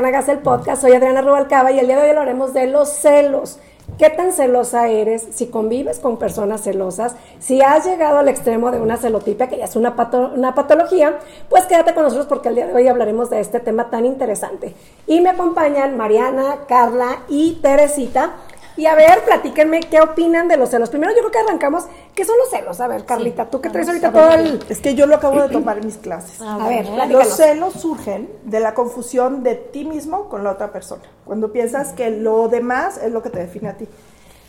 Bienvenidos 0.00 0.28
a 0.28 0.32
Luciana 0.32 0.38
el 0.38 0.44
podcast. 0.44 0.82
Soy 0.82 0.92
Adriana 0.92 1.20
Rubalcaba 1.20 1.72
y 1.72 1.78
el 1.78 1.86
día 1.86 1.96
de 1.96 2.04
hoy 2.04 2.08
hablaremos 2.10 2.54
de 2.54 2.66
los 2.66 2.88
celos. 2.88 3.58
¿Qué 3.98 4.08
tan 4.08 4.32
celosa 4.32 4.88
eres? 4.88 5.28
Si 5.30 5.48
convives 5.48 5.98
con 5.98 6.16
personas 6.16 6.62
celosas, 6.62 7.16
si 7.38 7.60
has 7.60 7.84
llegado 7.84 8.16
al 8.16 8.30
extremo 8.30 8.70
de 8.70 8.80
una 8.80 8.96
celotipia, 8.96 9.48
que 9.48 9.58
ya 9.58 9.66
es 9.66 9.76
una, 9.76 9.94
una 10.34 10.54
patología, 10.54 11.18
pues 11.50 11.66
quédate 11.66 11.92
con 11.92 12.04
nosotros 12.04 12.26
porque 12.28 12.48
el 12.48 12.54
día 12.54 12.66
de 12.66 12.74
hoy 12.74 12.88
hablaremos 12.88 13.28
de 13.28 13.40
este 13.40 13.60
tema 13.60 13.90
tan 13.90 14.06
interesante. 14.06 14.74
Y 15.06 15.20
me 15.20 15.28
acompañan 15.28 15.98
Mariana, 15.98 16.60
Carla 16.66 17.18
y 17.28 17.58
Teresita 17.60 18.36
y 18.80 18.86
a 18.86 18.94
ver, 18.94 19.22
platíquenme 19.26 19.80
qué 19.80 20.00
opinan 20.00 20.48
de 20.48 20.56
los 20.56 20.70
celos. 20.70 20.88
Primero, 20.88 21.12
yo 21.12 21.18
creo 21.18 21.30
que 21.30 21.38
arrancamos. 21.38 21.84
¿Qué 22.14 22.24
son 22.24 22.38
los 22.38 22.48
celos? 22.48 22.80
A 22.80 22.88
ver, 22.88 23.04
Carlita, 23.04 23.50
tú 23.50 23.60
que 23.60 23.68
traes 23.68 23.86
ahorita 23.86 24.10
todo 24.10 24.32
el. 24.32 24.64
Es 24.70 24.80
que 24.80 24.94
yo 24.94 25.04
lo 25.06 25.16
acabo 25.16 25.42
de 25.42 25.48
tomar 25.52 25.76
en 25.76 25.84
mis 25.84 25.98
clases. 25.98 26.40
A, 26.40 26.56
ver, 26.66 26.88
Los 27.10 27.36
celos 27.36 27.74
surgen 27.74 28.30
de 28.44 28.58
la 28.58 28.72
confusión 28.72 29.42
de 29.42 29.54
ti 29.54 29.84
mismo 29.84 30.30
con 30.30 30.44
la 30.44 30.52
otra 30.52 30.72
persona. 30.72 31.02
Cuando 31.26 31.52
piensas 31.52 31.92
que 31.92 32.08
lo 32.08 32.48
demás 32.48 32.96
es 32.96 33.12
lo 33.12 33.22
que 33.22 33.28
te 33.28 33.40
define 33.40 33.68
a 33.68 33.76
ti. 33.76 33.86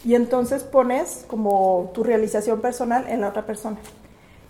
Y 0.06 0.16
entonces 0.16 0.64
pones 0.64 1.26
como 1.28 1.92
tu 1.94 2.02
realización 2.06 2.62
personal 2.62 3.08
en 3.10 3.20
la 3.20 3.28
otra 3.28 3.46
persona. 3.46 3.80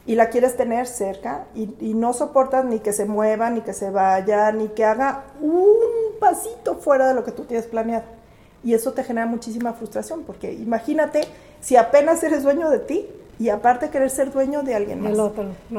Y 0.05 0.13
la 0.13 0.29
quieres 0.29 0.57
tener 0.57 0.85
cerca 0.85 1.45
y, 1.55 1.73
y 1.79 1.95
no 1.95 2.13
soportas 2.13 2.65
ni 2.65 2.81
que 2.81 2.93
se 2.93 3.05
mueva, 3.05 3.49
ni 3.49 3.61
que 3.61 3.73
se 3.73 3.89
vaya, 3.89 4.51
ni 4.51 4.67
que 4.67 4.85
haga 4.85 5.23
un 5.41 5.73
pasito 6.19 6.75
fuera 6.75 7.07
de 7.07 7.15
lo 7.15 7.23
que 7.23 7.31
tú 7.31 7.45
tienes 7.45 7.65
planeado 7.65 8.20
y 8.63 8.73
eso 8.73 8.93
te 8.93 9.03
genera 9.03 9.25
muchísima 9.25 9.73
frustración, 9.73 10.23
porque 10.23 10.53
imagínate 10.53 11.21
si 11.59 11.75
apenas 11.75 12.23
eres 12.23 12.43
dueño 12.43 12.69
de 12.69 12.79
ti 12.79 13.07
y 13.39 13.49
aparte 13.49 13.89
querer 13.89 14.09
ser 14.09 14.31
dueño 14.31 14.61
de 14.61 14.75
alguien 14.75 15.01
más. 15.01 15.17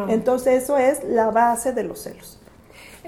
Entonces 0.08 0.64
eso 0.64 0.78
es 0.78 1.04
la 1.04 1.30
base 1.30 1.72
de 1.72 1.84
los 1.84 2.00
celos. 2.00 2.38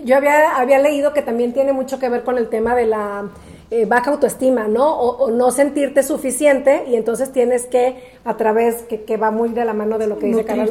Yo 0.02 0.16
había, 0.16 0.56
había 0.56 0.78
leído 0.78 1.12
que 1.12 1.22
también 1.22 1.52
tiene 1.52 1.72
mucho 1.72 1.98
que 1.98 2.08
ver 2.08 2.24
con 2.24 2.36
el 2.36 2.48
tema 2.48 2.74
de 2.74 2.86
la 2.86 3.28
eh, 3.70 3.86
baja 3.86 4.10
autoestima, 4.10 4.66
¿no? 4.66 4.92
O, 4.98 5.30
no 5.30 5.50
sentirte 5.52 6.02
suficiente 6.02 6.84
y 6.88 6.96
entonces 6.96 7.32
tienes 7.32 7.66
que 7.66 7.96
a 8.24 8.36
través, 8.36 8.82
que, 8.82 9.02
que 9.02 9.16
va 9.16 9.30
muy 9.30 9.50
de 9.50 9.64
la 9.64 9.72
mano 9.72 9.98
de 9.98 10.06
lo 10.08 10.18
que 10.18 10.26
dice 10.26 10.44
Carlos, 10.44 10.70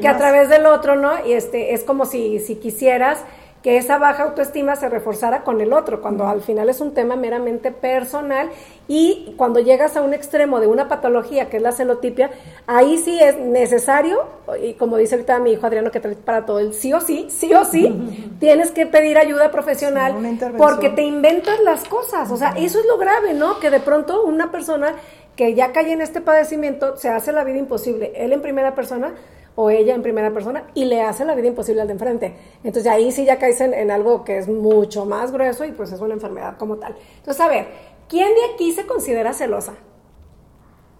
que 0.00 0.08
a 0.08 0.16
través 0.16 0.48
del 0.48 0.66
otro, 0.66 0.96
¿no? 0.96 1.24
Y 1.24 1.32
este, 1.32 1.72
es 1.72 1.84
como 1.84 2.04
si, 2.04 2.40
si 2.40 2.56
quisieras 2.56 3.20
que 3.64 3.78
esa 3.78 3.96
baja 3.96 4.24
autoestima 4.24 4.76
se 4.76 4.90
reforzara 4.90 5.42
con 5.42 5.62
el 5.62 5.72
otro, 5.72 6.02
cuando 6.02 6.28
al 6.28 6.42
final 6.42 6.68
es 6.68 6.82
un 6.82 6.92
tema 6.92 7.16
meramente 7.16 7.70
personal 7.72 8.50
y 8.88 9.32
cuando 9.38 9.58
llegas 9.58 9.96
a 9.96 10.02
un 10.02 10.12
extremo 10.12 10.60
de 10.60 10.66
una 10.66 10.86
patología 10.86 11.48
que 11.48 11.56
es 11.56 11.62
la 11.62 11.72
celotipia, 11.72 12.30
ahí 12.66 12.98
sí 12.98 13.18
es 13.18 13.38
necesario, 13.38 14.24
y 14.62 14.74
como 14.74 14.98
dice 14.98 15.14
ahorita 15.14 15.38
mi 15.38 15.52
hijo 15.52 15.66
Adriano 15.66 15.90
que 15.90 15.98
trae 15.98 16.14
para 16.14 16.44
todo, 16.44 16.58
el 16.58 16.74
sí 16.74 16.92
o 16.92 17.00
sí, 17.00 17.28
sí 17.30 17.54
o 17.54 17.64
sí, 17.64 18.34
tienes 18.38 18.70
que 18.70 18.84
pedir 18.84 19.16
ayuda 19.16 19.50
profesional 19.50 20.14
porque 20.58 20.90
te 20.90 21.00
inventas 21.00 21.58
las 21.60 21.88
cosas, 21.88 22.30
o 22.30 22.36
sea, 22.36 22.50
eso 22.58 22.78
es 22.78 22.84
lo 22.84 22.98
grave, 22.98 23.32
¿no? 23.32 23.60
Que 23.60 23.70
de 23.70 23.80
pronto 23.80 24.24
una 24.24 24.52
persona 24.52 24.94
que 25.36 25.54
ya 25.54 25.72
cae 25.72 25.90
en 25.90 26.02
este 26.02 26.20
padecimiento 26.20 26.98
se 26.98 27.08
hace 27.08 27.32
la 27.32 27.44
vida 27.44 27.56
imposible, 27.56 28.12
él 28.14 28.34
en 28.34 28.42
primera 28.42 28.74
persona, 28.74 29.14
o 29.56 29.70
ella 29.70 29.94
en 29.94 30.02
primera 30.02 30.32
persona 30.32 30.64
y 30.74 30.84
le 30.84 31.02
hace 31.02 31.24
la 31.24 31.34
vida 31.34 31.48
imposible 31.48 31.82
al 31.82 31.86
de 31.86 31.92
enfrente. 31.92 32.36
Entonces 32.64 32.90
ahí 32.90 33.12
sí 33.12 33.24
ya 33.24 33.38
caes 33.38 33.60
en, 33.60 33.90
algo 33.90 34.24
que 34.24 34.38
es 34.38 34.48
mucho 34.48 35.06
más 35.06 35.32
grueso 35.32 35.64
y 35.64 35.72
pues 35.72 35.92
es 35.92 36.00
una 36.00 36.14
enfermedad 36.14 36.56
como 36.56 36.76
tal. 36.76 36.96
Entonces, 37.16 37.40
a 37.40 37.48
ver, 37.48 37.68
¿quién 38.08 38.34
de 38.34 38.54
aquí 38.54 38.72
se 38.72 38.86
considera 38.86 39.32
celosa? 39.32 39.74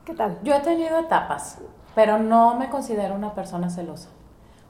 ¿Qué 0.04 0.14
tal? 0.14 0.38
Yo 0.42 0.54
he 0.54 0.60
tenido 0.60 0.98
etapas, 0.98 1.58
pero 1.94 2.18
no 2.18 2.54
me 2.56 2.68
considero 2.70 3.14
una 3.14 3.34
persona 3.34 3.70
celosa. 3.70 4.10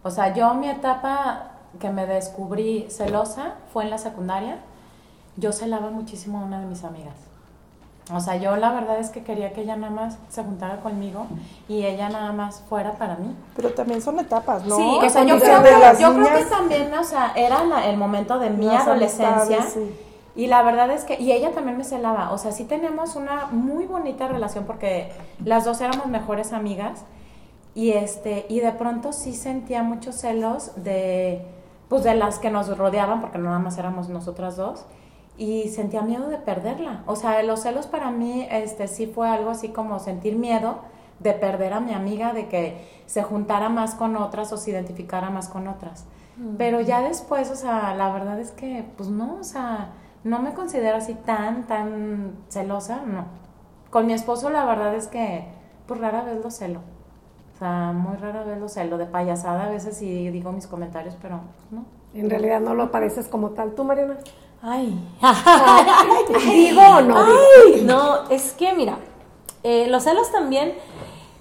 O 0.02 0.10
sea, 0.10 0.32
yo 0.34 0.54
mi 0.54 0.68
etapa 0.68 1.50
que 1.78 1.90
me 1.90 2.06
descubrí 2.06 2.86
celosa 2.88 3.56
fue 3.72 3.84
en 3.84 3.90
la 3.90 3.98
secundaria. 3.98 4.58
Yo 5.36 5.52
celaba 5.52 5.90
muchísimo 5.90 6.38
a 6.38 6.44
una 6.44 6.60
de 6.60 6.66
mis 6.66 6.84
amigas. 6.84 7.33
O 8.12 8.20
sea, 8.20 8.36
yo 8.36 8.54
la 8.56 8.70
verdad 8.72 8.98
es 8.98 9.08
que 9.08 9.22
quería 9.22 9.54
que 9.54 9.62
ella 9.62 9.76
nada 9.76 9.92
más 9.92 10.18
se 10.28 10.42
juntara 10.42 10.80
conmigo 10.80 11.26
y 11.68 11.86
ella 11.86 12.10
nada 12.10 12.32
más 12.32 12.62
fuera 12.68 12.94
para 12.94 13.16
mí. 13.16 13.34
Pero 13.56 13.70
también 13.70 14.02
son 14.02 14.18
etapas, 14.18 14.64
¿no? 14.66 14.76
Sí, 14.76 14.98
o 15.02 15.08
sea, 15.08 15.24
yo, 15.24 15.40
creo, 15.40 15.62
que, 15.62 16.02
yo 16.02 16.14
creo 16.14 16.36
que 16.36 16.44
también, 16.44 16.92
o 16.92 17.04
sea, 17.04 17.32
era 17.34 17.62
el 17.86 17.96
momento 17.96 18.38
de 18.38 18.50
mi 18.50 18.68
adolescencia. 18.68 19.64
Y 20.36 20.48
la 20.48 20.62
verdad 20.62 20.90
es 20.90 21.04
que, 21.04 21.18
y 21.18 21.32
ella 21.32 21.52
también 21.52 21.78
me 21.78 21.84
celaba, 21.84 22.32
o 22.32 22.38
sea, 22.38 22.50
sí 22.50 22.64
teníamos 22.64 23.14
una 23.14 23.46
muy 23.46 23.86
bonita 23.86 24.26
relación 24.26 24.64
porque 24.64 25.12
las 25.44 25.64
dos 25.64 25.80
éramos 25.80 26.06
mejores 26.06 26.52
amigas 26.52 27.04
y 27.74 27.92
este, 27.92 28.44
y 28.48 28.58
de 28.58 28.72
pronto 28.72 29.12
sí 29.12 29.32
sentía 29.32 29.84
muchos 29.84 30.16
celos 30.16 30.72
de, 30.76 31.46
pues 31.88 32.02
de 32.02 32.16
las 32.16 32.40
que 32.40 32.50
nos 32.50 32.76
rodeaban 32.76 33.20
porque 33.20 33.38
nada 33.38 33.60
más 33.60 33.78
éramos 33.78 34.08
nosotras 34.08 34.56
dos 34.56 34.84
y 35.36 35.68
sentía 35.68 36.02
miedo 36.02 36.28
de 36.28 36.38
perderla. 36.38 37.02
O 37.06 37.16
sea, 37.16 37.42
los 37.42 37.60
celos 37.60 37.86
para 37.86 38.10
mí 38.10 38.46
este, 38.50 38.86
sí 38.88 39.06
fue 39.06 39.28
algo 39.28 39.50
así 39.50 39.68
como 39.68 39.98
sentir 39.98 40.36
miedo 40.36 40.78
de 41.18 41.32
perder 41.32 41.72
a 41.72 41.80
mi 41.80 41.92
amiga, 41.92 42.32
de 42.32 42.48
que 42.48 42.86
se 43.06 43.22
juntara 43.22 43.68
más 43.68 43.94
con 43.94 44.16
otras 44.16 44.52
o 44.52 44.56
se 44.56 44.70
identificara 44.70 45.30
más 45.30 45.48
con 45.48 45.68
otras. 45.68 46.06
Mm. 46.36 46.56
Pero 46.56 46.80
ya 46.80 47.02
después, 47.02 47.50
o 47.50 47.56
sea, 47.56 47.94
la 47.94 48.12
verdad 48.12 48.38
es 48.40 48.50
que, 48.50 48.84
pues 48.96 49.08
no, 49.08 49.38
o 49.40 49.44
sea, 49.44 49.92
no 50.22 50.40
me 50.40 50.54
considero 50.54 50.96
así 50.96 51.14
tan, 51.14 51.66
tan 51.66 52.32
celosa, 52.48 53.02
no. 53.06 53.26
Con 53.90 54.06
mi 54.06 54.12
esposo 54.12 54.50
la 54.50 54.64
verdad 54.64 54.94
es 54.94 55.06
que, 55.06 55.46
pues 55.86 56.00
rara 56.00 56.24
vez 56.24 56.42
lo 56.42 56.50
celo. 56.50 56.80
O 57.54 57.58
sea, 57.58 57.92
muy 57.92 58.16
rara 58.16 58.42
vez 58.42 58.58
lo 58.58 58.68
celo, 58.68 58.98
de 58.98 59.06
payasada 59.06 59.66
a 59.66 59.70
veces 59.70 59.96
sí 59.96 60.30
digo 60.30 60.50
mis 60.50 60.66
comentarios, 60.66 61.16
pero 61.20 61.40
no. 61.70 61.84
En 62.12 62.30
realidad 62.30 62.60
no 62.60 62.74
lo 62.74 62.90
pareces 62.90 63.28
como 63.28 63.50
tal. 63.50 63.74
¿Tú, 63.74 63.84
Mariana? 63.84 64.18
Ay. 64.66 64.98
¿Digo 66.46 66.80
o 66.80 67.00
no? 67.02 67.26
No, 67.82 68.30
es 68.30 68.52
que 68.54 68.72
mira, 68.72 68.96
eh, 69.62 69.88
los 69.88 70.04
celos 70.04 70.32
también, 70.32 70.74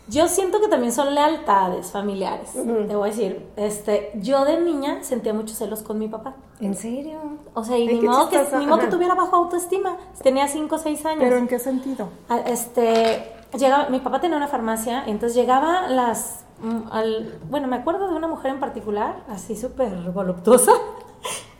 yo 0.09 0.27
siento 0.27 0.59
que 0.59 0.67
también 0.67 0.91
son 0.91 1.15
lealtades 1.15 1.91
familiares. 1.91 2.51
Te 2.51 2.95
voy 2.95 3.09
a 3.09 3.11
decir, 3.11 3.47
este, 3.55 4.11
yo 4.15 4.43
de 4.43 4.59
niña 4.59 5.03
sentía 5.03 5.33
muchos 5.33 5.57
celos 5.57 5.83
con 5.83 5.99
mi 5.99 6.09
papá. 6.09 6.35
¿En 6.59 6.75
serio? 6.75 7.17
O 7.53 7.63
sea, 7.63 7.77
y 7.77 7.87
ni 7.87 8.01
modo, 8.01 8.27
que, 8.27 8.45
ni 8.57 8.67
modo 8.67 8.79
que 8.79 8.87
tuviera 8.87 9.15
bajo 9.15 9.37
autoestima. 9.37 9.95
Tenía 10.21 10.49
5 10.49 10.75
o 10.75 10.77
6 10.77 11.05
años. 11.05 11.19
¿Pero 11.21 11.37
en 11.37 11.47
qué 11.47 11.59
sentido? 11.59 12.09
Ah, 12.27 12.41
este, 12.45 13.31
llegaba, 13.57 13.87
mi 13.87 13.99
papá 14.01 14.19
tenía 14.19 14.35
una 14.35 14.49
farmacia, 14.49 15.03
entonces 15.07 15.35
llegaba 15.37 15.87
las 15.87 16.43
mm, 16.61 16.91
al, 16.91 17.39
bueno, 17.49 17.69
me 17.69 17.77
acuerdo 17.77 18.09
de 18.09 18.15
una 18.15 18.27
mujer 18.27 18.51
en 18.51 18.59
particular, 18.59 19.23
así 19.29 19.55
súper 19.55 19.93
voluptuosa, 20.11 20.73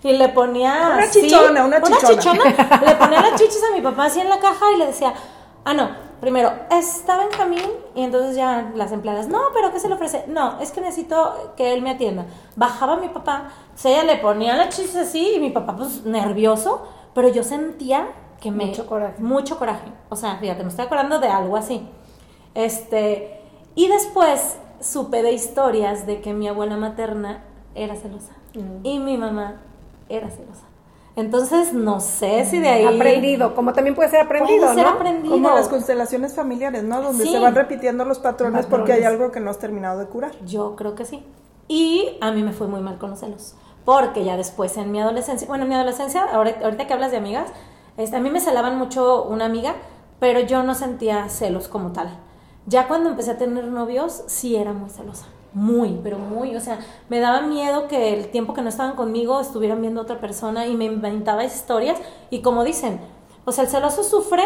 y 0.03 0.18
le 0.18 0.30
ponía. 0.30 0.91
Una 0.96 1.09
chichona, 1.09 1.66
una 1.66 1.81
chichona. 1.81 2.44
le 2.86 2.96
ponía 2.96 3.22
las 3.22 3.40
chichis 3.40 3.64
a 3.64 3.74
mi 3.74 3.81
papá 3.81 4.06
así 4.06 4.19
en 4.19 4.30
la 4.30 4.40
caja 4.40 4.66
y 4.75 4.78
le 4.78 4.88
decía, 4.88 5.14
ah, 5.64 5.74
no, 5.74 5.90
primero, 6.19 6.52
está 6.69 7.18
Benjamín 7.18 7.69
y 7.96 8.03
entonces 8.03 8.36
ya 8.36 8.72
las 8.75 8.91
empleadas, 8.91 9.28
no, 9.28 9.40
pero 9.53 9.72
¿qué 9.72 9.80
se 9.80 9.88
le 9.88 9.96
ofrece? 9.96 10.25
No, 10.28 10.59
es 10.59 10.72
que 10.72 10.81
necesito 10.81 11.53
que 11.56 11.74
él 11.74 11.81
me 11.81 11.91
atienda. 11.91 12.25
Bajaba 12.56 12.97
mi 12.97 13.09
papá, 13.09 13.50
o 13.74 13.88
ella 13.88 14.03
le 14.03 14.18
ponía 14.18 14.56
las 14.56 14.75
chichis 14.75 14.96
así 14.96 15.36
y 15.36 15.40
mi 15.40 15.50
papá, 15.50 15.75
pues 15.75 16.03
nervioso, 16.06 16.85
pero 17.16 17.29
yo 17.29 17.44
sentía 17.44 18.09
que 18.41 18.52
me. 18.52 18.66
Mucho 18.66 18.85
coraje. 18.85 19.22
Mucho 19.22 19.58
coraje. 19.58 19.88
O 20.09 20.17
sea, 20.17 20.35
fíjate, 20.35 20.64
me 20.64 20.70
estoy 20.70 20.85
acordando 20.85 21.20
de 21.20 21.29
algo 21.29 21.56
así. 21.56 21.88
Este. 22.53 23.40
Y 23.76 23.88
después 23.88 24.58
supe 24.82 25.23
de 25.23 25.32
historias 25.32 26.06
de 26.06 26.20
que 26.22 26.34
mi 26.34 26.47
abuela 26.47 26.76
materna 26.76 27.44
era 27.73 27.96
celosa. 27.96 28.34
Mm. 28.53 28.85
Y 28.85 28.99
mi 28.99 29.17
mamá 29.17 29.61
era 30.15 30.29
celosa. 30.29 30.65
Entonces, 31.15 31.73
no 31.73 31.99
sé 31.99 32.45
si 32.45 32.59
de 32.59 32.69
ahí... 32.69 32.95
Aprendido, 32.95 33.53
como 33.53 33.73
también 33.73 33.95
puede 33.95 34.09
ser 34.09 34.21
aprendido, 34.21 34.61
puede 34.61 34.75
ser 34.75 34.87
aprendido. 34.87 35.35
Como 35.35 35.49
las 35.51 35.69
constelaciones 35.69 36.33
familiares, 36.33 36.83
¿no? 36.83 37.01
Donde 37.01 37.25
se 37.25 37.39
van 37.39 37.53
repitiendo 37.53 38.03
los 38.03 38.19
patrones, 38.19 38.65
porque 38.65 38.93
hay 38.93 39.03
algo 39.03 39.31
que 39.31 39.39
no 39.39 39.51
has 39.51 39.59
terminado 39.59 39.99
de 39.99 40.07
curar. 40.07 40.31
Yo 40.45 40.75
creo 40.75 40.95
que 40.95 41.05
sí. 41.05 41.23
Y 41.67 42.17
a 42.19 42.31
mí 42.31 42.41
me 42.41 42.51
fue 42.51 42.67
muy 42.67 42.81
mal 42.81 42.97
con 42.97 43.11
los 43.11 43.19
celos. 43.19 43.55
Porque 43.85 44.23
ya 44.23 44.37
después 44.37 44.75
en 44.77 44.91
mi 44.91 44.99
adolescencia, 44.99 45.47
bueno, 45.47 45.65
en 45.65 45.69
mi 45.69 45.75
adolescencia, 45.75 46.23
ahorita, 46.23 46.87
que 46.87 46.93
hablas 46.93 47.11
de 47.11 47.17
amigas, 47.17 47.49
este, 47.97 48.15
a 48.15 48.19
mí 48.19 48.31
me 48.31 48.39
celaban 48.39 48.77
mucho 48.77 49.23
una 49.23 49.45
amiga, 49.45 49.75
pero 50.19 50.39
yo 50.39 50.63
no 50.63 50.73
sentía 50.73 51.29
celos 51.29 51.67
como 51.67 51.91
tal. 51.91 52.17
Ya 52.65 52.87
cuando 52.87 53.09
empecé 53.09 53.31
a 53.31 53.37
tener 53.37 53.65
novios, 53.65 54.23
sí 54.27 54.55
era 54.55 54.73
muy 54.73 54.89
celosa 54.89 55.27
muy, 55.53 56.00
pero 56.03 56.17
muy, 56.17 56.55
o 56.55 56.59
sea, 56.59 56.79
me 57.09 57.20
daba 57.20 57.41
miedo 57.41 57.88
que 57.88 58.14
el 58.14 58.29
tiempo 58.29 58.53
que 58.53 58.61
no 58.61 58.70
estaban 58.70 58.96
conmigo 58.96 59.40
estuvieran 59.40 59.82
viendo 59.82 60.02
a 60.02 60.03
otra 60.03 60.20
persona 60.20 60.67
y 60.67 60.76
me 60.76 60.85
inventaba 60.85 61.44
historias 61.44 62.00
y 62.29 62.41
como 62.41 62.64
dicen, 62.64 63.00
o 63.46 63.52
sea, 63.52 63.66
el 63.66 63.70
celoso 63.70 64.03
sufre 64.03 64.44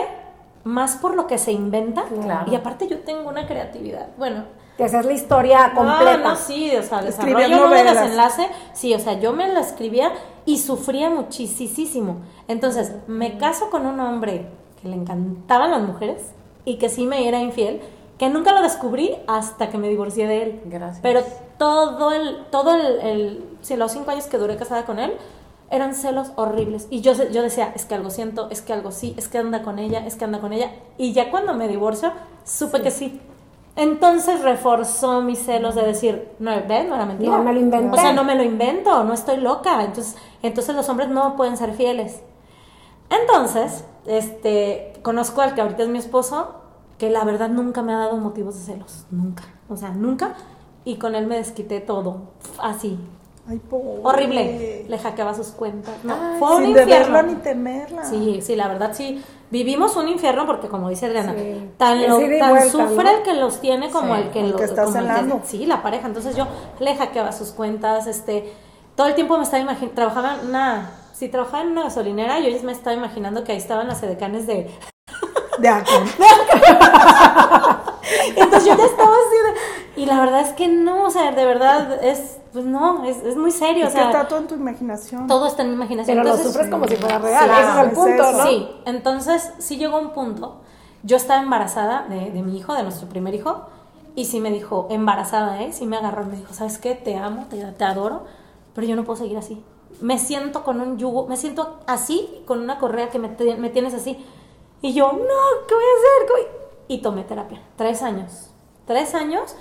más 0.63 0.97
por 0.97 1.15
lo 1.15 1.27
que 1.27 1.37
se 1.37 1.53
inventa 1.53 2.05
y 2.51 2.55
aparte 2.55 2.87
yo 2.87 2.99
tengo 2.99 3.29
una 3.29 3.47
creatividad, 3.47 4.09
bueno. 4.17 4.43
Que 4.75 4.83
hacer 4.83 5.05
la 5.05 5.13
historia 5.13 5.71
completa. 5.73 6.17
No, 6.17 6.29
no, 6.29 6.35
sí, 6.35 6.75
o 6.75 6.83
sea, 6.83 7.01
desarrollo 7.01 7.65
un 7.65 7.71
desenlace, 7.71 8.47
sí, 8.73 8.93
o 8.93 8.99
sea, 8.99 9.19
yo 9.19 9.33
me 9.33 9.47
la 9.51 9.61
escribía 9.61 10.11
y 10.45 10.59
sufría 10.59 11.09
muchísimo. 11.09 12.17
Entonces, 12.47 12.93
me 13.07 13.37
caso 13.37 13.69
con 13.71 13.87
un 13.87 13.99
hombre 13.99 14.49
que 14.79 14.87
le 14.87 14.95
encantaban 14.95 15.71
las 15.71 15.81
mujeres 15.81 16.31
y 16.63 16.77
que 16.77 16.89
sí 16.89 17.07
me 17.07 17.27
era 17.27 17.39
infiel, 17.39 17.81
que 18.17 18.29
nunca 18.29 18.53
lo 18.53 18.61
descubrí 18.61 19.15
hasta 19.27 19.69
que 19.69 19.77
me 19.77 19.89
divorcié 19.89 20.27
de 20.27 20.43
él. 20.43 20.61
Gracias. 20.65 20.99
Pero 21.01 21.21
todo 21.57 22.11
el, 22.11 22.45
todo 22.51 22.75
el, 22.75 23.43
los 23.77 23.91
cinco 23.91 24.11
años 24.11 24.25
que 24.25 24.37
duré 24.37 24.57
casada 24.57 24.85
con 24.85 24.99
él, 24.99 25.13
eran 25.69 25.93
celos 25.93 26.31
horribles. 26.35 26.87
Y 26.89 27.01
yo, 27.01 27.13
yo 27.13 27.41
decía, 27.41 27.71
es 27.75 27.85
que 27.85 27.95
algo 27.95 28.09
siento, 28.09 28.47
es 28.49 28.61
que 28.61 28.73
algo 28.73 28.91
sí, 28.91 29.13
es 29.17 29.27
que 29.27 29.37
anda 29.37 29.61
con 29.61 29.79
ella, 29.79 30.05
es 30.05 30.15
que 30.15 30.25
anda 30.25 30.39
con 30.39 30.53
ella. 30.53 30.71
Y 30.97 31.13
ya 31.13 31.29
cuando 31.29 31.53
me 31.53 31.67
divorcio, 31.67 32.11
supe 32.45 32.81
que 32.81 32.91
sí. 32.91 33.21
Entonces 33.75 34.41
reforzó 34.41 35.21
mis 35.21 35.39
celos 35.39 35.75
de 35.75 35.83
decir, 35.83 36.29
no, 36.39 36.51
¿ves? 36.67 36.87
No 36.87 36.95
era 36.95 37.05
mentira. 37.05 37.37
No 37.37 37.43
me 37.43 37.53
lo 37.53 37.59
inventé. 37.59 37.95
O 37.95 38.01
sea, 38.01 38.11
no 38.11 38.23
me 38.23 38.33
lo 38.33 38.43
invento, 38.43 39.03
no 39.03 39.13
estoy 39.13 39.37
loca. 39.37 39.83
Entonces, 39.83 40.15
entonces 40.41 40.75
los 40.75 40.89
hombres 40.89 41.09
no 41.09 41.35
pueden 41.35 41.57
ser 41.57 41.73
fieles. 41.73 42.21
Entonces, 43.09 43.85
este, 44.07 44.93
conozco 45.03 45.41
al 45.41 45.53
que 45.53 45.61
ahorita 45.61 45.83
es 45.83 45.89
mi 45.89 45.99
esposo, 45.99 46.56
que 46.97 47.09
la 47.09 47.23
verdad 47.23 47.49
nunca 47.49 47.81
me 47.83 47.93
ha 47.93 47.97
dado 47.97 48.17
motivos 48.17 48.55
de 48.55 48.61
celos. 48.73 49.05
Nunca. 49.11 49.43
O 49.69 49.75
sea, 49.77 49.89
nunca. 49.91 50.33
Y 50.85 50.95
con 50.95 51.15
él 51.15 51.27
me 51.27 51.35
desquité 51.37 51.79
todo. 51.81 52.21
Así, 52.59 52.97
Ay, 53.47 53.59
pobre. 53.59 53.99
horrible. 54.03 54.85
Le 54.87 54.97
hackeaba 54.97 55.33
sus 55.33 55.47
cuentas. 55.47 55.93
No, 56.03 56.15
Ay, 56.15 56.39
fue 56.39 56.55
un 56.55 56.61
sin 56.65 56.77
infierno. 56.77 57.21
ni 57.23 57.35
temerla. 57.35 58.03
Sí, 58.05 58.39
sí, 58.41 58.55
la 58.55 58.67
verdad 58.67 58.91
sí. 58.93 59.21
Vivimos 59.51 59.95
un 59.95 60.07
infierno 60.09 60.45
porque, 60.45 60.67
como 60.67 60.89
dice 60.89 61.05
Adriana, 61.05 61.33
Sí. 61.33 61.69
tan, 61.77 62.01
lo- 62.07 62.19
tan 62.39 62.49
vuelta, 62.49 62.69
sufre 62.69 63.03
¿no? 63.03 63.09
el 63.17 63.23
que 63.23 63.33
los 63.33 63.61
tiene 63.61 63.89
como 63.91 64.15
Sí, 64.15 64.21
el 64.21 64.29
que 64.31 64.39
el 64.41 64.51
lo 64.51 64.57
que 64.57 64.63
está 64.65 64.83
como 64.85 64.97
el 64.97 65.43
sí, 65.45 65.65
la 65.65 65.81
pareja. 65.83 66.07
Entonces 66.07 66.35
yo 66.35 66.47
le 66.79 66.95
hackeaba 66.95 67.31
sus 67.31 67.49
cuentas, 67.51 68.07
este, 68.07 68.51
todo 68.95 69.07
el 69.07 69.15
tiempo 69.15 69.37
me 69.37 69.43
estaba 69.43 69.61
imaginando, 69.61 69.93
trabajaba 69.95 70.37
en 70.41 70.49
una, 70.49 70.89
si 71.13 71.29
trabajaba 71.29 71.63
en 71.63 71.69
una 71.69 71.83
gasolinera, 71.83 72.39
yo 72.39 72.49
ya 72.49 72.61
me 72.63 72.71
estaba 72.73 72.95
imaginando 72.95 73.43
que 73.43 73.51
ahí 73.53 73.57
estaban 73.57 73.87
las 73.87 74.01
edecanes 74.03 74.47
de, 74.47 74.69
De 75.59 75.67
alcohol. 75.67 76.03
entonces 78.35 78.65
yo 78.69 78.77
ya 78.77 78.85
estaba 78.85 79.11
así 79.11 79.37
de, 79.95 80.01
y 80.01 80.05
la 80.05 80.19
verdad 80.19 80.41
es 80.41 80.53
que 80.53 80.67
no, 80.67 81.05
o 81.05 81.09
sea, 81.09 81.31
de 81.31 81.45
verdad 81.45 82.03
es, 82.03 82.37
pues 82.53 82.65
no, 82.65 83.03
es, 83.05 83.17
es 83.23 83.35
muy 83.35 83.51
serio, 83.51 83.85
o 83.85 83.87
Es 83.87 83.93
que 83.93 83.99
sea, 83.99 84.11
está 84.11 84.27
todo 84.27 84.39
en 84.39 84.47
tu 84.47 84.55
imaginación. 84.55 85.27
todo 85.27 85.47
está 85.47 85.63
en 85.63 85.69
mi 85.69 85.75
imaginación. 85.75 86.15
Pero 86.17 86.23
lo 86.23 86.29
Entonces, 86.35 86.53
sufres 86.53 86.69
como 86.71 86.87
si 86.87 86.95
fuera 86.95 87.19
real. 87.19 87.45
Claro, 87.45 87.61
Ese 87.61 87.71
es 87.71 87.77
el 87.85 87.87
es 87.91 87.93
punto, 87.97 88.23
eso. 88.29 88.37
¿no? 88.37 88.43
Sí, 88.47 88.69
entonces 88.85 89.51
sí 89.59 89.77
llegó 89.77 89.99
un 89.99 90.11
punto. 90.11 90.61
Yo 91.03 91.17
estaba 91.17 91.41
embarazada 91.41 92.05
de, 92.09 92.31
de 92.31 92.41
mi 92.41 92.57
hijo, 92.57 92.73
de 92.73 92.83
nuestro 92.83 93.07
primer 93.09 93.33
hijo, 93.35 93.61
y 94.15 94.25
sí 94.25 94.39
me 94.39 94.49
dijo, 94.51 94.87
embarazada, 94.89 95.61
¿eh? 95.61 95.73
Sí 95.73 95.85
me 95.85 95.97
agarró 95.97 96.23
y 96.23 96.25
me 96.27 96.35
dijo, 96.37 96.53
¿sabes 96.53 96.77
qué? 96.79 96.95
Te 96.95 97.17
amo, 97.17 97.45
te, 97.49 97.57
te 97.63 97.83
adoro, 97.83 98.25
pero 98.73 98.87
yo 98.87 98.95
no 98.95 99.03
puedo 99.03 99.17
seguir 99.17 99.37
así. 99.37 99.63
Me 100.01 100.17
siento 100.19 100.63
con 100.63 100.81
un 100.81 100.97
yugo, 100.97 101.27
me 101.27 101.37
siento 101.37 101.79
así, 101.87 102.41
con 102.45 102.59
una 102.61 102.77
correa 102.79 103.09
que 103.09 103.19
me, 103.19 103.29
te- 103.29 103.55
me 103.57 103.69
tienes 103.69 103.93
así. 103.93 104.23
Y 104.81 104.93
yo, 104.93 105.11
no, 105.11 105.67
¿qué 105.67 105.75
voy 105.75 105.83
a 105.83 105.97
hacer? 105.97 106.27
¿Qué 106.27 106.33
voy-?" 106.33 106.47
Y 106.87 107.01
tomé 107.01 107.23
terapia, 107.23 107.61
tres 107.75 108.01
años. 108.01 108.51
Tres 108.85 109.13
años 109.15 109.55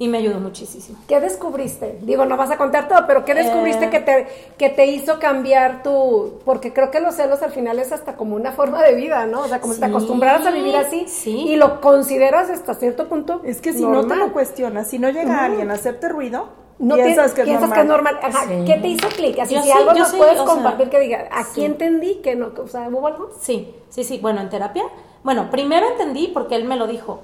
y 0.00 0.06
me 0.08 0.18
ayudó 0.18 0.38
muchísimo. 0.38 0.98
¿Qué 1.08 1.18
descubriste? 1.20 1.98
Digo, 2.02 2.24
no 2.24 2.36
vas 2.36 2.50
a 2.52 2.56
contar 2.56 2.86
todo, 2.86 3.00
pero 3.08 3.24
¿qué 3.24 3.34
descubriste 3.34 3.86
Eh. 3.86 3.90
que, 3.90 3.98
te, 4.00 4.26
que 4.56 4.68
te 4.68 4.86
hizo 4.86 5.18
cambiar 5.18 5.82
tu...? 5.82 6.38
Porque 6.44 6.72
creo 6.72 6.90
que 6.92 7.00
los 7.00 7.16
celos 7.16 7.42
al 7.42 7.50
final 7.50 7.78
es 7.80 7.90
hasta 7.90 8.14
como 8.16 8.36
una 8.36 8.52
forma 8.52 8.82
de 8.82 8.94
vida, 8.94 9.26
¿no? 9.26 9.40
O 9.42 9.48
sea, 9.48 9.60
como 9.60 9.74
si 9.74 9.80
te 9.80 9.86
Sí, 9.86 9.90
acostumbraras 9.90 10.46
a 10.46 10.50
vivir 10.52 10.76
así 10.76 11.06
sí. 11.08 11.32
y 11.48 11.56
lo 11.56 11.80
consideras 11.80 12.48
hasta 12.48 12.74
cierto 12.74 13.08
punto 13.08 13.40
Es 13.44 13.60
que 13.60 13.72
si 13.72 13.84
no 13.84 14.06
te 14.06 14.14
lo 14.14 14.32
cuestionas, 14.32 14.86
si 14.88 14.98
no 15.00 15.08
llega 15.10 15.44
alguien 15.44 15.70
a 15.70 15.74
hacerte 15.74 16.08
ruido, 16.08 16.48
No 16.78 16.94
piensas, 16.94 17.32
que, 17.32 17.40
es 17.40 17.46
piensas 17.48 17.68
normal. 17.68 17.74
que 17.74 17.80
es 17.80 17.88
normal. 17.88 18.18
Ajá, 18.22 18.44
Sí. 18.46 18.64
¿Qué 18.72 18.74
te 18.80 18.86
hizo 18.86 19.08
clic? 19.08 19.38
Así, 19.40 19.54
Yo 19.56 19.62
si 19.62 19.66
sí, 19.66 19.72
algo 19.72 19.92
nos 19.94 20.08
sí, 20.10 20.16
puedes 20.16 20.36
sea, 20.36 20.44
compartir 20.44 20.90
que 20.90 21.00
diga, 21.00 21.28
aquí 21.32 21.48
sí. 21.54 21.64
entendí 21.64 22.14
que 22.22 22.36
no, 22.36 22.52
o 22.56 22.68
sea, 22.68 22.88
¿hubo 22.88 23.04
algo? 23.08 23.30
Sí, 23.40 23.74
sí, 23.88 24.04
sí. 24.04 24.20
Bueno, 24.22 24.40
en 24.42 24.48
terapia. 24.48 24.84
Bueno, 25.24 25.50
primero 25.50 25.88
entendí 25.88 26.28
porque 26.32 26.54
él 26.54 26.66
me 26.66 26.76
lo 26.76 26.86
dijo. 26.86 27.18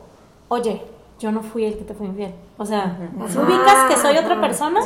Oye, 0.48 0.82
yo 1.24 1.32
no 1.32 1.42
fui 1.42 1.64
el 1.64 1.78
que 1.78 1.84
te 1.84 1.94
fue 1.94 2.04
infiel. 2.04 2.34
O 2.58 2.66
sea, 2.66 2.98
si 3.28 3.38
ubicas 3.38 3.88
que 3.88 3.96
soy 3.96 4.18
otra 4.18 4.38
persona, 4.42 4.80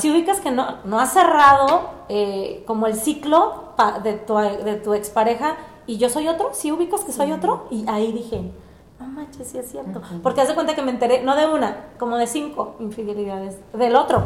si 0.00 0.10
ubicas 0.10 0.40
que 0.40 0.50
no, 0.50 0.78
no 0.82 0.98
has 0.98 1.12
cerrado 1.12 1.90
eh, 2.08 2.64
como 2.66 2.88
el 2.88 2.96
ciclo 2.96 3.72
de, 4.02 4.14
tu, 4.14 4.36
de 4.36 4.74
tu 4.82 4.94
expareja 4.94 5.54
y 5.86 5.96
yo 5.98 6.08
soy 6.08 6.26
otro, 6.26 6.50
si 6.54 6.72
ubicas 6.72 7.02
que 7.02 7.12
soy 7.12 7.30
otro, 7.30 7.68
y 7.70 7.88
ahí 7.88 8.10
dije, 8.10 8.50
no 8.98 9.06
manches, 9.06 9.46
sí 9.46 9.58
es 9.58 9.70
cierto. 9.70 10.02
Porque 10.24 10.40
haz 10.40 10.48
de 10.48 10.54
cuenta 10.54 10.74
que 10.74 10.82
me 10.82 10.90
enteré, 10.90 11.22
no 11.22 11.36
de 11.36 11.46
una, 11.46 11.84
como 12.00 12.16
de 12.16 12.26
cinco 12.26 12.74
infidelidades 12.80 13.56
del 13.72 13.94
otro. 13.94 14.24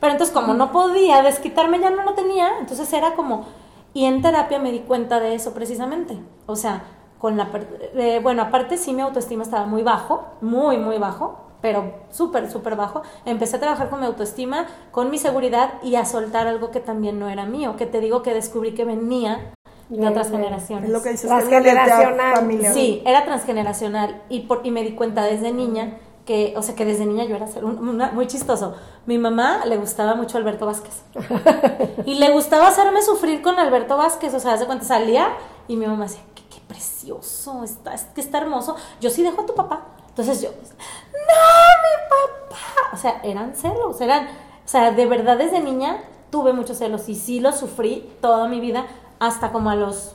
Pero 0.00 0.12
entonces 0.12 0.34
como 0.34 0.54
no 0.54 0.72
podía 0.72 1.20
desquitarme, 1.20 1.80
ya 1.80 1.90
no 1.90 2.02
lo 2.02 2.14
tenía, 2.14 2.60
entonces 2.60 2.90
era 2.94 3.14
como... 3.14 3.44
Y 3.92 4.06
en 4.06 4.22
terapia 4.22 4.58
me 4.58 4.72
di 4.72 4.80
cuenta 4.80 5.20
de 5.20 5.34
eso 5.34 5.52
precisamente. 5.52 6.18
O 6.46 6.56
sea, 6.56 6.82
con 7.18 7.36
la... 7.36 7.50
per- 7.50 7.90
eh, 7.96 8.20
bueno, 8.22 8.42
aparte 8.42 8.76
sí 8.78 8.92
mi 8.92 9.02
autoestima 9.02 9.42
estaba 9.42 9.66
muy 9.66 9.82
bajo, 9.82 10.24
muy, 10.40 10.76
muy 10.78 10.98
bajo, 10.98 11.40
pero 11.60 11.92
súper, 12.10 12.50
súper 12.50 12.76
bajo. 12.76 13.02
Empecé 13.24 13.56
a 13.56 13.60
trabajar 13.60 13.90
con 13.90 14.00
mi 14.00 14.06
autoestima, 14.06 14.66
con 14.92 15.10
mi 15.10 15.18
seguridad 15.18 15.74
y 15.82 15.96
a 15.96 16.04
soltar 16.04 16.46
algo 16.46 16.70
que 16.70 16.80
también 16.80 17.18
no 17.18 17.28
era 17.28 17.44
mío, 17.46 17.74
que 17.76 17.86
te 17.86 18.00
digo 18.00 18.22
que 18.22 18.32
descubrí 18.34 18.74
que 18.74 18.84
venía 18.84 19.52
de 19.88 20.06
otras 20.06 20.30
generaciones. 20.30 20.84
Es 20.86 20.90
lo 20.92 21.02
que 21.02 21.10
dices, 21.10 21.28
Las 21.30 21.44
que 21.44 21.56
es 21.56 21.64
la 21.64 21.70
herencia 21.70 21.96
generacional. 21.96 22.36
familiar. 22.36 22.72
Sí, 22.74 23.02
era 23.06 23.24
transgeneracional 23.24 24.22
y, 24.28 24.40
por, 24.40 24.60
y 24.64 24.70
me 24.70 24.82
di 24.84 24.92
cuenta 24.92 25.24
desde 25.24 25.50
niña 25.52 25.96
que, 26.26 26.52
o 26.58 26.62
sea, 26.62 26.74
que 26.74 26.84
desde 26.84 27.06
niña 27.06 27.24
yo 27.24 27.34
era 27.36 27.46
ser 27.46 27.64
un- 27.64 27.88
una- 27.88 28.12
muy 28.12 28.26
chistoso. 28.26 28.74
Mi 29.06 29.16
mamá 29.16 29.64
le 29.64 29.78
gustaba 29.78 30.14
mucho 30.14 30.36
Alberto 30.36 30.66
Vázquez 30.66 31.02
y 32.04 32.14
le 32.16 32.30
gustaba 32.32 32.68
hacerme 32.68 33.00
sufrir 33.02 33.40
con 33.42 33.58
Alberto 33.58 33.96
Vázquez, 33.96 34.34
o 34.34 34.40
sea, 34.40 34.52
hace 34.52 34.66
cuenta 34.66 34.84
salía 34.84 35.28
y 35.68 35.76
mi 35.76 35.86
mamá 35.86 36.06
qué 36.06 36.20
precioso, 36.68 37.64
está, 37.64 37.94
es 37.94 38.04
que 38.04 38.20
está 38.20 38.38
hermoso. 38.38 38.76
Yo 39.00 39.10
sí 39.10 39.22
dejo 39.22 39.42
a 39.42 39.46
tu 39.46 39.54
papá. 39.54 39.86
Entonces 40.08 40.42
yo, 40.42 40.50
no, 40.50 40.58
mi 41.82 42.48
papá. 42.48 42.90
O 42.92 42.96
sea, 42.96 43.20
eran 43.24 43.54
celos, 43.54 44.00
eran, 44.00 44.26
o 44.26 44.68
sea, 44.68 44.92
de 44.92 45.06
verdad 45.06 45.38
desde 45.38 45.60
niña 45.60 46.02
tuve 46.30 46.52
muchos 46.52 46.78
celos 46.78 47.08
y 47.08 47.14
sí 47.14 47.40
los 47.40 47.56
sufrí 47.56 48.08
toda 48.20 48.48
mi 48.48 48.60
vida 48.60 48.86
hasta 49.18 49.50
como 49.50 49.70
a 49.70 49.74
los 49.74 50.14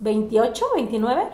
28, 0.00 0.64
29, 0.74 1.28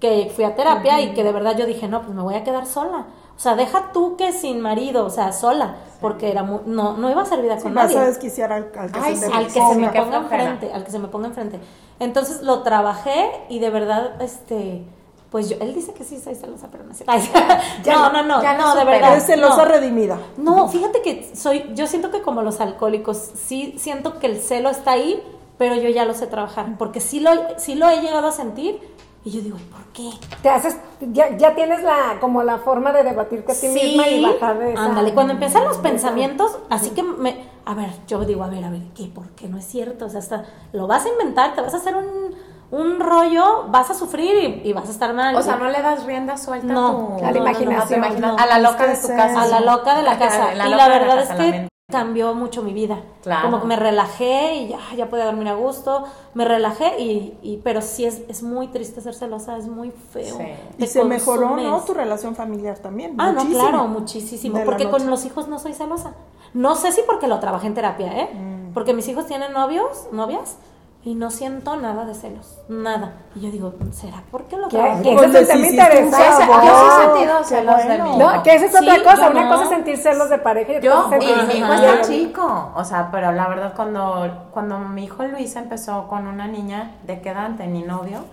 que 0.00 0.32
fui 0.34 0.44
a 0.44 0.54
terapia 0.56 1.00
y 1.00 1.12
que 1.12 1.22
de 1.24 1.32
verdad 1.32 1.56
yo 1.56 1.66
dije, 1.66 1.86
no, 1.88 2.02
pues 2.02 2.14
me 2.14 2.22
voy 2.22 2.34
a 2.34 2.42
quedar 2.44 2.66
sola. 2.66 3.06
O 3.36 3.42
sea, 3.42 3.54
deja 3.54 3.90
tú 3.92 4.16
que 4.16 4.32
sin 4.32 4.60
marido, 4.60 5.04
o 5.06 5.10
sea, 5.10 5.32
sola, 5.32 5.76
porque 6.00 6.30
era 6.30 6.42
mu- 6.42 6.60
no, 6.66 6.96
no 6.96 7.10
iba 7.10 7.22
a 7.22 7.26
ser 7.26 7.40
vida 7.42 7.56
Sí, 7.56 7.62
con 7.64 7.74
vas 7.74 7.84
nadie. 7.86 7.98
a 7.98 8.04
desquiciar 8.06 8.52
al, 8.52 8.70
al 8.76 8.92
que 8.92 8.98
Ay, 9.00 9.16
se 9.16 9.26
sí, 9.26 9.32
al 9.34 9.46
que 9.46 9.52
se 9.52 9.74
Sí, 9.74 9.80
me 9.80 9.88
ponga 9.90 10.16
enfrente, 10.18 10.72
al 10.72 10.84
que 10.84 10.90
se 10.90 10.98
me 10.98 11.08
ponga 11.08 11.28
enfrente. 11.28 11.58
Entonces 12.00 12.42
lo 12.42 12.62
trabajé 12.62 13.30
y 13.48 13.58
de 13.58 13.70
verdad, 13.70 14.20
este, 14.20 14.84
pues 15.30 15.48
yo, 15.48 15.56
él 15.60 15.74
dice 15.74 15.94
que 15.94 16.04
sí 16.04 16.18
soy 16.18 16.34
celosa, 16.34 16.68
pero 16.70 16.84
no 16.84 16.90
es 16.92 16.98
cierto. 16.98 17.12
Ay, 17.12 17.30
no, 17.86 18.12
no, 18.12 18.22
no, 18.24 18.42
ya 18.42 18.54
lo 18.58 18.62
no, 18.64 18.74
de 18.74 18.84
verdad. 18.84 19.12
Eres 19.12 19.26
celosa 19.26 19.56
no. 19.56 19.64
redimida. 19.64 20.18
No, 20.36 20.68
fíjate 20.68 21.00
que 21.02 21.30
soy, 21.34 21.70
yo 21.74 21.86
siento 21.86 22.10
que 22.10 22.20
como 22.22 22.42
los 22.42 22.60
alcohólicos, 22.60 23.16
sí 23.18 23.74
siento 23.78 24.18
que 24.18 24.26
el 24.26 24.40
celo 24.40 24.68
está 24.70 24.92
ahí, 24.92 25.22
pero 25.56 25.74
yo 25.76 25.88
ya 25.90 26.04
lo 26.04 26.14
sé 26.14 26.26
trabajar, 26.26 26.76
porque 26.78 27.00
sí 27.00 27.20
lo, 27.20 27.30
sí 27.58 27.74
lo 27.74 27.88
he 27.88 28.00
llegado 28.00 28.28
a 28.28 28.32
sentir 28.32 28.80
y 29.24 29.30
yo 29.30 29.40
digo, 29.42 29.56
"¿Y 29.58 29.64
¿por 29.64 29.82
qué? 29.92 30.10
Te 30.42 30.48
haces, 30.48 30.78
ya, 31.00 31.36
ya 31.36 31.54
tienes 31.54 31.82
la, 31.82 32.18
como 32.20 32.42
la 32.42 32.58
forma 32.58 32.92
de 32.92 33.02
debatirte 33.02 33.52
a 33.52 33.54
ti 33.54 33.68
misma 33.68 34.08
y 34.08 34.24
bajar 34.24 34.58
de 34.58 34.72
esa... 34.72 34.84
Ándale, 34.84 35.12
cuando 35.12 35.32
empiezan 35.34 35.64
los 35.64 35.76
pensamientos, 35.78 36.58
así 36.70 36.90
que 36.90 37.02
me, 37.02 37.44
a 37.66 37.74
ver, 37.74 37.90
yo 38.06 38.24
digo, 38.24 38.44
a 38.44 38.48
ver, 38.48 38.64
a 38.64 38.70
ver, 38.70 38.82
¿qué? 38.94 39.06
¿Por 39.06 39.28
qué 39.30 39.48
no 39.48 39.58
es 39.58 39.66
cierto? 39.66 40.06
O 40.06 40.08
sea, 40.08 40.20
hasta, 40.20 40.44
lo 40.72 40.86
vas 40.86 41.04
a 41.04 41.08
inventar, 41.10 41.54
te 41.54 41.60
vas 41.60 41.74
a 41.74 41.76
hacer 41.76 41.94
un, 41.96 42.34
un 42.70 43.00
rollo, 43.00 43.66
vas 43.68 43.90
a 43.90 43.94
sufrir 43.94 44.62
y, 44.64 44.68
y 44.68 44.72
vas 44.72 44.88
a 44.88 44.92
estar 44.92 45.12
mal. 45.12 45.34
O 45.36 45.42
sea, 45.42 45.56
no 45.56 45.68
le 45.68 45.82
das 45.82 46.04
rienda 46.04 46.36
suelta 46.38 46.72
No, 46.72 47.16
a 47.22 47.32
tu, 47.32 47.38
no, 47.40 47.44
no, 47.44 47.60
no, 47.72 47.82
a 47.82 47.86
tu 47.86 47.94
imagina- 47.94 48.28
no. 48.32 48.36
a 48.38 48.46
la 48.46 48.58
loca 48.58 48.86
de 48.86 48.96
tu 48.96 49.08
casa. 49.08 49.42
a 49.42 49.46
la 49.48 49.60
loca 49.60 49.96
de 49.96 50.02
la 50.02 50.18
casa. 50.18 50.54
La 50.54 50.66
y 50.68 50.74
la 50.74 50.88
verdad 50.88 51.20
es 51.20 51.28
la 51.28 51.36
que. 51.36 51.68
Cambió 51.90 52.34
mucho 52.34 52.62
mi 52.62 52.72
vida. 52.72 53.00
Claro. 53.22 53.42
Como 53.42 53.60
que 53.60 53.66
me 53.66 53.76
relajé 53.76 54.56
y 54.56 54.68
ya, 54.68 54.78
ya 54.96 55.08
podía 55.08 55.26
dormir 55.26 55.48
a 55.48 55.54
gusto. 55.54 56.04
Me 56.34 56.44
relajé 56.44 57.00
y, 57.00 57.38
y 57.42 57.58
pero 57.58 57.82
sí 57.82 58.04
es, 58.04 58.22
es 58.28 58.42
muy 58.42 58.68
triste 58.68 59.00
ser 59.00 59.14
celosa, 59.14 59.56
es 59.56 59.66
muy 59.66 59.90
feo. 59.90 60.36
Sí. 60.36 60.44
Y 60.78 60.86
se 60.86 61.04
mejoró, 61.04 61.56
¿no? 61.56 61.80
Tu 61.80 61.94
relación 61.94 62.34
familiar 62.34 62.78
también. 62.78 63.14
Ah, 63.18 63.32
no, 63.32 63.44
claro, 63.46 63.86
muchísimo. 63.86 64.58
De 64.58 64.64
Porque 64.64 64.88
con 64.88 65.08
los 65.08 65.24
hijos 65.24 65.48
no 65.48 65.58
soy 65.58 65.74
celosa. 65.74 66.14
No 66.54 66.74
sé 66.74 66.92
si 66.92 67.02
porque 67.02 67.28
lo 67.28 67.38
trabajé 67.38 67.66
en 67.66 67.74
terapia, 67.74 68.22
¿eh? 68.22 68.30
Mm. 68.34 68.72
Porque 68.72 68.94
mis 68.94 69.06
hijos 69.08 69.26
tienen 69.26 69.52
novios, 69.52 70.08
novias, 70.12 70.56
y 71.02 71.14
no 71.14 71.30
siento 71.30 71.76
nada 71.76 72.04
de 72.04 72.14
celos. 72.14 72.58
Nada. 72.68 73.14
Y 73.34 73.40
yo 73.40 73.50
digo, 73.50 73.72
¿será 73.90 74.22
porque 74.30 74.56
lo 74.58 74.68
¿Qué? 74.68 74.76
trabajé? 74.76 75.02
¿Qué? 75.02 75.14
Ese 75.14 75.24
es 75.24 75.34
un 75.34 75.40
sí, 75.40 75.46
tema 75.46 75.54
sí, 75.62 75.64
sí, 75.64 75.70
interesante. 75.70 76.16
sí, 76.16 76.42
sí, 76.42 76.66
Yo 76.66 76.80
sí 76.80 76.86
he 76.86 77.04
sentido 77.06 77.44
celos 77.44 77.84
de 77.88 78.02
mí. 78.02 78.16
No, 78.18 78.42
que 78.42 78.54
esa 78.54 78.64
es 78.66 78.72
Sí, 78.72 78.78
otra 78.88 79.02
cosa. 79.02 79.30
Una 79.30 79.44
no. 79.44 79.50
cosa 79.50 79.62
es 79.64 79.68
sentir 79.70 79.96
celos 79.96 80.28
de 80.30 80.38
pareja 80.38 80.72
y 80.72 80.76
otra 80.76 80.90
Yo, 80.90 81.02
cosa 81.04 81.16
es 81.16 81.24
y 81.24 81.26
sentir 81.26 81.46
mi 81.46 81.54
hijo 81.54 81.72
está 81.72 81.96
de- 81.96 82.02
chico, 82.02 82.72
o 82.76 82.84
sea, 82.84 83.08
pero 83.10 83.32
la 83.32 83.48
verdad 83.48 83.72
cuando, 83.74 84.48
cuando 84.52 84.78
mi 84.78 85.04
hijo 85.04 85.24
Luis 85.24 85.56
empezó 85.56 86.06
con 86.08 86.26
una 86.26 86.46
niña 86.46 86.96
de 87.06 87.20
qué 87.22 87.30
edad 87.30 87.50
mi 87.50 87.82
novio, 87.82 88.24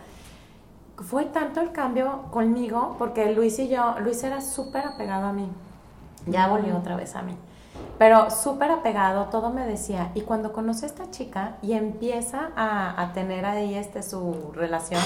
fue 0.98 1.26
tanto 1.26 1.62
el 1.62 1.72
cambio 1.72 2.24
conmigo, 2.32 2.96
porque 2.98 3.32
Luis 3.32 3.60
y 3.60 3.70
yo, 3.70 3.96
Luis 4.00 4.24
era 4.24 4.42
súper 4.42 4.86
apegado 4.88 5.28
a 5.28 5.32
mí, 5.32 5.48
ya 6.26 6.48
volvió 6.48 6.76
otra 6.76 6.96
vez 6.96 7.16
a 7.16 7.22
mí, 7.22 7.38
pero 7.98 8.30
súper 8.30 8.72
apegado, 8.72 9.26
todo 9.26 9.50
me 9.50 9.66
decía, 9.66 10.12
y 10.14 10.22
cuando 10.22 10.54
conoce 10.54 10.86
a 10.86 10.90
esta 10.90 11.10
chica 11.12 11.58
y 11.62 11.74
empieza 11.74 12.50
a, 12.56 13.02
a 13.02 13.14
tener 13.14 13.46
ahí 13.46 13.76
este 13.76 14.04
su 14.04 14.52
relación, 14.54 15.02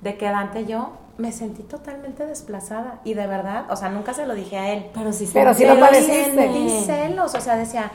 de 0.00 0.16
que 0.16 0.26
Dante 0.26 0.66
yo 0.66 0.90
me 1.16 1.32
sentí 1.32 1.62
totalmente 1.62 2.26
desplazada, 2.26 3.00
y 3.04 3.14
de 3.14 3.26
verdad, 3.26 3.64
o 3.70 3.76
sea, 3.76 3.88
nunca 3.88 4.14
se 4.14 4.26
lo 4.26 4.34
dije 4.34 4.56
a 4.58 4.72
él, 4.72 4.90
Pero 4.94 5.12
sí, 5.12 5.28
Pero 5.32 5.54
sí 5.54 5.64
lo 5.64 5.74
celos 5.74 5.88
padeciste. 5.88 6.34
sentí 6.34 6.84
celos, 6.84 7.34
o 7.34 7.40
sea, 7.40 7.56
decía, 7.56 7.90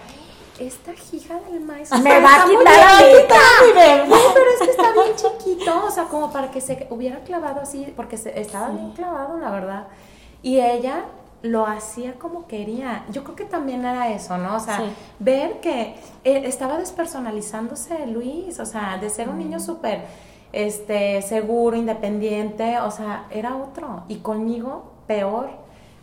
esta 0.60 0.92
hija 1.12 1.40
del 1.50 1.62
maíz 1.62 1.90
Me 2.02 2.20
va 2.20 2.30
a 2.30 2.38
está 2.38 2.46
muy 2.48 2.58
quitar 2.58 2.80
a 2.80 3.02
mí. 3.02 3.12
bonita". 3.14 3.36
sea, 5.94 6.06
como 6.06 6.32
para 6.32 6.52
que 6.52 6.60
se 6.60 6.88
hubiera 6.90 7.20
clavado 7.20 7.62
así, 7.62 7.94
porque 7.96 8.18
se, 8.18 8.40
estaba 8.40 8.70
bien 8.70 8.92
clavado, 8.92 9.38
la 9.40 9.52
verdad. 9.52 9.88
Y 10.42 10.60
ella 10.60 11.06
lo 11.44 11.68
hacía 11.68 12.14
como 12.14 12.48
quería. 12.48 13.06
Yo 13.12 13.24
creo 13.24 13.36
que 13.36 13.46
también 13.46 13.82
era 13.82 14.10
eso, 14.10 14.38
¿no? 14.38 14.56
O 14.56 14.60
sea, 14.60 14.82
ver 15.20 15.60
que 15.60 15.96
eh, 16.24 16.42
estaba 16.46 16.78
despersonalizándose 16.78 18.08
Luis, 18.08 18.60
o 18.60 18.66
sea, 18.66 18.98
de 18.98 19.10
ser 19.10 19.28
un 19.28 19.38
niño 19.38 19.60
súper 19.60 20.06
este, 20.54 21.22
seguro, 21.22 21.76
independiente, 21.76 22.80
o 22.80 22.90
sea, 22.90 23.26
era 23.30 23.58
otro. 23.58 24.04
Y 24.08 24.18
conmigo, 24.18 24.94
peor. 25.06 25.50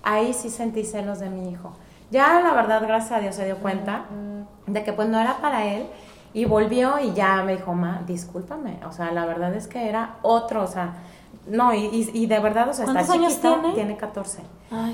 Ahí 0.03 0.35
sí 0.35 0.51
sentí 0.51 0.85
celos 0.85 1.21
de 1.21 1.31
mi 1.31 1.51
hijo. 1.51 1.73
Ya, 2.11 2.41
la 2.41 2.53
verdad, 2.53 2.83
gracias 2.83 3.13
a 3.13 3.21
Dios 3.21 3.35
se 3.35 3.47
dio 3.47 3.57
cuenta 3.59 4.05
de 4.67 4.85
que 4.85 4.93
pues 4.93 5.09
no 5.09 5.19
era 5.19 5.39
para 5.39 5.65
él. 5.65 5.87
Y 6.35 6.45
volvió 6.45 6.99
y 7.01 7.13
ya 7.15 7.43
me 7.43 7.57
dijo, 7.57 7.73
ma, 7.73 8.03
discúlpame. 8.07 8.79
O 8.87 8.93
sea, 8.93 9.11
la 9.11 9.25
verdad 9.25 9.55
es 9.55 9.67
que 9.67 9.89
era 9.89 10.17
otro, 10.23 10.63
o 10.63 10.67
sea, 10.67 10.95
no, 11.47 11.75
y, 11.75 12.11
y, 12.13 12.27
de 12.27 12.39
verdad, 12.39 12.69
o 12.69 12.73
sea, 12.73 12.85
está 12.85 13.05
chiquito, 13.05 13.61
tiene? 13.61 13.75
tiene 13.75 13.97
14. 13.97 14.43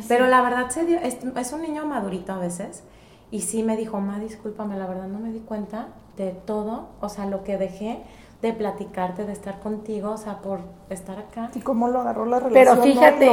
Pero 0.08 0.26
la 0.26 0.42
verdad 0.42 0.70
se 0.70 0.84
dio, 0.84 0.98
es, 0.98 1.18
es, 1.36 1.52
un 1.52 1.62
niño 1.62 1.84
madurito 1.86 2.32
a 2.32 2.38
veces. 2.38 2.82
Y 3.30 3.40
sí 3.40 3.62
me 3.62 3.76
dijo, 3.76 4.00
ma, 4.00 4.18
discúlpame, 4.18 4.78
la 4.78 4.86
verdad 4.86 5.08
no 5.08 5.18
me 5.18 5.32
di 5.32 5.40
cuenta 5.40 5.88
de 6.16 6.30
todo, 6.30 6.88
o 7.00 7.08
sea, 7.08 7.26
lo 7.26 7.42
que 7.42 7.58
dejé 7.58 8.02
de 8.40 8.52
platicarte, 8.52 9.24
de 9.24 9.32
estar 9.32 9.58
contigo, 9.60 10.12
o 10.12 10.16
sea, 10.16 10.38
por 10.38 10.60
estar 10.90 11.18
acá. 11.18 11.50
¿Y 11.54 11.60
cómo 11.60 11.88
lo 11.88 12.00
agarró 12.00 12.24
la 12.24 12.38
relación? 12.38 12.76
Pero 12.78 12.82
fíjate, 12.82 13.26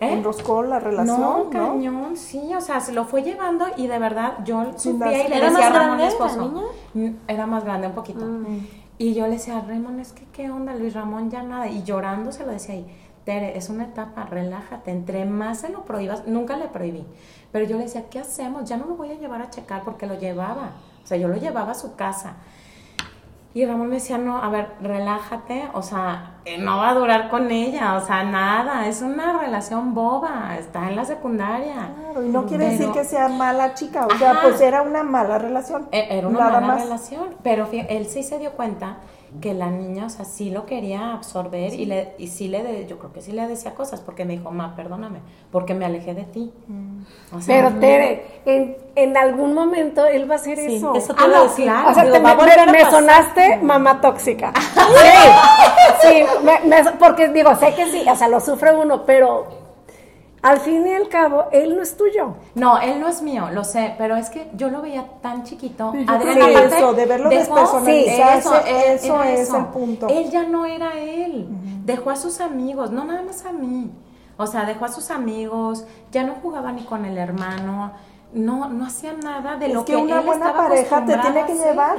¿Eh? 0.00 0.12
enroscó 0.12 0.62
la 0.62 0.78
relación. 0.78 1.20
No, 1.20 1.50
cañón, 1.50 2.16
sí, 2.16 2.54
o 2.54 2.60
sea, 2.60 2.80
se 2.80 2.92
lo 2.92 3.04
fue 3.04 3.22
llevando 3.22 3.66
y 3.76 3.86
de 3.86 3.98
verdad 3.98 4.34
yo 4.44 4.72
sufría 4.76 5.26
y 5.26 5.28
le 5.28 5.40
decía 5.40 5.66
a 5.66 5.70
Ramón, 5.70 6.00
esposo. 6.00 6.70
Mm, 6.94 7.08
era 7.26 7.46
más 7.46 7.64
grande 7.64 7.88
un 7.88 7.94
poquito. 7.94 8.24
Mm. 8.24 8.66
Y 8.98 9.14
yo 9.14 9.26
le 9.26 9.34
decía, 9.34 9.60
Ramón, 9.60 10.00
es 10.00 10.12
que 10.12 10.24
qué 10.32 10.50
onda, 10.50 10.74
Luis 10.74 10.92
Ramón, 10.92 11.30
ya 11.30 11.42
nada. 11.42 11.68
Y 11.68 11.84
llorando 11.84 12.32
se 12.32 12.44
lo 12.44 12.50
decía 12.50 12.74
ahí, 12.74 12.86
Tere, 13.24 13.56
es 13.56 13.68
una 13.68 13.84
etapa, 13.84 14.24
relájate. 14.24 14.90
Entre 14.90 15.24
más 15.24 15.60
se 15.60 15.68
lo 15.68 15.84
prohíbas, 15.84 16.26
nunca 16.26 16.56
le 16.56 16.66
prohibí. 16.66 17.04
Pero 17.52 17.64
yo 17.64 17.76
le 17.76 17.84
decía, 17.84 18.08
¿qué 18.10 18.18
hacemos? 18.18 18.68
Ya 18.68 18.76
no 18.76 18.86
lo 18.86 18.96
voy 18.96 19.10
a 19.12 19.14
llevar 19.14 19.40
a 19.40 19.50
checar 19.50 19.84
porque 19.84 20.06
lo 20.06 20.18
llevaba. 20.18 20.72
O 21.04 21.06
sea, 21.06 21.16
yo 21.16 21.28
lo 21.28 21.36
llevaba 21.36 21.72
a 21.72 21.74
su 21.74 21.94
casa. 21.94 22.36
Y 23.58 23.66
Ramón 23.66 23.88
me 23.88 23.96
decía, 23.96 24.18
no, 24.18 24.40
a 24.40 24.48
ver, 24.50 24.68
relájate, 24.80 25.68
o 25.72 25.82
sea, 25.82 26.34
eh, 26.44 26.58
no 26.58 26.76
va 26.76 26.90
a 26.90 26.94
durar 26.94 27.28
con 27.28 27.50
ella, 27.50 27.96
o 27.96 28.06
sea, 28.06 28.22
nada, 28.22 28.86
es 28.86 29.02
una 29.02 29.36
relación 29.36 29.94
boba, 29.94 30.56
está 30.56 30.88
en 30.88 30.94
la 30.94 31.04
secundaria. 31.04 31.90
Claro, 32.00 32.24
y 32.24 32.28
no 32.28 32.46
quiere 32.46 32.68
decir 32.70 32.92
que 32.92 33.02
sea 33.02 33.28
mala 33.28 33.74
chica, 33.74 34.06
o 34.06 34.16
sea, 34.16 34.42
pues 34.42 34.60
era 34.60 34.82
una 34.82 35.02
mala 35.02 35.38
relación. 35.38 35.88
E, 35.90 36.06
era 36.08 36.28
una 36.28 36.60
mala 36.60 36.76
relación, 36.76 37.34
pero 37.42 37.66
él 37.72 38.06
sí 38.06 38.22
se 38.22 38.38
dio 38.38 38.52
cuenta 38.52 38.98
que 39.40 39.52
la 39.54 39.70
niña, 39.70 40.06
o 40.06 40.10
sea, 40.10 40.24
sí 40.24 40.50
lo 40.50 40.64
quería 40.64 41.12
absorber 41.12 41.74
y, 41.74 41.84
le, 41.84 42.14
y 42.18 42.28
sí 42.28 42.48
le, 42.48 42.86
yo 42.86 42.98
creo 42.98 43.12
que 43.12 43.20
sí 43.20 43.32
le 43.32 43.46
decía 43.46 43.74
cosas, 43.74 44.00
porque 44.00 44.24
me 44.24 44.36
dijo, 44.36 44.50
ma, 44.50 44.74
perdóname, 44.74 45.20
porque 45.52 45.74
me 45.74 45.84
alejé 45.84 46.14
de 46.14 46.24
ti. 46.24 46.52
Mm. 46.66 47.02
Pero 47.46 47.70
Tere, 47.74 48.40
en, 48.46 48.76
en, 48.94 49.16
algún 49.16 49.54
momento 49.54 50.06
él 50.06 50.28
va 50.28 50.34
a 50.34 50.38
hacer 50.38 50.58
eso. 50.58 50.94
Eso 50.94 51.14
te 51.14 51.22
ah, 51.22 51.28
lo 51.28 51.54
claro. 51.54 51.90
O 51.90 51.94
sea, 51.94 52.66
me, 52.66 52.90
sonaste 52.90 53.56
mamá 53.62 54.00
tóxica. 54.00 54.52
sí, 56.00 56.08
sí, 56.08 56.24
porque 56.98 57.28
digo, 57.28 57.54
sé 57.56 57.74
que 57.74 57.86
sí, 57.90 58.04
o 58.08 58.16
sea, 58.16 58.28
lo 58.28 58.40
sufre 58.40 58.74
uno, 58.74 59.04
pero 59.04 59.46
al 60.40 60.60
fin 60.60 60.86
y 60.86 60.92
al 60.92 61.08
cabo, 61.08 61.46
él 61.50 61.76
no 61.76 61.82
es 61.82 61.96
tuyo. 61.96 62.34
No, 62.54 62.78
él 62.78 63.00
no 63.00 63.08
es 63.08 63.22
mío, 63.22 63.48
lo 63.52 63.64
sé, 63.64 63.94
pero 63.98 64.16
es 64.16 64.30
que 64.30 64.50
yo 64.54 64.70
lo 64.70 64.82
veía 64.82 65.04
tan 65.20 65.44
chiquito. 65.44 65.92
Adrián, 66.06 66.72
eso, 66.72 66.92
de 66.92 67.06
verlo 67.06 67.28
despersonalizado, 67.28 68.38
eso, 68.38 68.60
eso, 68.64 69.22
es 69.22 69.52
el 69.52 69.66
punto. 69.66 70.06
Él 70.08 70.30
ya 70.30 70.44
no 70.44 70.64
era 70.64 70.98
él. 70.98 71.48
Dejó 71.84 72.10
a 72.10 72.16
sus 72.16 72.40
amigos, 72.40 72.90
no 72.90 73.04
nada 73.04 73.22
más 73.22 73.44
a 73.44 73.52
mí. 73.52 73.90
O 74.36 74.46
sea, 74.46 74.64
dejó 74.64 74.84
a 74.84 74.88
sus 74.88 75.10
amigos, 75.10 75.84
ya 76.12 76.22
no 76.22 76.34
jugaba 76.40 76.70
ni 76.70 76.84
con 76.84 77.04
el 77.04 77.18
hermano, 77.18 77.92
no, 78.32 78.68
no 78.68 78.86
hacía 78.86 79.14
nada 79.14 79.56
de 79.56 79.68
lo 79.68 79.84
que, 79.84 79.94
que 79.94 79.98
una 79.98 80.20
buena 80.20 80.54
pareja 80.54 81.04
te 81.04 81.18
tiene 81.18 81.46
que 81.46 81.54
llevar 81.54 81.98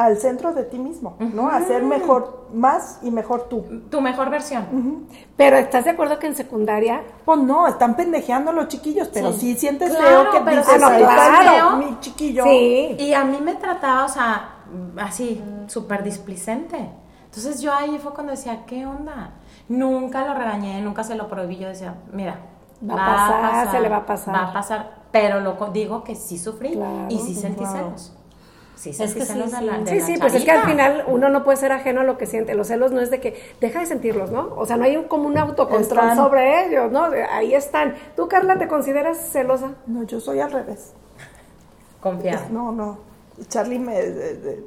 al 0.00 0.16
centro 0.16 0.54
de 0.54 0.64
ti 0.64 0.78
mismo, 0.78 1.16
¿no? 1.18 1.50
A 1.50 1.60
ser 1.60 1.82
mejor, 1.82 2.46
más 2.54 3.00
y 3.02 3.10
mejor 3.10 3.48
tú. 3.50 3.82
Tu 3.90 4.00
mejor 4.00 4.30
versión. 4.30 5.06
Pero 5.36 5.58
¿estás 5.58 5.84
de 5.84 5.90
acuerdo 5.90 6.18
que 6.18 6.26
en 6.26 6.34
secundaria? 6.34 7.02
Pues 7.26 7.38
no, 7.40 7.68
están 7.68 7.96
pendejeando 7.96 8.50
los 8.52 8.68
chiquillos, 8.68 9.08
pero 9.12 9.34
sí, 9.34 9.56
sientes 9.56 9.94
feo 9.94 10.30
que 10.30 10.40
pero 10.40 10.62
dices, 10.62 10.76
claro, 10.76 11.76
mi 11.76 12.00
chiquillo. 12.00 12.44
Sí. 12.44 12.96
Y 12.98 13.12
a 13.12 13.24
mí 13.24 13.40
me 13.42 13.56
trataba, 13.56 14.06
o 14.06 14.08
sea, 14.08 14.54
así, 14.96 15.42
súper 15.66 16.02
displicente. 16.02 16.78
Entonces 17.26 17.60
yo 17.60 17.74
ahí 17.74 17.98
fue 17.98 18.14
cuando 18.14 18.30
decía, 18.30 18.64
¿qué 18.64 18.86
onda? 18.86 19.34
Nunca 19.68 20.26
lo 20.26 20.32
regañé, 20.32 20.80
nunca 20.80 21.04
se 21.04 21.14
lo 21.14 21.28
prohibí. 21.28 21.58
Yo 21.58 21.68
decía, 21.68 21.94
mira, 22.10 22.38
va, 22.88 22.94
a 22.94 23.28
pasar, 23.28 23.70
se 23.70 23.80
le 23.80 23.88
va 23.90 23.98
a 23.98 24.06
pasar. 24.06 24.34
Va 24.34 24.44
a 24.44 24.52
pasar, 24.54 24.92
pero 25.12 25.40
lo 25.40 25.58
digo 25.74 26.04
que 26.04 26.14
sí 26.14 26.38
sufrí 26.38 26.80
y 27.10 27.18
sí 27.18 27.34
sentí 27.34 27.66
celos. 27.66 28.16
Sí, 28.80 28.94
sí, 28.94 29.06
sí, 29.08 30.00
sí, 30.00 30.14
pues 30.18 30.34
es 30.34 30.42
que 30.42 30.50
al 30.52 30.64
final 30.66 31.04
uno 31.06 31.28
no 31.28 31.44
puede 31.44 31.58
ser 31.58 31.70
ajeno 31.70 32.00
a 32.00 32.04
lo 32.04 32.16
que 32.16 32.24
siente. 32.24 32.54
Los 32.54 32.68
celos 32.68 32.92
no 32.92 33.02
es 33.02 33.10
de 33.10 33.20
que 33.20 33.38
deja 33.60 33.80
de 33.80 33.84
sentirlos, 33.84 34.30
¿no? 34.30 34.54
O 34.56 34.64
sea, 34.64 34.78
no 34.78 34.84
hay 34.84 34.96
un, 34.96 35.04
como 35.04 35.26
un 35.26 35.36
autocontrol 35.36 36.14
sobre 36.14 36.64
ellos, 36.64 36.90
¿no? 36.90 37.10
Ahí 37.30 37.54
están. 37.54 37.94
¿Tú, 38.16 38.26
Carla, 38.26 38.56
te 38.56 38.68
consideras 38.68 39.18
celosa? 39.32 39.72
No, 39.86 40.04
yo 40.04 40.18
soy 40.18 40.40
al 40.40 40.50
revés. 40.50 40.94
Confiada. 42.00 42.46
No, 42.50 42.72
no. 42.72 43.00
Charlie 43.48 43.78
me, 43.78 44.00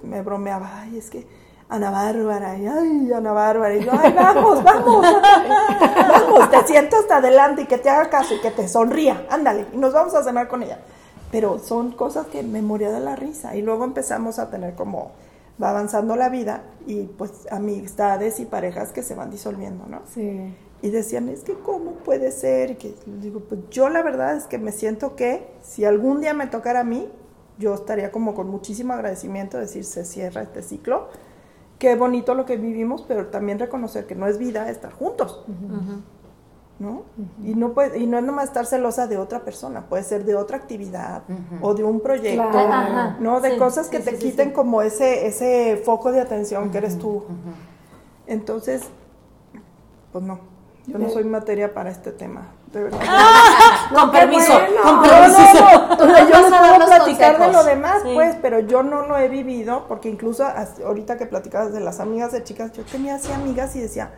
me 0.04 0.22
bromeaba, 0.22 0.82
ay, 0.82 1.00
es 1.00 1.10
que 1.10 1.26
Ana 1.68 1.90
Bárbara, 1.90 2.52
ay, 2.52 3.12
Ana 3.12 3.32
Bárbara, 3.32 3.76
y 3.76 3.84
yo, 3.84 3.92
ay, 4.00 4.14
vamos, 4.14 4.64
vamos, 4.64 5.02
vamos, 5.02 6.52
te 6.52 6.68
siento 6.68 6.98
hasta 6.98 7.18
adelante 7.18 7.64
y 7.64 7.66
que 7.66 7.80
te 7.80 7.90
haga 7.90 8.12
caso 8.12 8.36
y 8.36 8.42
que 8.42 8.52
te 8.52 8.68
sonría, 8.68 9.26
ándale, 9.32 9.66
y 9.74 9.78
nos 9.78 9.92
vamos 9.92 10.14
a 10.14 10.24
cenar 10.24 10.48
con 10.48 10.62
ella 10.62 10.78
pero 11.34 11.58
son 11.58 11.94
cosas 11.94 12.28
que 12.28 12.44
me 12.44 12.62
moría 12.62 12.92
de 12.92 13.00
la 13.00 13.16
risa. 13.16 13.56
Y 13.56 13.64
luego 13.64 13.86
empezamos 13.86 14.38
a 14.38 14.52
tener 14.52 14.76
como, 14.76 15.14
va 15.62 15.72
avanzando 15.72 16.16
la 16.16 16.30
vida 16.30 16.62
y 16.86 17.06
pues 17.06 17.48
amistades 17.50 18.40
y 18.40 18.46
parejas 18.46 18.92
que 18.92 19.02
se 19.02 19.16
van 19.16 19.32
disolviendo, 19.32 19.88
¿no? 19.88 20.02
Sí. 20.14 20.54
Y 20.84 20.90
decían, 20.92 21.30
es 21.30 21.44
que 21.44 21.54
cómo 21.56 21.94
puede 21.94 22.32
ser, 22.32 22.72
y 22.72 22.76
que 22.76 22.94
digo, 23.20 23.40
pues 23.40 23.62
yo 23.72 23.90
la 23.90 24.04
verdad 24.04 24.38
es 24.38 24.44
que 24.44 24.60
me 24.60 24.72
siento 24.72 25.16
que 25.16 25.48
si 25.64 25.86
algún 25.86 26.22
día 26.22 26.36
me 26.36 26.46
tocara 26.46 26.82
a 26.82 26.84
mí, 26.84 27.10
yo 27.58 27.74
estaría 27.74 28.12
como 28.12 28.36
con 28.36 28.48
muchísimo 28.48 28.94
agradecimiento, 28.94 29.58
decir, 29.58 29.86
se 29.86 30.06
cierra 30.06 30.44
este 30.44 30.62
ciclo, 30.62 31.08
qué 31.80 31.96
bonito 31.96 32.36
lo 32.36 32.46
que 32.46 32.58
vivimos, 32.58 33.06
pero 33.08 33.28
también 33.28 33.58
reconocer 33.58 34.06
que 34.06 34.14
no 34.14 34.28
es 34.28 34.38
vida 34.38 34.70
estar 34.70 34.94
juntos. 34.94 35.44
¿No? 36.80 37.04
Y 37.44 37.56
no 37.56 37.74
puede, 37.74 38.00
y 38.00 38.08
no 38.08 38.18
es 38.18 38.24
nomás 38.24 38.46
estar 38.46 38.66
celosa 38.66 39.08
de 39.08 39.18
otra 39.18 39.42
persona, 39.42 39.86
puede 39.88 40.04
ser 40.04 40.26
de 40.26 40.36
otra 40.36 40.58
actividad 40.58 41.24
o 41.62 41.74
de 41.74 41.84
un 41.84 42.02
proyecto, 42.02 42.68
¿no? 43.20 43.42
De 43.42 43.58
cosas 43.58 43.88
que 43.88 44.00
te 44.00 44.18
quiten 44.18 44.52
como 44.52 44.82
ese, 44.82 45.28
ese 45.28 45.82
foco 45.84 46.12
de 46.12 46.22
atención 46.22 46.72
que 46.72 46.80
eres 46.80 46.98
tú. 46.98 47.24
Entonces, 48.26 48.84
pues 50.12 50.24
no, 50.24 50.40
yo 50.88 50.98
no 50.98 51.10
soy 51.10 51.24
materia 51.24 51.74
para 51.74 51.90
este 51.90 52.12
tema, 52.12 52.48
de 52.72 52.84
verdad. 52.84 53.00
con 53.94 54.12
permiso, 54.12 54.54
con 54.84 55.02
permiso. 55.02 55.66
No, 55.98 56.06
no, 56.06 56.30
yo 56.30 56.50
no 56.50 56.58
puedo 56.58 56.86
platicar 56.86 57.40
de 57.40 57.52
lo 57.52 57.64
demás, 57.64 58.02
pues, 58.14 58.36
pero 58.42 58.60
yo 58.60 58.84
no 58.84 59.08
lo 59.08 59.18
he 59.18 59.28
vivido, 59.28 59.86
porque 59.88 60.10
incluso 60.10 60.46
ahorita 60.86 61.18
que 61.18 61.26
platicabas 61.26 61.72
de 61.72 61.80
las 61.80 62.00
amigas 62.00 62.32
de 62.32 62.44
chicas, 62.44 62.74
yo 62.74 62.84
tenía 62.84 63.16
así 63.16 63.32
amigas 63.32 63.76
y 63.76 63.82
decía, 63.82 64.12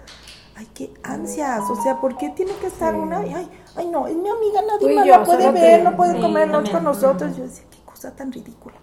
ay, 0.56 0.68
qué 0.74 0.94
ansias, 1.04 1.62
o 1.70 1.82
sea, 1.82 2.00
¿por 2.00 2.18
qué 2.18 2.30
tiene 2.30 2.54
que 2.54 2.68
estar 2.68 2.96
una? 2.96 3.20
Ay, 3.20 3.50
ay, 3.76 3.88
no, 3.88 4.08
es 4.08 4.16
mi 4.16 4.30
amiga, 4.30 4.62
nadie 4.62 4.96
más 4.96 5.08
la 5.08 5.24
puede 5.24 5.52
ver, 5.52 5.84
no 5.84 5.96
puede 5.96 6.20
comer 6.20 6.48
lunch 6.50 6.72
con 6.72 6.84
nosotros. 6.84 7.36
Yo 7.36 7.44
decía, 7.44 7.66
qué 7.70 7.80
cosa 7.86 8.16
tan 8.16 8.32
ridícula. 8.32 8.76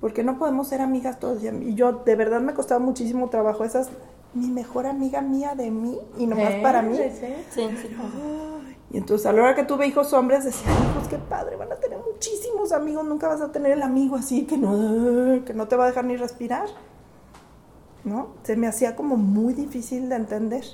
Porque 0.00 0.22
no 0.22 0.38
podemos 0.38 0.68
ser 0.68 0.82
amigas 0.82 1.18
todos. 1.18 1.42
Y 1.42 1.74
yo, 1.74 1.92
de 1.92 2.14
verdad, 2.14 2.40
me 2.40 2.52
costaba 2.54 2.78
muchísimo 2.78 3.30
trabajo. 3.30 3.64
Esa 3.64 3.80
es 3.80 3.88
mi 4.34 4.48
mejor 4.48 4.86
amiga 4.86 5.20
mía 5.20 5.54
de 5.54 5.70
mí 5.70 5.98
y 6.18 6.26
nomás 6.26 6.54
para 6.56 6.82
mí. 6.82 6.96
Sí, 6.96 7.24
sí. 7.50 7.68
y 8.90 8.98
entonces, 8.98 9.26
a 9.26 9.32
la 9.32 9.42
hora 9.42 9.54
que 9.54 9.64
tuve 9.64 9.86
hijos 9.86 10.12
hombres, 10.12 10.44
decía, 10.44 10.70
hijos, 10.70 11.08
qué 11.08 11.16
padre, 11.16 11.56
van 11.56 11.72
a 11.72 11.76
tener 11.76 11.98
muchísimos 11.98 12.72
amigos, 12.72 13.04
nunca 13.04 13.28
vas 13.28 13.40
a 13.40 13.50
tener 13.50 13.72
el 13.72 13.82
amigo 13.82 14.16
así 14.16 14.44
que 14.44 14.58
no, 14.58 15.44
que 15.44 15.54
no 15.54 15.68
te 15.68 15.76
va 15.76 15.84
a 15.84 15.86
dejar 15.88 16.04
ni 16.04 16.16
respirar. 16.16 16.68
¿No? 18.04 18.28
Se 18.42 18.56
me 18.56 18.66
hacía 18.66 18.96
como 18.96 19.16
muy 19.16 19.54
difícil 19.54 20.08
de 20.08 20.16
entender. 20.16 20.64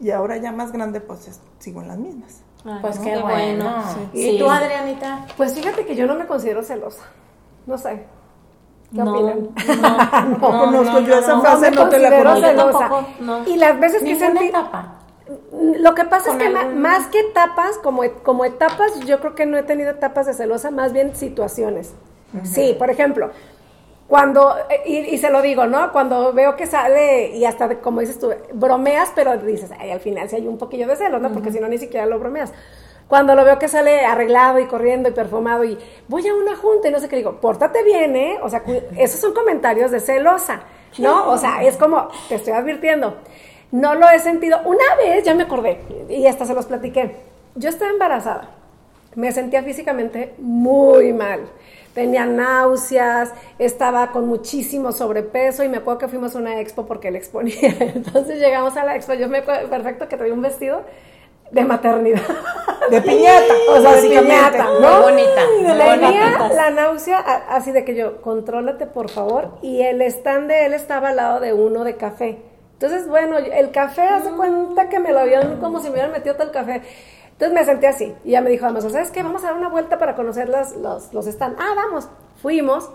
Y 0.00 0.10
ahora 0.10 0.36
ya 0.38 0.52
más 0.52 0.72
grande, 0.72 1.00
pues 1.00 1.40
sigo 1.58 1.82
en 1.82 1.88
las 1.88 1.98
mismas. 1.98 2.42
pues 2.80 2.98
qué, 2.98 3.18
bueno. 3.18 3.72
¿Y 4.12 4.38
tú, 4.38 4.50
Adrianita? 4.50 5.26
Pues 5.36 5.54
fíjate 5.54 5.86
que 5.86 5.94
yo 5.94 6.06
no 6.06 6.14
me 6.14 6.26
considero 6.26 6.62
celosa. 6.62 7.02
No 7.66 7.78
sé. 7.78 8.04
¿Qué 8.92 8.98
no, 8.98 9.12
opinan? 9.12 9.48
No, 9.80 10.38
no, 10.38 10.38
conozco 10.40 11.00
yo 11.00 11.18
esa 11.18 11.40
frase, 11.40 11.70
no, 11.70 11.88
te 11.88 11.98
la 11.98 12.44
conozco. 12.44 13.06
y 13.46 13.56
las 13.56 13.78
veces 13.80 14.02
que 14.02 14.16
sentí... 14.16 14.46
etapa. 14.46 14.98
Lo 15.78 15.94
que 15.94 16.04
pasa 16.04 16.32
es 16.32 16.36
que 16.36 16.50
más 16.50 17.06
que 17.06 17.20
etapas, 17.20 17.78
como, 17.78 18.02
como 18.22 18.44
etapas, 18.44 19.00
yo 19.06 19.20
creo 19.20 19.34
que 19.34 19.46
no 19.46 19.56
he 19.56 19.62
tenido 19.62 19.90
etapas 19.90 20.26
de 20.26 20.34
celosa, 20.34 20.70
más 20.70 20.92
bien 20.92 21.14
situaciones. 21.14 21.94
Sí, 22.44 22.74
por 22.78 22.90
ejemplo, 22.90 23.30
cuando, 24.12 24.54
y, 24.84 25.16
se 25.16 25.30
lo 25.30 25.40
digo, 25.40 25.64
¿no? 25.64 25.90
Cuando 25.90 26.34
veo 26.34 26.54
que 26.54 26.66
sale 26.66 27.30
y 27.30 27.46
hasta, 27.46 27.78
como 27.78 28.00
dices 28.00 28.18
tú, 28.18 28.30
bromeas, 28.52 29.10
pero 29.14 29.38
dices, 29.38 29.70
ay, 29.78 29.90
al 29.90 30.00
final 30.00 30.28
sí 30.28 30.36
hay 30.36 30.46
un 30.46 30.58
poquillo 30.58 30.86
de 30.86 30.96
celos, 30.96 31.22
¿no? 31.22 31.32
Porque 31.32 31.50
si 31.50 31.58
no, 31.58 31.66
ni 31.66 31.78
siquiera 31.78 32.04
lo 32.04 32.18
bromeas. 32.18 32.52
Cuando 33.08 33.34
lo 33.34 33.42
veo 33.42 33.58
que 33.58 33.68
sale 33.68 34.04
arreglado 34.04 34.58
y 34.58 34.66
corriendo 34.66 35.08
y 35.08 35.12
perfumado 35.12 35.64
y 35.64 35.78
voy 36.08 36.28
a 36.28 36.34
una 36.34 36.54
junta 36.56 36.88
y 36.88 36.90
no 36.90 37.00
sé 37.00 37.08
qué 37.08 37.16
digo, 37.16 37.40
pórtate 37.40 37.82
bien, 37.84 38.14
¿eh? 38.14 38.38
O 38.42 38.50
sea, 38.50 38.62
esos 38.98 39.18
son 39.18 39.32
comentarios 39.32 39.90
de 39.90 40.00
celosa, 40.00 40.64
¿no? 40.98 41.30
O 41.30 41.38
sea, 41.38 41.62
es 41.62 41.78
como, 41.78 42.08
te 42.28 42.34
estoy 42.34 42.52
advirtiendo. 42.52 43.16
No 43.70 43.94
lo 43.94 44.10
he 44.10 44.18
sentido. 44.18 44.60
Una 44.66 44.94
vez, 44.96 45.24
ya 45.24 45.34
me 45.34 45.44
acordé, 45.44 45.80
y 46.10 46.26
hasta 46.26 46.44
se 46.44 46.52
los 46.52 46.66
platiqué. 46.66 47.16
Yo 47.54 47.70
estaba 47.70 47.90
embarazada. 47.90 48.50
Me 49.14 49.32
sentía 49.32 49.62
físicamente 49.62 50.34
muy 50.36 51.14
mal 51.14 51.48
tenía 51.94 52.26
náuseas, 52.26 53.32
estaba 53.58 54.12
con 54.12 54.26
muchísimo 54.26 54.92
sobrepeso 54.92 55.62
y 55.64 55.68
me 55.68 55.78
acuerdo 55.78 55.98
que 55.98 56.08
fuimos 56.08 56.34
a 56.34 56.38
una 56.38 56.60
expo 56.60 56.86
porque 56.86 57.10
le 57.10 57.18
exponía. 57.18 57.56
Entonces 57.80 58.38
llegamos 58.38 58.76
a 58.76 58.84
la 58.84 58.96
expo, 58.96 59.14
yo 59.14 59.28
me 59.28 59.38
acuerdo 59.38 59.68
perfecto 59.68 60.08
que 60.08 60.16
traía 60.16 60.34
un 60.34 60.42
vestido 60.42 60.82
de 61.50 61.64
maternidad. 61.64 62.22
De 62.90 63.00
piñata. 63.00 63.54
o 63.70 63.80
sea, 63.80 63.94
de 63.94 64.08
piñata, 64.08 64.64
¿no? 64.80 65.02
Muy 65.02 65.12
bonita. 65.12 65.42
Tenía 66.00 66.48
la 66.54 66.70
náusea 66.70 67.18
así 67.48 67.70
de 67.72 67.84
que 67.84 67.94
yo, 67.94 68.20
contrólate 68.22 68.86
por 68.86 69.10
favor. 69.10 69.50
Y 69.62 69.82
el 69.82 70.02
stand 70.02 70.48
de 70.48 70.66
él 70.66 70.74
estaba 70.74 71.10
al 71.10 71.16
lado 71.16 71.40
de 71.40 71.52
uno 71.52 71.84
de 71.84 71.96
café. 71.96 72.38
Entonces, 72.72 73.06
bueno, 73.06 73.38
el 73.38 73.70
café, 73.70 74.02
hace 74.02 74.30
cuenta 74.30 74.88
que 74.88 74.98
me 74.98 75.12
lo 75.12 75.20
habían 75.20 75.60
como 75.60 75.78
si 75.78 75.84
me 75.84 75.92
hubieran 75.92 76.10
metido 76.10 76.34
todo 76.34 76.48
el 76.48 76.52
café. 76.52 76.82
Entonces 77.32 77.52
me 77.52 77.64
senté 77.64 77.88
así 77.88 78.14
y 78.24 78.32
ya 78.32 78.40
me 78.40 78.50
dijo 78.50 78.64
además, 78.64 78.84
¿sabes 78.90 79.10
qué? 79.10 79.22
Vamos 79.22 79.42
a 79.42 79.48
dar 79.48 79.56
una 79.56 79.68
vuelta 79.68 79.98
para 79.98 80.14
conocer 80.14 80.48
los, 80.48 80.76
los, 80.76 81.12
los 81.12 81.26
stands. 81.26 81.58
Ah, 81.60 81.72
vamos. 81.74 82.08
Fuimos. 82.40 82.88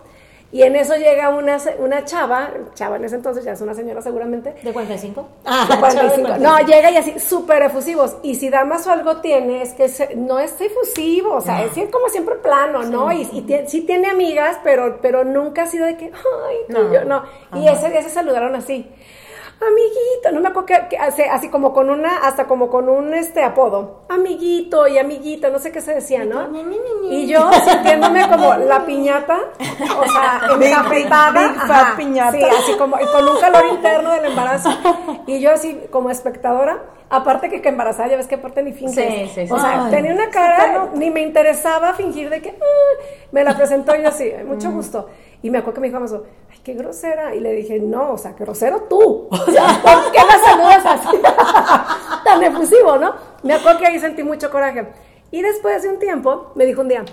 Y 0.49 0.63
en 0.63 0.77
eso 0.77 0.95
llega 0.95 1.29
una, 1.29 1.57
una 1.79 2.05
chava, 2.05 2.51
chava 2.73 2.95
en 2.95 3.03
ese 3.03 3.15
entonces, 3.15 3.43
ya 3.43 3.51
es 3.51 3.59
una 3.59 3.73
señora 3.73 4.01
seguramente. 4.01 4.55
¿De 4.63 4.71
45? 4.71 5.27
Ah, 5.43 5.67
de 5.69 5.77
45. 5.77 6.37
No, 6.39 6.59
llega 6.59 6.89
y 6.89 6.95
así, 6.95 7.19
súper 7.19 7.63
efusivos. 7.63 8.15
Y 8.23 8.35
si 8.35 8.49
Damas 8.49 8.87
o 8.87 8.91
algo 8.91 9.17
tiene, 9.17 9.61
es 9.61 9.73
que 9.73 10.15
no 10.15 10.39
es 10.39 10.59
efusivo, 10.61 11.33
o 11.33 11.41
sea, 11.41 11.65
es 11.65 11.73
como 11.91 12.07
siempre 12.07 12.35
plano, 12.35 12.83
¿no? 12.83 13.11
Y, 13.11 13.25
sí 13.25 13.81
tiene 13.81 14.09
amigas, 14.09 14.57
pero, 14.63 14.99
pero 15.01 15.25
nunca 15.25 15.63
ha 15.63 15.67
sido 15.67 15.85
de 15.85 15.97
que, 15.97 16.05
ay, 16.05 16.57
no, 16.69 16.93
yo 16.93 17.03
no. 17.03 17.23
Y 17.53 17.67
ese 17.67 17.89
día 17.89 18.01
se 18.01 18.09
saludaron 18.09 18.55
así 18.55 18.89
amiguito, 19.59 20.31
no 20.31 20.41
me 20.41 20.49
acuerdo 20.49 20.87
que, 20.89 20.97
así 20.97 21.49
como 21.49 21.73
con 21.73 21.89
una, 21.89 22.19
hasta 22.19 22.45
como 22.45 22.69
con 22.69 22.89
un 22.89 23.13
este 23.13 23.43
apodo, 23.43 24.03
amiguito 24.09 24.87
y 24.87 24.97
amiguita, 24.97 25.49
no 25.49 25.59
sé 25.59 25.71
qué 25.71 25.81
se 25.81 25.95
decía, 25.95 26.25
¿no? 26.25 26.47
Y 27.09 27.27
yo 27.27 27.49
sintiéndome 27.51 28.27
como 28.29 28.53
la 28.55 28.85
piñata, 28.85 29.39
o 29.59 30.05
sea, 30.11 30.41
encafetada, 30.61 31.93
piñata. 31.97 32.31
Sí, 32.31 32.43
así 32.43 32.77
como, 32.77 32.99
y 32.99 33.05
con 33.05 33.27
un 33.27 33.39
calor 33.39 33.65
interno 33.71 34.11
del 34.11 34.25
embarazo, 34.25 34.69
y 35.25 35.39
yo 35.39 35.51
así 35.51 35.81
como 35.89 36.09
espectadora, 36.09 36.83
aparte 37.09 37.49
que 37.49 37.61
que 37.61 37.69
embarazada, 37.69 38.09
ya 38.09 38.17
ves 38.17 38.27
que 38.27 38.35
aparte 38.35 38.61
ni 38.61 38.73
finges. 38.73 38.95
Sí, 38.95 39.31
sí, 39.33 39.47
sí. 39.47 39.53
O 39.53 39.59
sea, 39.59 39.89
tenía 39.89 40.13
una 40.13 40.29
cara, 40.29 40.89
ni 40.93 41.09
me 41.09 41.21
interesaba 41.21 41.93
fingir 41.93 42.29
de 42.29 42.41
que, 42.41 42.49
ah", 42.49 43.03
me 43.31 43.43
la 43.43 43.55
presentó 43.55 43.95
yo 43.95 44.07
así, 44.07 44.31
mucho 44.45 44.69
mm. 44.69 44.75
gusto. 44.75 45.09
Y 45.41 45.49
me 45.49 45.59
acuerdo 45.59 45.75
que 45.75 45.81
me 45.81 45.99
dijo, 45.99 46.23
qué 46.67 46.73
grosera. 46.73 47.33
Y 47.33 47.39
le 47.39 47.53
dije, 47.53 47.79
no, 47.79 48.11
o 48.11 48.17
sea, 48.17 48.33
grosero 48.33 48.83
tú. 48.89 49.29
O 49.47 49.51
sea, 49.51 49.79
¿por 49.81 50.11
qué 50.11 50.19
la 50.19 50.37
saludas 50.37 50.85
así? 50.85 51.17
Tan 52.25 52.43
efusivo, 52.43 52.97
¿no? 52.97 53.15
Me 53.43 53.53
acuerdo 53.53 53.79
que 53.79 53.87
ahí 53.87 53.99
sentí 53.99 54.21
mucho 54.21 54.51
coraje. 54.51 54.85
Y 55.31 55.41
después 55.41 55.81
de 55.83 55.89
un 55.89 55.99
tiempo, 55.99 56.51
me 56.55 56.65
dijo 56.65 56.81
un 56.81 56.89
día, 56.89 57.05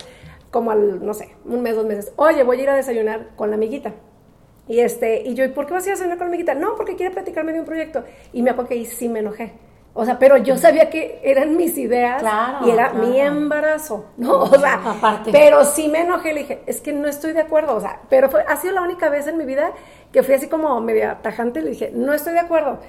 como 0.50 0.72
al, 0.72 1.04
no 1.04 1.14
sé, 1.14 1.36
un 1.44 1.62
mes, 1.62 1.76
dos 1.76 1.86
meses, 1.86 2.12
oye, 2.16 2.42
voy 2.42 2.58
a 2.58 2.62
ir 2.62 2.70
a 2.70 2.74
desayunar 2.74 3.28
con 3.36 3.50
la 3.50 3.56
amiguita. 3.56 3.94
Y 4.66 4.80
este, 4.80 5.22
y 5.22 5.34
yo, 5.34 5.44
¿y 5.44 5.48
por 5.48 5.66
qué 5.66 5.74
vas 5.74 5.84
a 5.84 5.86
ir 5.86 5.92
a 5.92 5.94
desayunar 5.94 6.18
con 6.18 6.26
la 6.26 6.30
amiguita? 6.30 6.54
No, 6.54 6.74
porque 6.74 6.96
quiere 6.96 7.14
platicarme 7.14 7.52
de 7.52 7.60
un 7.60 7.66
proyecto. 7.66 8.02
Y 8.32 8.42
me 8.42 8.50
acuerdo 8.50 8.70
que 8.70 8.74
ahí 8.74 8.86
sí 8.86 9.08
me 9.08 9.20
enojé. 9.20 9.52
O 9.96 10.04
sea, 10.04 10.18
pero 10.18 10.36
yo 10.38 10.56
sabía 10.56 10.90
que 10.90 11.20
eran 11.22 11.56
mis 11.56 11.78
ideas 11.78 12.20
y 12.66 12.70
era 12.70 12.92
mi 12.94 13.20
embarazo, 13.20 14.06
¿no? 14.16 14.42
O 14.42 14.58
sea, 14.58 14.74
Aparte. 14.84 15.30
pero 15.30 15.64
sí 15.64 15.88
me 15.88 16.00
enojé, 16.00 16.32
le 16.32 16.40
dije, 16.40 16.62
es 16.66 16.80
que 16.80 16.92
no 16.92 17.06
estoy 17.06 17.32
de 17.32 17.42
acuerdo, 17.42 17.76
o 17.76 17.80
sea, 17.80 18.00
pero 18.08 18.28
fue, 18.28 18.42
ha 18.42 18.56
sido 18.56 18.74
la 18.74 18.82
única 18.82 19.08
vez 19.08 19.28
en 19.28 19.38
mi 19.38 19.44
vida 19.44 19.70
que 20.10 20.24
fui 20.24 20.34
así 20.34 20.48
como 20.48 20.80
media 20.80 21.20
tajante, 21.22 21.62
le 21.62 21.70
dije, 21.70 21.92
no 21.94 22.12
estoy 22.12 22.32
de 22.32 22.40
acuerdo. 22.40 22.80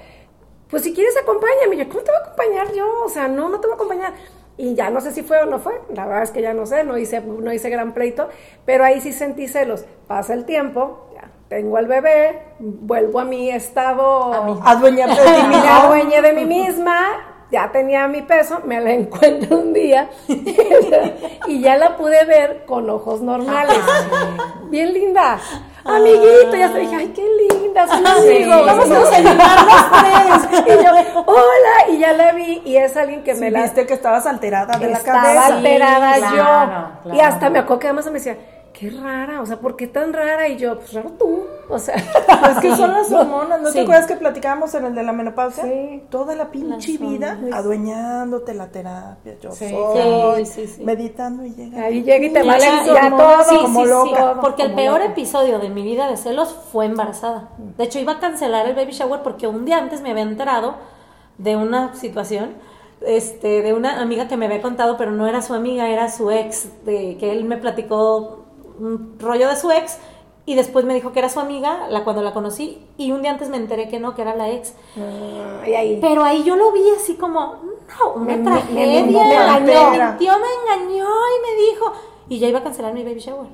Pues 0.68 0.82
si 0.82 0.92
quieres 0.92 1.16
acompáñame, 1.16 1.76
yo, 1.76 1.88
¿cómo 1.88 2.00
te 2.02 2.10
voy 2.10 2.20
a 2.20 2.24
acompañar 2.24 2.72
yo? 2.72 3.04
O 3.04 3.08
sea, 3.08 3.28
no, 3.28 3.48
no 3.48 3.60
te 3.60 3.68
voy 3.68 3.74
a 3.74 3.76
acompañar. 3.76 4.12
Y 4.58 4.74
ya 4.74 4.90
no 4.90 5.00
sé 5.00 5.12
si 5.12 5.22
fue 5.22 5.38
o 5.38 5.46
no 5.46 5.60
fue, 5.60 5.80
la 5.94 6.06
verdad 6.06 6.24
es 6.24 6.30
que 6.30 6.42
ya 6.42 6.54
no 6.54 6.66
sé, 6.66 6.82
no 6.82 6.96
hice, 6.98 7.20
no 7.20 7.52
hice 7.52 7.68
gran 7.70 7.92
pleito, 7.92 8.28
pero 8.64 8.84
ahí 8.84 9.00
sí 9.00 9.12
sentí 9.12 9.46
celos. 9.46 9.84
Pasa 10.08 10.34
el 10.34 10.44
tiempo, 10.44 11.10
tengo 11.48 11.76
al 11.76 11.86
bebé, 11.86 12.42
vuelvo 12.58 13.20
a 13.20 13.24
mi 13.24 13.50
estado 13.50 14.32
a 14.32 14.40
de 14.40 14.42
mí, 14.52 14.58
adueñé 15.68 16.22
de 16.22 16.32
mí 16.32 16.44
misma, 16.44 16.98
ya 17.50 17.70
tenía 17.70 18.08
mi 18.08 18.22
peso, 18.22 18.60
me 18.64 18.80
la 18.80 18.92
encuentro 18.92 19.58
un 19.58 19.72
día 19.72 20.10
y 21.46 21.60
ya 21.60 21.76
la 21.76 21.96
pude 21.96 22.24
ver 22.24 22.64
con 22.66 22.90
ojos 22.90 23.20
normales. 23.20 23.78
Bien 24.70 24.92
linda. 24.92 25.38
Amiguito, 25.84 26.56
ya 26.56 26.72
te 26.72 26.80
dije, 26.80 26.96
ay, 26.96 27.12
qué 27.14 27.24
linda, 27.48 27.86
son 27.86 28.04
amigos, 28.04 28.66
vamos 28.66 28.90
a 28.90 28.98
los 28.98 29.10
tres. 29.10 30.66
Y 30.66 30.84
yo, 30.84 31.22
hola, 31.26 31.90
y 31.92 31.98
ya 31.98 32.12
la 32.12 32.32
vi, 32.32 32.60
y 32.64 32.76
es 32.76 32.96
alguien 32.96 33.22
que 33.22 33.34
me 33.34 33.52
la. 33.52 33.62
Viste 33.62 33.86
que 33.86 33.94
estabas 33.94 34.26
alterada 34.26 34.78
de 34.78 34.88
la 34.88 34.98
cabeza. 34.98 35.30
Estaba 35.30 35.46
alterada 35.46 36.98
yo. 37.04 37.14
Y 37.14 37.20
hasta 37.20 37.50
me 37.50 37.60
acuerdo 37.60 37.78
que 37.78 37.86
además 37.86 38.06
me 38.06 38.14
decía, 38.14 38.36
qué 38.78 38.90
rara, 38.90 39.40
o 39.40 39.46
sea, 39.46 39.58
¿por 39.58 39.74
qué 39.74 39.86
tan 39.86 40.12
rara? 40.12 40.48
Y 40.48 40.58
yo, 40.58 40.76
pues 40.76 40.92
raro 40.92 41.10
tú, 41.12 41.44
o 41.68 41.78
sea. 41.78 41.94
es 42.50 42.58
que 42.60 42.76
son 42.76 42.92
las 42.92 43.10
hormonas, 43.10 43.62
¿no 43.62 43.72
te 43.72 43.80
acuerdas 43.80 44.06
que 44.06 44.16
platicábamos 44.16 44.74
en 44.74 44.84
el 44.84 44.94
de 44.94 45.02
la 45.02 45.12
menopausia? 45.12 45.64
Sí. 45.64 46.02
Toda 46.10 46.36
la 46.36 46.50
pinche 46.50 46.98
vida 46.98 47.40
adueñándote 47.52 48.52
la 48.52 48.68
terapia, 48.68 49.38
yo 49.40 49.50
sí, 49.50 49.70
soy, 49.70 50.84
meditando 50.84 51.44
y 51.46 51.54
llega. 51.54 51.84
Ahí 51.84 52.02
llega 52.02 52.26
y 52.26 52.32
te 52.32 52.42
vale 52.42 52.66
todo 53.10 53.62
como 53.62 53.84
loca. 53.86 54.40
porque 54.42 54.64
el 54.64 54.74
peor 54.74 55.00
episodio 55.00 55.58
de 55.58 55.70
mi 55.70 55.82
vida 55.82 56.08
de 56.08 56.18
celos 56.18 56.54
fue 56.70 56.84
embarazada. 56.84 57.48
De 57.78 57.84
hecho, 57.84 57.98
iba 57.98 58.12
a 58.12 58.20
cancelar 58.20 58.66
el 58.66 58.74
baby 58.74 58.92
shower 58.92 59.22
porque 59.22 59.46
un 59.46 59.64
día 59.64 59.78
antes 59.78 60.02
me 60.02 60.10
había 60.10 60.24
enterado 60.24 60.74
de 61.38 61.56
una 61.56 61.94
situación 61.94 62.54
este, 63.00 63.62
de 63.62 63.72
una 63.72 64.00
amiga 64.00 64.28
que 64.28 64.36
me 64.36 64.46
había 64.46 64.60
contado, 64.60 64.96
pero 64.98 65.12
no 65.12 65.26
era 65.26 65.40
su 65.40 65.54
amiga, 65.54 65.88
era 65.88 66.10
su 66.10 66.30
ex, 66.30 66.68
de 66.84 67.16
que 67.18 67.32
él 67.32 67.44
me 67.44 67.56
platicó 67.56 68.45
un 68.78 69.16
rollo 69.18 69.48
de 69.48 69.56
su 69.56 69.70
ex 69.70 69.98
y 70.48 70.54
después 70.54 70.84
me 70.84 70.94
dijo 70.94 71.10
que 71.10 71.18
era 71.18 71.28
su 71.28 71.40
amiga, 71.40 71.88
la 71.90 72.04
cuando 72.04 72.22
la 72.22 72.32
conocí, 72.32 72.86
y 72.96 73.10
un 73.10 73.20
día 73.20 73.32
antes 73.32 73.48
me 73.48 73.56
enteré 73.56 73.88
que 73.88 73.98
no, 73.98 74.14
que 74.14 74.22
era 74.22 74.36
la 74.36 74.48
ex. 74.50 74.74
Pero 74.94 76.22
ahí 76.22 76.44
yo 76.44 76.54
lo 76.54 76.70
vi 76.70 76.84
así 76.96 77.14
como, 77.16 77.56
no, 77.98 78.12
una 78.14 78.40
tragedia, 78.44 79.02
me, 79.02 79.02
mintió, 79.02 80.32
me 80.38 80.78
engañó 80.78 81.08
y 81.08 81.42
me 81.42 81.72
dijo, 81.72 81.92
y 82.28 82.38
ya 82.38 82.46
iba 82.46 82.60
a 82.60 82.62
cancelar 82.62 82.94
mi 82.94 83.02
baby 83.02 83.18
shower. 83.18 83.48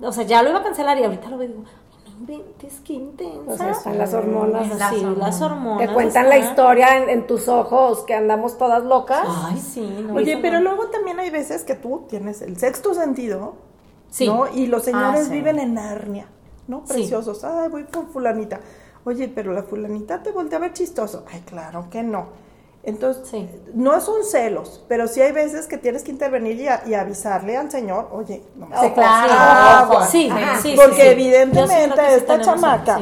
O 0.00 0.12
sea, 0.12 0.22
ya 0.22 0.44
lo 0.44 0.50
iba 0.50 0.60
a 0.60 0.62
cancelar 0.62 0.96
y 0.96 1.02
ahorita 1.02 1.28
lo 1.28 1.38
veo 1.38 1.48
digo, 1.48 1.62
no 1.62 2.20
inventes, 2.20 2.80
qué 2.84 2.92
intensa. 2.92 3.52
O 3.52 3.56
sea, 3.56 3.70
están 3.72 3.98
las 3.98 4.14
hormonas. 4.14 4.68
sí, 4.90 5.04
las 5.16 5.42
hormonas. 5.42 5.88
Te 5.88 5.92
cuentan 5.92 6.28
la 6.28 6.38
historia 6.38 6.98
en, 6.98 7.26
tus 7.26 7.48
ojos, 7.48 8.04
que 8.04 8.14
andamos 8.14 8.56
todas 8.58 8.84
locas. 8.84 9.26
Ay, 9.26 9.58
sí. 9.58 10.06
Oye, 10.14 10.38
pero 10.40 10.60
luego 10.60 10.86
también 10.86 11.18
hay 11.18 11.30
veces 11.30 11.64
que 11.64 11.74
tú 11.74 12.06
tienes 12.08 12.42
el 12.42 12.56
sexto 12.58 12.94
sentido 12.94 13.67
¿no? 14.26 14.48
Y 14.54 14.66
los 14.66 14.84
señores 14.84 15.26
ah, 15.28 15.30
viven 15.30 15.58
en 15.58 15.74
Narnia, 15.74 16.26
¿no? 16.66 16.84
Preciosos. 16.84 17.44
Ay, 17.44 17.68
voy 17.68 17.84
por 17.84 18.08
fulanita. 18.08 18.60
Oye, 19.04 19.28
pero 19.28 19.52
la 19.52 19.62
fulanita 19.62 20.22
te 20.22 20.32
voltea 20.32 20.58
a 20.58 20.62
ver 20.62 20.72
chistoso. 20.72 21.24
Ay, 21.30 21.40
claro 21.46 21.88
que 21.90 22.02
no. 22.02 22.48
Entonces, 22.84 23.50
no 23.74 24.00
son 24.00 24.24
celos, 24.24 24.82
pero 24.88 25.08
sí 25.08 25.20
hay 25.20 25.32
veces 25.32 25.66
que 25.66 25.76
tienes 25.76 26.04
que 26.04 26.10
intervenir 26.10 26.58
y, 26.86 26.94
avisarle 26.94 27.56
al 27.56 27.70
señor, 27.70 28.08
oye, 28.12 28.42
no 28.56 28.66
sí, 28.80 28.90
claro, 28.94 30.06
sí, 30.08 30.30
sí, 30.62 30.74
porque 30.76 31.10
evidentemente 31.10 32.14
esta 32.14 32.40
chamaca, 32.40 32.98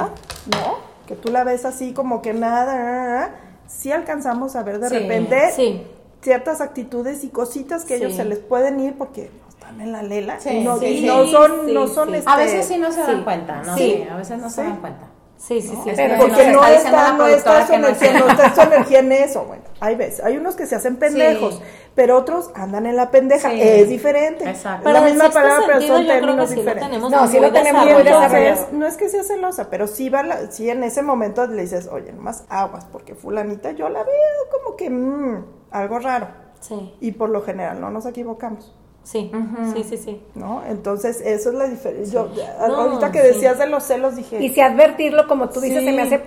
¿no? 0.47 0.79
Que 1.07 1.15
tú 1.15 1.31
la 1.31 1.45
ves 1.45 1.65
así 1.65 1.93
como 1.93 2.21
que 2.21 2.33
nada, 2.33 3.33
sí 3.69 3.93
alcanzamos 3.93 4.57
a 4.57 4.63
ver 4.63 4.81
de 4.81 4.89
repente 4.89 5.85
ciertas 6.21 6.61
actitudes 6.61 7.23
y 7.23 7.29
cositas 7.29 7.85
que 7.85 7.97
ellos 7.97 8.15
se 8.15 8.25
les 8.25 8.39
pueden 8.39 8.81
ir 8.81 8.97
porque 8.99 9.31
en 9.71 9.93
la 9.93 10.03
lela. 10.03 10.39
no, 10.63 10.77
no 10.77 11.27
son, 11.27 11.75
no 11.75 11.89
son 11.89 12.15
este... 12.15 12.31
A 12.31 12.37
veces 12.37 12.67
sí 12.67 12.79
no 12.79 12.93
se 12.93 13.01
dan 13.01 13.25
cuenta, 13.25 13.63
¿no? 13.63 13.77
Sí, 13.77 14.07
a 14.11 14.17
veces 14.17 14.39
no 14.39 14.51
se 14.51 14.63
dan 14.63 14.77
cuenta. 14.77 15.11
Sí, 15.39 15.61
sí, 15.61 15.69
sí. 15.69 15.91
Pero 15.95 16.19
porque 16.19 16.51
no, 16.51 16.67
está, 16.67 17.13
no 17.13 17.27
está, 17.27 17.67
su 17.67 17.75
energía, 17.75 18.19
no 18.19 18.29
está 18.29 18.55
su 18.55 18.61
energía 18.63 18.99
en 19.01 19.13
eso. 19.13 19.45
Bueno, 19.45 19.65
hay 19.81 19.95
veces, 19.95 20.25
hay 20.25 20.37
unos 20.39 20.57
que 20.57 20.67
se 20.67 20.75
hacen 20.75 20.97
pendejos, 20.97 21.61
pero 21.95 22.17
otros 22.17 22.51
andan 22.55 22.87
en 22.87 22.97
la 22.97 23.11
pendeja. 23.11 23.53
Es 23.53 23.89
diferente. 23.89 24.49
Exacto. 24.49 24.85
Pero 24.85 25.01
la 25.01 25.07
misma 25.07 25.31
palabra, 25.31 25.67
pero 25.67 25.83
son 25.83 26.07
términos 26.07 26.51
diferentes. 26.51 26.99
no, 26.99 27.29
sí 27.29 27.39
lo 27.39 27.53
tenemos 27.53 27.85
muy 27.85 28.03
desarrollado. 28.03 28.69
No 28.73 28.87
es 28.87 28.97
que 28.97 29.09
sea 29.09 29.23
celosa, 29.23 29.69
pero 29.69 29.87
sí 29.87 30.09
va 30.09 30.23
la, 30.23 30.51
sí 30.51 30.71
en 30.71 30.83
ese 30.83 31.03
momento 31.03 31.47
le 31.47 31.63
dices, 31.63 31.89
oye, 31.93 32.13
nomás 32.13 32.45
aguas, 32.49 32.87
porque 32.87 33.15
fulanita 33.15 33.73
yo 33.73 33.89
la 33.89 34.03
veo 34.03 34.15
como 34.51 34.77
que 34.77 34.89
mmm, 34.89 35.45
algo 35.71 35.99
raro. 35.99 36.29
Sí. 36.61 36.97
Y 37.01 37.13
por 37.13 37.29
lo 37.29 37.43
general 37.43 37.81
no 37.81 37.91
nos 37.91 38.07
equivocamos. 38.07 38.75
Sí, 39.07 39.31
sí, 39.73 39.85
sí, 39.85 39.97
sí. 39.99 40.21
¿No? 40.35 40.65
Entonces, 40.67 41.21
eso 41.21 41.51
es 41.51 41.55
la 41.55 41.69
diferencia. 41.69 42.27
ahorita 42.59 43.13
que 43.13 43.23
decías 43.23 43.57
de 43.57 43.69
los 43.69 43.85
celos, 43.85 44.17
dije... 44.17 44.43
Y 44.43 44.49
si 44.49 44.61
advertirlo, 44.61 45.29
como 45.29 45.49
tú 45.49 45.61
dices, 45.61 45.85
se 45.85 45.93
me 45.93 46.03
hace... 46.03 46.21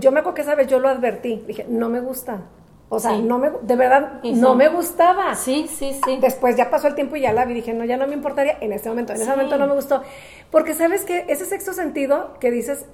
yo 0.00 0.10
me 0.10 0.20
acuerdo 0.20 0.34
que 0.34 0.40
esa 0.40 0.54
vez 0.54 0.66
yo 0.66 0.78
lo 0.78 0.88
advertí. 0.88 1.44
Dije, 1.46 1.66
no 1.68 1.90
me 1.90 2.00
gusta. 2.00 2.46
O 2.88 2.98
sea, 2.98 3.18
no 3.18 3.38
me, 3.38 3.50
de 3.60 3.76
verdad, 3.76 4.22
no 4.22 4.54
me 4.54 4.68
gustaba. 4.68 5.34
Sí, 5.34 5.68
sí, 5.68 6.00
sí. 6.02 6.16
Después 6.18 6.56
ya 6.56 6.70
pasó 6.70 6.88
el 6.88 6.94
tiempo 6.94 7.16
y 7.16 7.20
ya 7.20 7.34
la 7.34 7.44
vi. 7.44 7.52
Dije, 7.52 7.74
no, 7.74 7.84
ya 7.84 7.98
no 7.98 8.06
me 8.06 8.14
importaría 8.14 8.56
en 8.58 8.72
este 8.72 8.88
momento. 8.88 9.12
En 9.12 9.20
ese 9.20 9.30
momento 9.30 9.58
no 9.58 9.66
me 9.66 9.74
gustó. 9.74 10.02
Porque, 10.50 10.72
¿sabes 10.72 11.04
que 11.04 11.26
Ese 11.28 11.44
sexto 11.44 11.74
sentido 11.74 12.38
que 12.40 12.50
dices, 12.50 12.86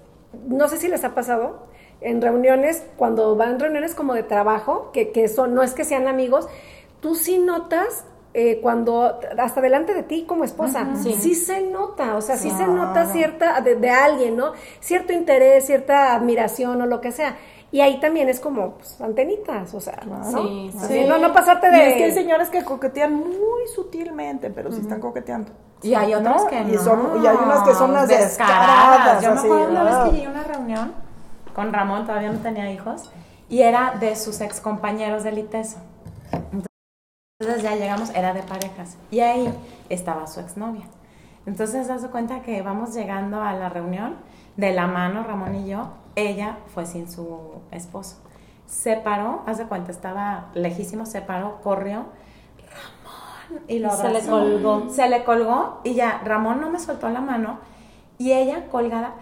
no 0.49 0.66
sé 0.66 0.77
si 0.79 0.88
les 0.88 1.05
ha 1.05 1.14
pasado, 1.14 1.69
en 2.01 2.21
reuniones, 2.21 2.83
cuando 2.97 3.37
van 3.37 3.61
reuniones 3.61 3.95
como 3.95 4.14
de 4.14 4.25
trabajo, 4.25 4.90
que, 4.93 5.12
que 5.12 5.29
son, 5.29 5.55
no 5.55 5.62
es 5.62 5.73
que 5.73 5.85
sean 5.85 6.09
amigos, 6.09 6.49
tú 7.01 7.14
sí 7.14 7.38
notas 7.38 8.05
eh, 8.33 8.61
cuando 8.62 9.19
hasta 9.38 9.61
delante 9.61 9.93
de 9.93 10.05
ti 10.05 10.25
como 10.27 10.45
esposa, 10.45 10.87
sí. 10.95 11.35
se 11.35 11.62
nota, 11.62 12.16
o 12.16 12.21
sea, 12.21 12.37
sí, 12.37 12.51
se 12.51 12.66
nota 12.66 13.07
cierta, 13.07 13.61
de, 13.61 13.90
alguien, 13.90 14.37
¿no? 14.37 14.53
Cierto 14.79 15.12
interés, 15.12 15.66
cierta 15.66 16.14
admiración 16.14 16.81
o 16.81 16.87
lo 16.87 17.01
que 17.01 17.11
sea. 17.11 17.37
Y 17.73 17.81
ahí 17.81 18.01
también 18.01 18.29
es 18.29 18.40
como 18.40 18.75
pues, 18.75 19.01
antenitas, 19.01 19.75
o 19.75 19.81
sea, 19.81 20.01
¿no? 20.07 20.25
Sí, 20.25 20.73
sí. 20.88 21.05
No, 21.09 21.19
no 21.19 21.33
pasarte 21.33 21.71
de... 21.71 21.79
Y 21.79 21.81
es 21.81 21.95
que 21.95 22.05
hay 22.05 22.12
señores 22.12 22.51
que 22.51 22.64
coquetean 22.64 23.14
muy 23.14 23.66
sutilmente, 23.75 24.51
pero 24.51 24.73
sí 24.73 24.81
están 24.81 25.01
coqueteando. 25.01 25.53
Y 25.83 25.95
hay 25.95 26.14
otras 26.14 26.45
que 26.45 26.61
y, 26.61 26.77
son, 26.79 27.23
y 27.23 27.27
hay 27.27 27.37
unas 27.37 27.62
que 27.62 27.75
son 27.75 27.93
las 27.93 28.09
descaradas. 28.09 29.23
Yo 29.23 29.35
me 29.35 29.40
acuerdo 29.40 29.71
una 29.71 29.85
vez 29.85 29.97
que 29.97 30.11
llegué 30.16 30.27
a 30.27 30.31
una 30.31 30.45
reunión 30.45 30.93
con 31.55 31.73
Ramón, 31.73 32.07
todavía 32.07 32.31
no 32.31 32.38
tenía 32.38 32.71
hijos, 32.71 33.11
y 33.49 33.62
era 33.62 33.95
de 33.99 34.14
sus 34.14 34.40
ex 34.40 34.61
compañeros 34.61 35.25
del 35.25 35.38
ITESO. 35.38 35.79
Entonces 36.33 36.70
ya 37.40 37.74
llegamos, 37.74 38.11
era 38.11 38.35
de 38.35 38.42
parejas. 38.42 38.96
Y 39.11 39.20
ahí 39.20 39.53
estaba 39.88 40.26
su 40.26 40.40
exnovia. 40.40 40.85
Entonces, 41.46 41.88
das 41.88 42.07
cuenta 42.09 42.42
que 42.42 42.61
vamos 42.61 42.94
llegando 42.94 43.42
a 43.42 43.55
la 43.55 43.70
reunión 43.70 44.16
de 44.57 44.72
la 44.72 44.87
mano, 44.87 45.24
Ramón 45.24 45.55
y 45.55 45.68
yo. 45.68 45.88
Ella 46.16 46.59
fue 46.74 46.85
sin 46.85 47.11
su 47.11 47.62
esposo. 47.70 48.16
Se 48.66 48.96
paró, 48.96 49.42
haz 49.46 49.59
de 49.59 49.64
cuenta, 49.64 49.90
estaba 49.90 50.50
lejísimo, 50.55 51.07
se 51.07 51.22
paró, 51.22 51.61
corrió. 51.62 52.07
Ramón. 52.68 53.64
Y 53.68 53.79
lo 53.79 53.90
Se 53.90 54.11
le 54.11 54.20
colgó. 54.20 54.90
Se 54.90 55.09
le 55.09 55.24
colgó 55.24 55.81
y 55.83 55.94
ya, 55.94 56.20
Ramón 56.24 56.61
no 56.61 56.70
me 56.70 56.79
soltó 56.79 57.09
la 57.09 57.20
mano. 57.20 57.59
Y 58.18 58.33
ella 58.33 58.66
colgada, 58.70 59.14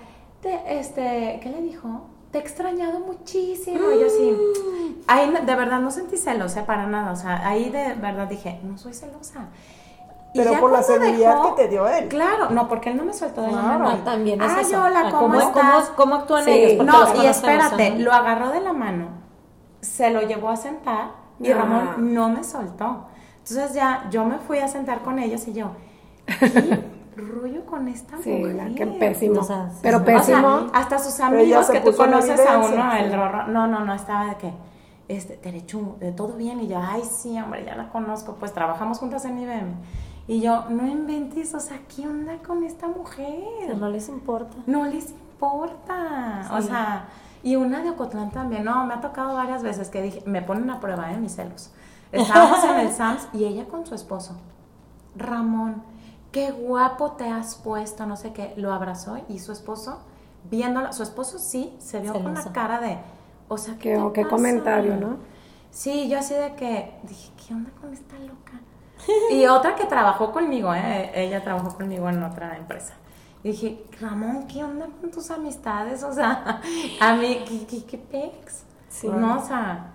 este, 0.43 1.39
¿qué 1.41 1.51
le 1.51 1.63
dijo? 1.63 2.09
Te 2.31 2.39
he 2.39 2.41
extrañado 2.41 3.01
muchísimo. 3.01 3.91
Y 3.93 4.01
yo 4.01 4.09
sí, 4.11 4.31
mm. 4.31 5.03
ahí 5.07 5.31
de 5.31 5.55
verdad 5.55 5.81
no 5.81 5.91
sentí 5.91 6.17
celos, 6.17 6.57
¿eh? 6.57 6.65
para 6.67 6.87
nada. 6.87 7.13
O 7.13 7.17
sea, 7.17 7.47
ahí 7.47 7.71
de 7.71 7.95
verdad 7.95 8.27
dije, 8.27 8.61
no 8.63 8.77
soy 8.79 8.93
celosa. 8.95 9.49
Pero 10.35 10.61
por 10.61 10.71
la 10.71 10.83
seguridad 10.83 11.43
que 11.43 11.63
te 11.63 11.69
dio 11.69 11.89
él. 11.89 12.09
Claro, 12.09 12.51
no, 12.51 12.69
porque 12.69 12.91
él 12.91 12.97
no 12.97 13.05
me 13.05 13.15
sueltó 13.15 13.43
de 13.43 13.51
la 13.51 13.63
mano. 13.63 13.89
Ah, 13.89 13.99
también 14.05 14.41
es 14.41 14.53
ah, 14.53 14.61
eso. 14.61 14.83
hola, 14.83 15.05
ah, 15.07 15.11
¿cómo, 15.11 15.41
estás? 15.41 15.91
¿Cómo, 15.97 16.15
actúan 16.17 16.47
ellos? 16.49 16.85
No, 16.85 17.23
y 17.23 17.27
espérate, 17.27 17.99
lo 17.99 18.13
agarró 18.13 18.51
de 18.51 18.61
la 18.61 18.73
mano, 18.73 19.09
se 19.81 20.11
lo 20.11 20.23
llevó 20.23 20.51
a 20.51 20.57
sentar 20.57 21.13
y 21.41 21.53
Ramón 21.53 22.15
no 22.15 22.29
me 22.29 22.45
soltó. 22.45 23.07
Entonces 23.39 23.73
ya 23.75 24.07
yo 24.11 24.25
me 24.25 24.39
fui 24.39 24.59
a 24.59 24.69
sentar 24.69 25.01
con 25.01 25.19
ellos 25.19 25.49
y 25.49 25.55
yo, 25.55 25.71
rollo 27.19 27.67
con 27.67 27.89
esta 27.89 28.19
sí, 28.19 28.31
mujer. 28.31 28.75
qué 28.75 28.87
pésimo. 28.87 29.47
pero 29.83 30.05
pésimo. 30.05 30.69
hasta 30.73 30.99
sus 30.99 31.19
amigos 31.21 31.71
que 31.71 31.81
tú 31.81 31.95
conoces 31.95 32.41
a 32.47 32.59
uno, 32.59 32.93
el 32.95 33.11
no, 33.53 33.67
no, 33.67 33.85
no, 33.85 33.95
estaba 33.95 34.27
de 34.27 34.37
que, 34.37 34.53
este, 35.09 35.39
derecho, 35.43 35.97
de 36.01 36.13
todo 36.13 36.35
bien, 36.35 36.61
y 36.61 36.69
yo, 36.69 36.79
ay, 36.81 37.03
sí, 37.03 37.39
hombre, 37.41 37.65
ya 37.65 37.77
la 37.77 37.89
conozco, 37.89 38.37
pues 38.39 38.53
trabajamos 38.53 38.99
juntas 38.99 39.25
en 39.25 39.39
IBM. 39.39 39.75
Y 40.27 40.41
yo, 40.41 40.67
no 40.69 40.87
inventes, 40.87 41.55
o 41.55 41.61
sea, 41.61 41.79
¿qué 41.95 42.07
onda 42.07 42.37
con 42.47 42.63
esta 42.63 42.87
mujer? 42.87 43.77
no 43.79 43.89
les 43.89 44.09
importa. 44.09 44.57
No 44.67 44.85
les 44.85 45.11
importa. 45.11 46.51
O 46.53 46.61
sea, 46.61 47.09
y 47.43 47.57
una 47.57 47.83
de 47.83 47.91
Ocotlán 47.91 48.31
también, 48.31 48.65
no, 48.65 48.85
me 48.85 48.95
ha 48.95 49.01
tocado 49.01 49.35
varias 49.35 49.63
veces 49.63 49.89
que 49.89 50.03
dije, 50.03 50.23
me 50.27 50.43
ponen 50.43 50.69
a 50.71 50.81
prueba, 50.81 51.13
¿eh? 51.13 51.17
Mis 51.17 51.35
celos. 51.35 51.71
Estábamos 52.13 52.63
en 52.65 52.81
el 52.81 52.91
SAMS 52.91 53.29
y 53.33 53.45
ella 53.45 53.65
con 53.67 53.87
su 53.87 53.95
esposo, 53.95 54.37
Ramón 55.17 55.83
qué 56.33 56.51
guapo 56.51 57.13
te 57.13 57.29
has 57.29 57.55
puesto, 57.57 58.07
no 58.07 58.17
sé 58.17 58.33
qué, 58.33 58.55
lo 58.57 58.73
abrazó 58.73 59.19
y 59.29 59.39
su 59.39 59.53
esposo, 59.53 60.01
viéndola, 60.51 60.93
su 60.93 61.03
esposo 61.03 61.39
sí, 61.39 61.75
se 61.79 62.01
vio 62.01 62.13
con 62.13 62.35
la 62.35 62.45
cara 62.53 62.81
de, 62.81 62.99
o 63.49 63.59
sea, 63.59 63.75
¿qué, 63.75 63.95
qué, 63.95 64.23
qué 64.23 64.29
comentario, 64.29 64.97
¿no? 64.97 65.17
Sí, 65.71 66.09
yo 66.09 66.19
así 66.19 66.35
de 66.35 66.55
que 66.55 66.95
dije, 67.03 67.31
¿qué 67.37 67.55
onda 67.55 67.71
con 67.81 67.93
esta 67.93 68.19
loca? 68.19 68.61
y 69.31 69.47
otra 69.47 69.75
que 69.75 69.85
trabajó 69.87 70.33
conmigo, 70.33 70.75
¿eh? 70.75 71.11
ella 71.15 71.43
trabajó 71.43 71.77
conmigo 71.77 72.09
en 72.09 72.23
otra 72.23 72.57
empresa. 72.57 72.95
Y 73.45 73.53
dije, 73.53 73.85
Ramón, 74.01 74.47
¿qué 74.49 74.65
onda 74.65 74.89
con 75.01 75.11
tus 75.11 75.31
amistades? 75.31 76.03
O 76.09 76.13
sea, 76.13 76.61
a 77.01 77.15
mí, 77.15 77.45
¿qué, 77.47 77.67
qué, 77.67 77.85
qué 77.85 77.99
pex? 77.99 78.65
Sí. 78.89 79.09
No, 79.09 79.39
o 79.39 79.47
sea, 79.47 79.93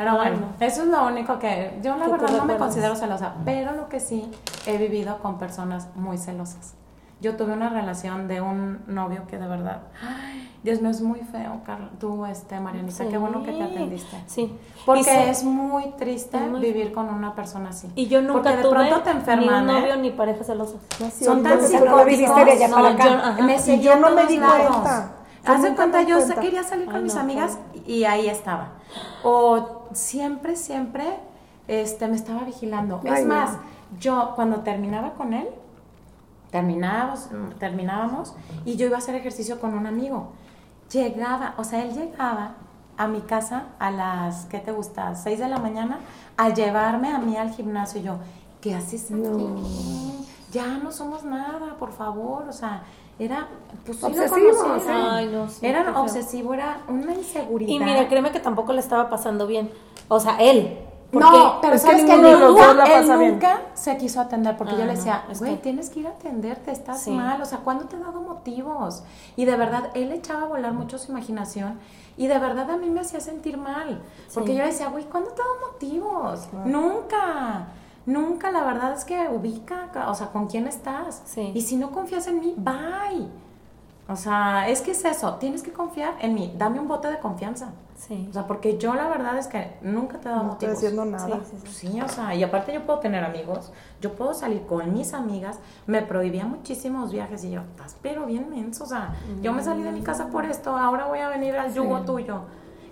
pero 0.00 0.16
bueno, 0.16 0.38
eso 0.60 0.82
es 0.84 0.88
lo 0.88 1.06
único 1.06 1.38
que 1.38 1.78
yo 1.82 1.94
la 1.94 2.08
verdad 2.08 2.30
no 2.30 2.46
me 2.46 2.56
considero 2.56 2.96
celosa, 2.96 3.34
pero 3.44 3.72
lo 3.72 3.90
que 3.90 4.00
sí 4.00 4.30
he 4.66 4.78
vivido 4.78 5.18
con 5.18 5.38
personas 5.38 5.88
muy 5.94 6.16
celosas. 6.16 6.72
Yo 7.20 7.36
tuve 7.36 7.52
una 7.52 7.68
relación 7.68 8.26
de 8.26 8.40
un 8.40 8.80
novio 8.86 9.26
que 9.28 9.36
de 9.36 9.46
verdad, 9.46 9.82
ay, 10.02 10.50
Dios 10.62 10.80
mío, 10.80 10.90
es 10.90 11.02
muy 11.02 11.20
feo, 11.20 11.60
Carla. 11.66 11.90
Tú, 11.98 12.24
este, 12.24 12.58
Marianita, 12.60 13.08
qué 13.08 13.18
bueno 13.18 13.42
que 13.42 13.52
te 13.52 13.62
atendiste. 13.62 14.16
Sí. 14.26 14.56
Porque 14.86 15.28
es 15.28 15.44
muy 15.44 15.90
triste 15.98 16.38
vivir 16.58 16.92
con 16.92 17.10
una 17.10 17.34
persona 17.34 17.68
así. 17.68 17.92
Y 17.94 18.06
yo 18.06 18.22
nunca 18.22 18.56
de 18.56 18.66
pronto 18.66 19.02
te 19.02 19.10
enferman, 19.10 19.66
ni 19.66 19.72
un 19.72 19.80
novio 19.80 19.96
ni 19.96 20.12
pareja 20.12 20.44
celosa. 20.44 20.78
Son 21.22 21.42
tan 21.42 21.60
psicóticos. 21.60 22.70
No, 22.70 23.44
me 23.44 23.80
yo 23.82 23.96
no 23.96 24.12
me 24.12 24.24
di 24.24 24.38
cuenta. 24.38 25.10
Haz 25.44 25.62
de 25.62 25.74
cuenta, 25.74 26.02
yo 26.02 26.18
quería 26.40 26.62
salir 26.62 26.86
con 26.86 27.02
mis 27.02 27.16
amigas 27.16 27.58
y 27.90 28.04
ahí 28.04 28.28
estaba. 28.28 28.68
O 29.24 29.88
siempre, 29.92 30.54
siempre 30.54 31.18
este, 31.66 32.06
me 32.06 32.14
estaba 32.14 32.44
vigilando. 32.44 33.00
es 33.04 33.26
más, 33.26 33.58
yo 33.98 34.32
cuando 34.36 34.60
terminaba 34.60 35.14
con 35.14 35.34
él, 35.34 35.48
terminábamos, 36.52 37.30
terminábamos 37.58 38.34
y 38.64 38.76
yo 38.76 38.86
iba 38.86 38.94
a 38.94 38.98
hacer 38.98 39.16
ejercicio 39.16 39.60
con 39.60 39.76
un 39.76 39.88
amigo. 39.88 40.30
Llegaba, 40.92 41.54
o 41.56 41.64
sea, 41.64 41.82
él 41.82 41.92
llegaba 41.92 42.54
a 42.96 43.08
mi 43.08 43.22
casa 43.22 43.64
a 43.80 43.90
las, 43.90 44.44
¿qué 44.44 44.60
te 44.60 44.70
gusta? 44.70 45.16
6 45.16 45.40
de 45.40 45.48
la 45.48 45.58
mañana 45.58 45.98
a 46.36 46.50
llevarme 46.50 47.12
a 47.12 47.18
mí 47.18 47.36
al 47.36 47.50
gimnasio. 47.50 48.00
Y 48.00 48.04
yo, 48.04 48.18
¿qué 48.60 48.76
haces 48.76 49.10
aquí? 49.10 50.26
Ya 50.52 50.78
no 50.78 50.92
somos 50.92 51.24
nada, 51.24 51.76
por 51.76 51.90
favor. 51.90 52.44
O 52.48 52.52
sea, 52.52 52.84
era 53.20 53.48
pues, 53.84 54.02
obsesivo, 54.02 54.76
era 55.60 56.00
obsesivo, 56.00 56.54
era 56.54 56.80
una 56.88 57.14
inseguridad. 57.14 57.70
Y 57.70 57.78
mira, 57.78 58.08
créeme 58.08 58.32
que 58.32 58.40
tampoco 58.40 58.72
le 58.72 58.80
estaba 58.80 59.10
pasando 59.10 59.46
bien. 59.46 59.70
O 60.08 60.18
sea, 60.18 60.38
él. 60.38 60.78
no, 61.12 61.58
pero 61.60 61.76
sabes 61.76 62.04
que, 62.04 62.14
él 62.14 62.22
nunca, 62.22 62.98
él 62.98 63.08
nunca 63.08 63.60
se 63.74 63.96
quiso 63.98 64.20
atender 64.20 64.56
porque 64.56 64.72
yo 64.72 64.86
le 64.86 64.96
decía, 64.96 65.24
güey, 65.38 65.56
tienes 65.60 65.90
que 65.90 66.00
ir 66.00 66.06
a 66.06 66.10
atenderte, 66.10 66.72
estás 66.72 67.06
mal, 67.08 67.42
o 67.42 67.44
sea, 67.44 67.58
¿cuándo 67.58 67.84
te 67.84 67.96
he 67.96 67.98
dado 67.98 68.22
motivos? 68.22 69.02
Y 69.36 69.44
de 69.44 69.56
verdad, 69.56 69.90
él 69.94 70.12
echaba 70.12 70.42
a 70.42 70.46
volar 70.46 70.72
mucho 70.72 70.98
su 70.98 71.12
imaginación 71.12 71.78
y 72.16 72.26
de 72.26 72.38
verdad 72.38 72.70
a 72.70 72.76
mí 72.76 72.88
me 72.88 73.00
hacía 73.00 73.20
sentir 73.20 73.58
mal, 73.58 74.00
porque 74.32 74.54
yo 74.54 74.60
le 74.60 74.66
decía, 74.66 74.88
güey, 74.88 75.04
¿cuándo 75.04 75.30
te 75.30 75.42
he 75.42 75.44
dado 75.44 75.72
motivos? 75.72 76.48
Nunca. 76.64 77.66
Nunca, 78.06 78.50
la 78.50 78.64
verdad 78.64 78.92
es 78.92 79.04
que 79.04 79.28
ubica, 79.28 79.90
o 80.08 80.14
sea, 80.14 80.28
con 80.28 80.46
quién 80.46 80.66
estás. 80.66 81.22
Y 81.36 81.60
si 81.60 81.76
no 81.76 81.90
confías 81.90 82.26
en 82.26 82.40
mí, 82.40 82.54
bye. 82.56 83.28
O 84.08 84.16
sea, 84.16 84.68
es 84.68 84.80
que 84.80 84.90
es 84.90 85.04
eso, 85.04 85.34
tienes 85.34 85.62
que 85.62 85.72
confiar 85.72 86.14
en 86.20 86.34
mí, 86.34 86.52
dame 86.58 86.80
un 86.80 86.88
bote 86.88 87.08
de 87.08 87.20
confianza. 87.20 87.70
Sí. 87.94 88.26
O 88.28 88.32
sea, 88.32 88.46
porque 88.46 88.76
yo 88.76 88.94
la 88.94 89.06
verdad 89.06 89.38
es 89.38 89.46
que 89.46 89.76
nunca 89.82 90.18
te 90.18 90.28
he 90.28 90.32
dado 90.32 90.44
no 90.44 90.52
estoy 90.52 90.70
haciendo 90.70 91.04
nada. 91.04 91.38
Sí, 91.68 92.00
o 92.00 92.08
sea, 92.08 92.34
y 92.34 92.42
aparte 92.42 92.72
yo 92.72 92.84
puedo 92.84 92.98
tener 92.98 93.22
amigos, 93.22 93.72
yo 94.00 94.14
puedo 94.14 94.34
salir 94.34 94.66
con 94.66 94.92
mis 94.92 95.14
amigas, 95.14 95.60
me 95.86 96.02
prohibía 96.02 96.44
muchísimos 96.44 97.12
viajes 97.12 97.44
y 97.44 97.52
yo, 97.52 97.60
estás 97.60 97.96
pero 98.02 98.26
bien 98.26 98.50
menso, 98.50 98.82
o 98.82 98.86
sea, 98.86 99.14
yo 99.42 99.52
me 99.52 99.62
salí 99.62 99.82
de 99.82 99.92
mi 99.92 100.02
casa 100.02 100.26
por 100.26 100.44
esto, 100.44 100.76
ahora 100.76 101.06
voy 101.06 101.20
a 101.20 101.28
venir 101.28 101.54
al 101.56 101.72
yugo 101.72 102.00
tuyo. 102.00 102.40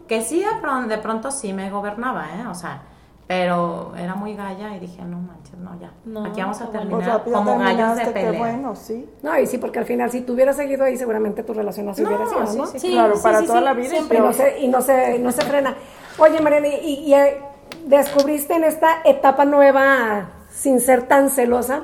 Que 0.07 0.23
sí, 0.23 0.38
de 0.38 0.61
pronto, 0.61 0.88
de 0.88 0.99
pronto 0.99 1.33
sí 1.33 1.53
me 1.53 1.68
gobernaba, 1.68 2.27
¿eh? 2.37 2.47
O 2.47 2.55
sea, 2.55 2.83
pero 3.28 3.92
era 3.94 4.14
muy 4.14 4.34
galla 4.34 4.74
y 4.74 4.80
dije, 4.80 5.02
no 5.02 5.18
manches, 5.18 5.58
no, 5.58 5.78
ya. 5.78 5.92
Aquí 6.30 6.40
vamos 6.40 6.62
a 6.62 6.70
terminar 6.70 7.22
como 7.24 7.58
gallos 7.58 7.96
de 7.96 8.06
pelea. 8.06 8.38
bueno, 8.38 8.74
sí. 8.74 9.06
No, 9.22 9.38
y 9.38 9.46
sí, 9.46 9.58
porque 9.58 9.78
al 9.78 9.84
final, 9.84 10.10
si 10.10 10.22
tú 10.22 10.32
hubieras 10.32 10.56
seguido 10.56 10.82
ahí, 10.84 10.96
seguramente 10.96 11.42
tu 11.42 11.52
relación 11.52 11.84
no 11.84 11.94
se 11.94 12.06
hubiera 12.06 12.26
sido, 12.26 12.54
¿no? 12.56 12.66
Sí, 12.66 12.80
sí, 12.80 12.92
claro, 12.92 13.20
para 13.22 13.42
toda 13.42 13.60
la 13.60 13.74
vida. 13.74 13.96
Y 13.98 14.18
no, 14.18 14.32
se, 14.32 14.60
y 14.60 14.68
no, 14.68 14.80
se, 14.80 15.18
no 15.18 15.30
se 15.30 15.42
frena. 15.42 15.76
Oye, 16.16 16.40
Mariana, 16.40 16.68
y, 16.68 17.04
y, 17.04 17.12
eh, 17.12 17.38
descubriste 17.84 18.54
en 18.54 18.64
esta 18.64 19.02
etapa 19.04 19.44
nueva, 19.44 20.30
sin 20.50 20.80
ser 20.80 21.02
tan 21.02 21.28
celosa, 21.28 21.82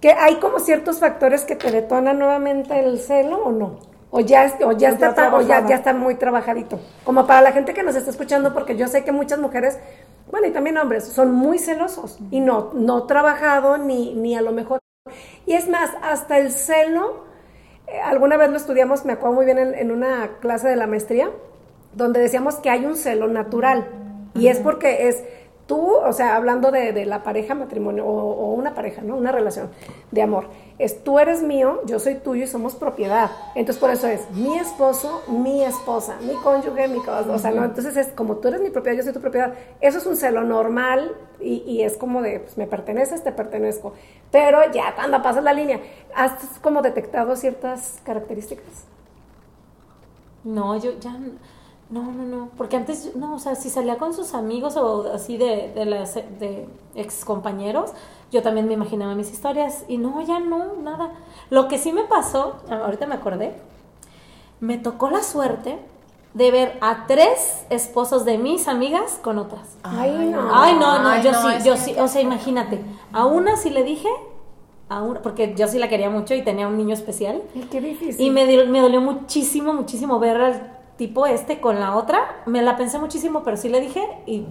que 0.00 0.10
hay 0.10 0.40
como 0.40 0.58
ciertos 0.58 0.98
factores 0.98 1.44
que 1.44 1.54
te 1.54 1.70
detonan 1.70 2.18
nuevamente 2.18 2.76
el 2.80 2.98
celo 2.98 3.44
o 3.44 3.52
no? 3.52 3.88
o 4.10 4.20
ya, 4.20 4.56
o 4.64 4.72
ya, 4.72 4.88
está, 4.90 5.34
o 5.34 5.42
ya, 5.42 5.66
ya 5.66 5.76
está 5.76 5.92
muy 5.92 6.14
trabajadito. 6.14 6.80
Como 7.04 7.26
para 7.26 7.42
la 7.42 7.52
gente 7.52 7.74
que 7.74 7.82
nos 7.82 7.94
está 7.94 8.10
escuchando, 8.10 8.54
porque 8.54 8.76
yo 8.76 8.88
sé 8.88 9.04
que 9.04 9.12
muchas 9.12 9.38
mujeres 9.38 9.78
bueno, 10.30 10.46
y 10.46 10.50
también 10.50 10.78
hombres, 10.78 11.04
son 11.04 11.32
muy 11.32 11.58
celosos 11.58 12.18
y 12.30 12.40
no, 12.40 12.70
no 12.74 13.04
trabajado 13.04 13.78
ni, 13.78 14.14
ni 14.14 14.36
a 14.36 14.42
lo 14.42 14.52
mejor. 14.52 14.80
Y 15.46 15.54
es 15.54 15.68
más, 15.68 15.90
hasta 16.02 16.38
el 16.38 16.50
celo, 16.50 17.24
eh, 17.86 18.00
alguna 18.00 18.36
vez 18.36 18.50
lo 18.50 18.56
estudiamos, 18.56 19.04
me 19.04 19.14
acuerdo 19.14 19.36
muy 19.36 19.46
bien 19.46 19.58
en, 19.58 19.90
una 19.90 20.38
clase 20.40 20.68
de 20.68 20.76
la 20.76 20.86
maestría, 20.86 21.30
donde 21.94 22.20
decíamos 22.20 22.56
que 22.56 22.70
hay 22.70 22.84
un 22.84 22.96
celo 22.96 23.28
natural. 23.28 23.88
Y 24.34 24.48
es 24.48 24.58
porque 24.58 25.08
es 25.08 25.24
tú, 25.66 25.94
o 25.96 26.12
sea, 26.12 26.36
hablando 26.36 26.70
de, 26.70 27.06
la 27.06 27.22
pareja, 27.22 27.54
matrimonio, 27.54 28.04
o, 28.06 28.52
una 28.54 28.74
pareja, 28.74 29.02
¿no? 29.02 29.16
Una 29.16 29.32
relación 29.32 29.70
de 30.10 30.22
amor. 30.22 30.48
Es 30.78 31.02
tú 31.02 31.18
eres 31.18 31.42
mío, 31.42 31.80
yo 31.86 31.98
soy 31.98 32.14
tuyo 32.14 32.44
y 32.44 32.46
somos 32.46 32.76
propiedad. 32.76 33.30
Entonces, 33.56 33.80
por 33.80 33.90
eso 33.90 34.06
es 34.06 34.30
mi 34.30 34.56
esposo, 34.58 35.22
mi 35.26 35.64
esposa, 35.64 36.16
mi 36.22 36.34
cónyuge, 36.34 36.86
mi 36.86 36.98
cosa. 36.98 37.32
O 37.32 37.38
sea, 37.38 37.50
¿no? 37.50 37.64
Entonces 37.64 37.96
es 37.96 38.08
como 38.08 38.36
tú 38.36 38.48
eres 38.48 38.60
mi 38.60 38.70
propiedad, 38.70 38.96
yo 38.96 39.02
soy 39.02 39.12
tu 39.12 39.20
propiedad. 39.20 39.54
Eso 39.80 39.98
es 39.98 40.06
un 40.06 40.16
celo 40.16 40.44
normal 40.44 41.16
y, 41.40 41.82
es 41.82 41.96
como 41.96 42.22
de, 42.22 42.40
pues 42.40 42.56
me 42.56 42.66
perteneces, 42.66 43.24
te 43.24 43.32
pertenezco. 43.32 43.92
Pero 44.30 44.60
ya 44.72 44.94
cuando 44.94 45.20
pasas 45.22 45.42
la 45.42 45.52
línea, 45.52 45.80
¿has 46.14 46.32
como 46.62 46.82
detectado 46.82 47.34
ciertas 47.36 48.00
características? 48.04 48.84
No, 50.44 50.78
yo 50.78 50.98
ya 51.00 51.16
no, 51.90 52.12
no, 52.12 52.24
no, 52.24 52.50
porque 52.56 52.76
antes, 52.76 53.16
no, 53.16 53.34
o 53.34 53.38
sea, 53.38 53.54
si 53.54 53.70
salía 53.70 53.96
con 53.96 54.12
sus 54.12 54.34
amigos 54.34 54.76
o 54.76 55.10
así 55.12 55.38
de, 55.38 55.72
de, 55.74 55.86
las, 55.86 56.14
de 56.14 56.66
ex 56.94 57.24
compañeros, 57.24 57.92
yo 58.30 58.42
también 58.42 58.66
me 58.68 58.74
imaginaba 58.74 59.14
mis 59.14 59.30
historias 59.32 59.84
y 59.88 59.98
no, 59.98 60.20
ya 60.20 60.38
no, 60.38 60.74
nada. 60.82 61.12
Lo 61.50 61.68
que 61.68 61.78
sí 61.78 61.92
me 61.92 62.04
pasó, 62.04 62.56
ahorita 62.70 63.06
me 63.06 63.14
acordé, 63.14 63.54
me 64.60 64.78
tocó 64.78 65.10
la 65.10 65.22
suerte 65.22 65.78
de 66.34 66.50
ver 66.50 66.78
a 66.80 67.06
tres 67.06 67.66
esposos 67.70 68.24
de 68.24 68.38
mis 68.38 68.68
amigas 68.68 69.18
con 69.22 69.38
otras. 69.38 69.76
Ay, 69.82 70.30
no. 70.30 70.50
Ay, 70.52 70.74
no, 70.74 70.98
no, 70.98 71.22
yo 71.22 71.32
sí, 71.32 71.48
yo 71.64 71.76
sí, 71.76 71.94
o 71.98 72.06
sea, 72.06 72.20
imagínate, 72.20 72.80
a 73.12 73.24
una 73.24 73.56
sí 73.56 73.70
le 73.70 73.82
dije, 73.82 74.08
a 74.88 75.02
una, 75.02 75.22
porque 75.22 75.54
yo 75.56 75.66
sí 75.66 75.78
la 75.78 75.88
quería 75.88 76.10
mucho 76.10 76.34
y 76.34 76.42
tenía 76.42 76.68
un 76.68 76.76
niño 76.76 76.94
especial. 76.94 77.42
Qué 77.70 77.80
difícil. 77.80 78.24
Y 78.24 78.30
me, 78.30 78.44
me 78.66 78.80
dolió 78.80 79.00
muchísimo, 79.00 79.72
muchísimo 79.72 80.18
ver 80.18 80.40
al 80.40 80.77
tipo 80.98 81.26
este 81.26 81.60
con 81.60 81.80
la 81.80 81.96
otra, 81.96 82.42
me 82.44 82.60
la 82.60 82.76
pensé 82.76 82.98
muchísimo, 82.98 83.42
pero 83.44 83.56
sí 83.56 83.68
le 83.68 83.80
dije 83.80 84.02
y 84.26 84.44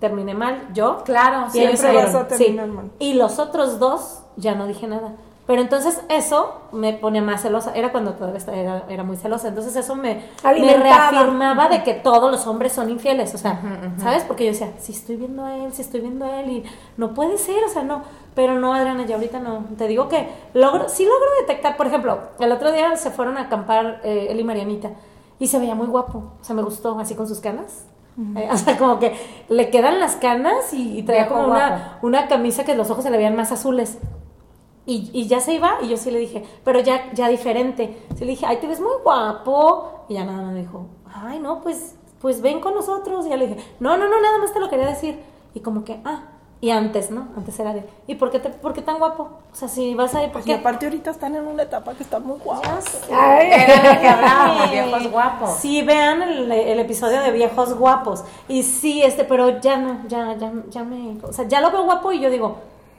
terminé 0.00 0.34
mal 0.34 0.68
yo. 0.74 1.02
Claro, 1.04 1.48
siempre 1.48 1.94
vas 1.94 2.14
a 2.14 2.26
terminar 2.26 2.66
mal. 2.66 2.90
Y 2.98 3.14
los 3.14 3.38
otros 3.38 3.78
dos 3.78 4.24
ya 4.36 4.54
no 4.54 4.66
dije 4.66 4.86
nada. 4.86 5.14
Pero 5.46 5.60
entonces 5.60 6.00
eso 6.08 6.62
me 6.72 6.94
pone 6.94 7.20
más 7.20 7.42
celosa. 7.42 7.74
Era 7.74 7.92
cuando 7.92 8.14
todavía 8.14 8.40
era, 8.54 8.84
era 8.88 9.04
muy 9.04 9.16
celosa. 9.16 9.48
Entonces 9.48 9.76
eso 9.76 9.94
me, 9.94 10.22
me, 10.42 10.76
reafirmaba 10.76 11.68
de 11.68 11.82
que 11.82 11.92
todos 11.92 12.30
los 12.30 12.46
hombres 12.46 12.72
son 12.72 12.88
infieles. 12.88 13.34
O 13.34 13.38
sea, 13.38 13.60
¿sabes? 13.98 14.24
Porque 14.24 14.46
yo 14.46 14.52
decía, 14.52 14.72
si 14.78 14.92
estoy 14.92 15.16
viendo 15.16 15.44
a 15.44 15.54
él, 15.58 15.72
si 15.74 15.82
estoy 15.82 16.00
viendo 16.00 16.24
a 16.24 16.40
él, 16.40 16.50
y 16.50 16.64
no 16.96 17.12
puede 17.12 17.36
ser, 17.36 17.62
o 17.62 17.68
sea, 17.68 17.82
no. 17.82 18.02
Pero 18.34 18.58
no, 18.58 18.72
Adriana, 18.72 19.04
ya 19.04 19.16
ahorita 19.16 19.38
no. 19.38 19.66
Te 19.76 19.86
digo 19.86 20.08
que 20.08 20.26
logro, 20.54 20.88
sí 20.88 21.04
logro 21.04 21.28
detectar, 21.42 21.76
por 21.76 21.88
ejemplo, 21.88 22.20
el 22.40 22.50
otro 22.50 22.72
día 22.72 22.96
se 22.96 23.10
fueron 23.10 23.36
a 23.36 23.42
acampar 23.42 24.00
eh, 24.02 24.28
él 24.30 24.40
y 24.40 24.44
Marianita. 24.44 24.92
Y 25.38 25.48
se 25.48 25.58
veía 25.58 25.74
muy 25.74 25.86
guapo, 25.86 26.32
o 26.40 26.44
sea, 26.44 26.54
me 26.54 26.62
gustó, 26.62 26.98
así 26.98 27.14
con 27.14 27.26
sus 27.26 27.40
canas. 27.40 27.86
Eh, 28.36 28.48
o 28.50 28.56
sea, 28.56 28.78
como 28.78 29.00
que 29.00 29.12
le 29.48 29.70
quedan 29.70 29.98
las 29.98 30.14
canas 30.16 30.72
y, 30.72 31.02
traía 31.02 31.26
como 31.26 31.46
una, 31.46 31.98
una, 32.02 32.28
camisa 32.28 32.64
que 32.64 32.76
los 32.76 32.88
ojos 32.90 33.02
se 33.02 33.10
le 33.10 33.16
veían 33.16 33.34
más 33.34 33.50
azules. 33.50 33.98
Y, 34.86 35.10
y, 35.12 35.26
ya 35.26 35.40
se 35.40 35.54
iba 35.54 35.78
y 35.82 35.88
yo 35.88 35.96
sí 35.96 36.10
le 36.10 36.20
dije, 36.20 36.44
pero 36.62 36.78
ya, 36.78 37.12
ya 37.12 37.28
diferente. 37.28 38.06
Sí 38.14 38.24
le 38.24 38.32
dije, 38.32 38.46
ay, 38.46 38.58
te 38.58 38.68
ves 38.68 38.80
muy 38.80 38.92
guapo. 39.02 40.04
Y 40.08 40.14
ya 40.14 40.24
nada 40.24 40.42
me 40.42 40.60
dijo, 40.60 40.86
ay, 41.12 41.40
no, 41.40 41.60
pues, 41.60 41.96
pues 42.20 42.40
ven 42.40 42.60
con 42.60 42.74
nosotros. 42.74 43.26
Y 43.26 43.30
ya 43.30 43.36
le 43.36 43.48
dije, 43.48 43.64
no, 43.80 43.96
no, 43.96 44.08
no, 44.08 44.20
nada 44.20 44.38
más 44.38 44.52
te 44.52 44.60
lo 44.60 44.68
quería 44.68 44.86
decir. 44.86 45.18
Y 45.54 45.60
como 45.60 45.84
que, 45.84 46.00
ah, 46.04 46.33
y 46.64 46.70
antes, 46.70 47.10
¿no? 47.10 47.28
Antes 47.36 47.60
era 47.60 47.74
de, 47.74 47.84
¿y 48.06 48.14
por 48.14 48.30
qué, 48.30 48.38
te, 48.38 48.48
por 48.48 48.72
qué 48.72 48.80
tan 48.80 48.98
guapo? 48.98 49.28
O 49.52 49.54
sea, 49.54 49.68
si 49.68 49.94
vas 49.94 50.14
a 50.14 50.24
ir, 50.24 50.32
porque 50.32 50.54
aparte 50.54 50.86
ahorita 50.86 51.10
están 51.10 51.36
en 51.36 51.46
una 51.46 51.64
etapa 51.64 51.92
que 51.92 52.02
están 52.02 52.26
muy 52.26 52.38
guapos. 52.38 53.02
Era 53.10 54.00
que 54.00 54.08
hablábamos, 54.08 54.70
viejos 54.70 55.10
guapos. 55.10 55.50
Sí, 55.58 55.82
vean 55.82 56.22
el, 56.22 56.50
el, 56.50 56.78
episodio 56.78 57.20
de 57.20 57.32
viejos 57.32 57.74
guapos. 57.74 58.24
Y 58.48 58.62
sí, 58.62 59.02
este, 59.02 59.24
pero 59.24 59.60
ya 59.60 59.76
no, 59.76 60.08
ya, 60.08 60.34
ya, 60.38 60.54
ya 60.70 60.84
me, 60.84 61.18
o 61.22 61.34
sea, 61.34 61.46
ya 61.46 61.60
lo 61.60 61.70
veo 61.70 61.84
guapo 61.84 62.12
y 62.12 62.20
yo 62.20 62.30
digo, 62.30 62.56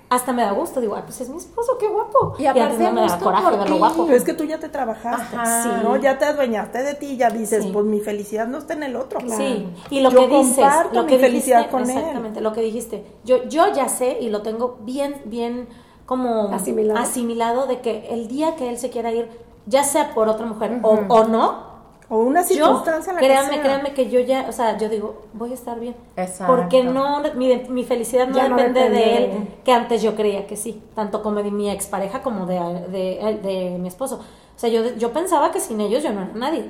hasta 0.08 0.34
me 0.34 0.44
da 0.44 0.52
gusto, 0.52 0.82
digo, 0.82 0.96
ay, 0.96 1.02
pues 1.06 1.20
es 1.22 1.30
mi 1.30 1.38
esposo, 1.38 1.78
qué 1.80 1.88
guapo. 1.88 2.36
Y 2.38 2.46
aparte 2.46 2.78
no 2.92 2.92
me 2.92 3.20
coraje 3.20 3.58
verlo 3.58 3.78
guapo. 3.78 4.06
Pero 4.06 4.18
es 4.18 4.24
que 4.24 4.34
tú 4.34 4.44
ya 4.44 4.60
te 4.60 4.70
trabajaste, 4.70 5.36
sí. 5.64 5.70
¿no? 5.84 5.96
Ya 5.98 6.20
te 6.20 6.26
adueñaste 6.26 6.84
de 6.84 6.94
ti, 6.94 7.18
ya 7.18 7.30
dices, 7.30 7.66
pues 7.74 7.86
mi 7.86 8.00
felicidad 8.00 8.48
no 8.48 8.60
está 8.60 8.74
en 8.74 8.84
el 8.84 8.96
otro. 8.96 9.20
Sí, 9.22 9.68
y 9.90 10.02
lo 10.02 10.12
que 10.12 10.28
dices, 10.28 10.66
lo 10.92 11.06
que 11.06 11.16
mi 11.16 11.22
felicidad 11.22 11.70
con 11.70 11.90
exactamente, 11.90 12.42
lo 12.42 12.54
que 12.54 12.62
dijiste. 12.62 13.06
Yo, 13.24 13.44
yo 13.46 13.74
ya 13.74 13.90
sé 13.90 14.18
y 14.22 14.30
lo 14.30 14.42
tengo 14.42 14.78
bien, 14.82 15.22
bien 15.26 15.68
como 16.06 16.54
asimilado. 16.54 17.00
asimilado 17.00 17.66
de 17.66 17.82
que 17.82 18.08
el 18.12 18.28
día 18.28 18.56
que 18.56 18.70
él 18.70 18.78
se 18.78 18.92
quiera 18.92 19.12
ir, 19.12 19.28
ya 19.66 19.84
sea 19.84 20.14
por 20.14 20.30
otra 20.30 20.46
mujer 20.46 20.80
o, 20.84 21.00
o 21.10 21.24
no, 21.26 21.75
o 22.08 22.18
una 22.18 22.44
circunstancia 22.44 23.14
yo, 23.14 23.20
créanme, 23.20 23.62
créanme 23.62 23.94
que 23.94 24.10
yo 24.10 24.20
ya, 24.20 24.46
o 24.48 24.52
sea, 24.52 24.78
yo 24.78 24.90
digo, 24.90 25.24
voy 25.34 25.52
a 25.52 25.54
estar 25.56 25.80
bien. 25.80 25.96
Porque 26.46 26.84
no, 26.84 27.22
mi, 27.36 27.56
mi 27.70 27.84
felicidad 27.84 28.28
no 28.28 28.38
depende 28.38 28.90
de 28.90 29.18
él, 29.18 29.48
que 29.64 29.72
antes 29.72 30.04
yo 30.04 30.16
creía 30.16 30.46
que 30.46 30.56
sí, 30.56 30.84
tanto 30.94 31.24
como 31.24 31.42
de 31.42 31.50
mi 31.50 31.70
expareja 31.70 32.22
como 32.22 32.46
de, 32.46 32.60
de, 32.90 33.40
de, 33.42 33.78
mi 33.80 33.88
esposo. 33.88 34.18
O 34.18 34.60
sea, 34.60 34.70
yo, 34.70 34.96
yo 34.98 35.12
pensaba 35.12 35.52
que 35.52 35.60
sin 35.60 35.82
ellos 35.82 36.04
yo 36.04 36.12
no 36.12 36.22
era 36.22 36.32
nadie. 36.36 36.70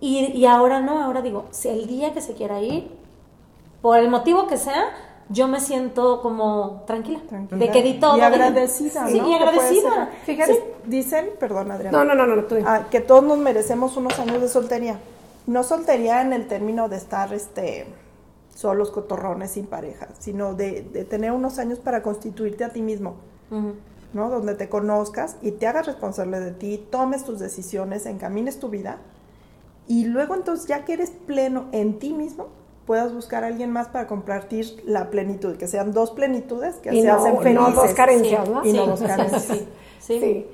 Y, 0.00 0.32
y 0.38 0.44
ahora 0.44 0.80
no, 0.80 1.02
ahora 1.02 1.22
digo, 1.22 1.46
si 1.50 1.68
el 1.68 1.86
día 1.86 2.12
que 2.12 2.20
se 2.20 2.34
quiera 2.34 2.60
ir, 2.60 2.90
por 3.80 3.98
el 3.98 4.10
motivo 4.10 4.46
que 4.46 4.58
sea, 4.58 4.90
yo 5.28 5.48
me 5.48 5.60
siento 5.60 6.20
como 6.20 6.82
tranquila, 6.86 7.20
de 7.50 7.70
que 7.70 7.82
di 7.82 7.94
todo. 7.94 8.18
Y 8.18 8.20
agradecida. 8.20 9.08
Sí, 9.08 9.20
y 9.24 9.32
agradecida. 9.32 10.10
Fíjate, 10.24 10.74
dicen, 10.86 11.30
perdón 11.38 11.70
Adriana. 11.70 12.04
No, 12.04 12.14
no, 12.14 12.26
no, 12.26 12.36
no, 12.36 12.44
ah, 12.66 12.86
que 12.90 13.00
todos 13.00 13.24
nos 13.24 13.38
merecemos 13.38 13.96
unos 13.96 14.18
años 14.18 14.40
de 14.40 14.48
soltería. 14.48 14.98
No 15.46 15.62
soltería 15.62 16.22
en 16.22 16.32
el 16.32 16.46
término 16.46 16.88
de 16.88 16.96
estar 16.96 17.32
este 17.32 17.86
solos, 18.54 18.90
cotorrones, 18.90 19.52
sin 19.52 19.66
pareja, 19.66 20.08
sino 20.18 20.54
de, 20.54 20.82
tener 21.10 21.32
unos 21.32 21.58
años 21.58 21.80
para 21.80 22.02
constituirte 22.02 22.64
a 22.64 22.68
ti 22.70 22.82
mismo. 22.82 23.16
¿no? 24.12 24.30
Donde 24.30 24.54
te 24.54 24.68
conozcas 24.68 25.36
y 25.42 25.52
te 25.52 25.66
hagas 25.66 25.86
responsable 25.86 26.40
de 26.40 26.52
ti, 26.52 26.86
tomes 26.90 27.24
tus 27.24 27.38
decisiones, 27.40 28.06
encamines 28.06 28.58
tu 28.58 28.68
vida 28.68 28.98
y 29.86 30.04
luego 30.04 30.34
entonces 30.34 30.66
ya 30.66 30.84
que 30.84 30.94
eres 30.94 31.10
pleno 31.10 31.66
en 31.72 31.98
ti 31.98 32.12
mismo, 32.12 32.48
puedas 32.86 33.12
buscar 33.12 33.44
a 33.44 33.48
alguien 33.48 33.70
más 33.70 33.88
para 33.88 34.06
compartir 34.06 34.82
la 34.84 35.10
plenitud, 35.10 35.56
que 35.56 35.66
sean 35.66 35.92
dos 35.92 36.10
plenitudes 36.10 36.76
que 36.76 36.90
se 36.90 37.10
hacen 37.10 37.38
felices. 37.38 37.54
No 37.54 37.70
dos 37.70 37.94
carencias, 37.94 38.48
¿no? 38.48 38.64
Y 38.64 38.72
no 38.72 38.86
dos 38.86 39.02
carencias. 39.02 39.64
Sí. 40.00 40.20
sí. 40.20 40.46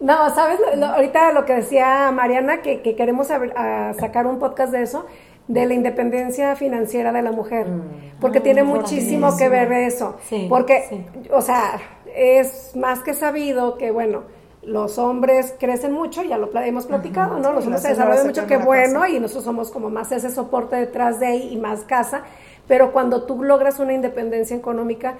No, 0.00 0.34
¿sabes? 0.34 0.58
ahorita 0.82 1.32
lo 1.32 1.44
que 1.44 1.54
decía 1.54 2.10
Mariana, 2.12 2.60
que, 2.60 2.82
queremos 2.82 3.28
sacar 3.28 4.26
un 4.26 4.38
podcast 4.38 4.72
de 4.72 4.82
eso, 4.82 5.06
de 5.48 5.64
la 5.64 5.74
independencia 5.74 6.56
financiera 6.56 7.12
de 7.12 7.22
la 7.22 7.32
mujer, 7.32 7.68
mm. 7.68 8.18
porque 8.20 8.40
tiene 8.40 8.62
muchísimo 8.64 9.36
que 9.36 9.48
ver 9.48 9.72
eso. 9.72 10.16
porque, 10.48 11.04
o 11.30 11.40
sea, 11.40 11.80
es 12.14 12.74
más 12.74 13.00
que 13.00 13.14
sabido 13.14 13.78
que, 13.78 13.90
bueno, 13.90 14.24
los 14.66 14.98
hombres 14.98 15.54
crecen 15.58 15.92
mucho, 15.92 16.22
ya 16.22 16.36
lo 16.36 16.50
hemos 16.60 16.86
platicado, 16.86 17.38
¿no? 17.38 17.52
Los 17.52 17.64
hombres 17.64 17.82
se 17.82 17.88
desarrollan 17.90 18.26
mucho, 18.26 18.46
qué 18.46 18.56
bueno, 18.56 19.06
y 19.06 19.20
nosotros 19.20 19.44
somos 19.44 19.70
como 19.70 19.90
más 19.90 20.10
ese 20.12 20.30
soporte 20.30 20.76
detrás 20.76 21.20
de 21.20 21.26
ahí 21.26 21.48
y 21.52 21.56
más 21.56 21.84
casa, 21.84 22.22
pero 22.66 22.92
cuando 22.92 23.22
tú 23.22 23.44
logras 23.44 23.78
una 23.78 23.92
independencia 23.92 24.56
económica, 24.56 25.14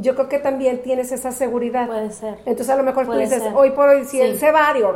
yo 0.00 0.14
creo 0.14 0.28
que 0.28 0.38
también 0.38 0.82
tienes 0.82 1.12
esa 1.12 1.32
seguridad. 1.32 1.86
Puede 1.86 2.10
ser. 2.12 2.38
Entonces 2.44 2.68
a 2.68 2.76
lo 2.76 2.82
mejor 2.82 3.06
tú 3.06 3.12
dices, 3.12 3.42
hoy 3.54 3.70
por 3.70 3.88
hoy, 3.88 4.04
si 4.04 4.20
él 4.20 4.38
se 4.38 4.50
va, 4.50 4.72
digo, 4.74 4.92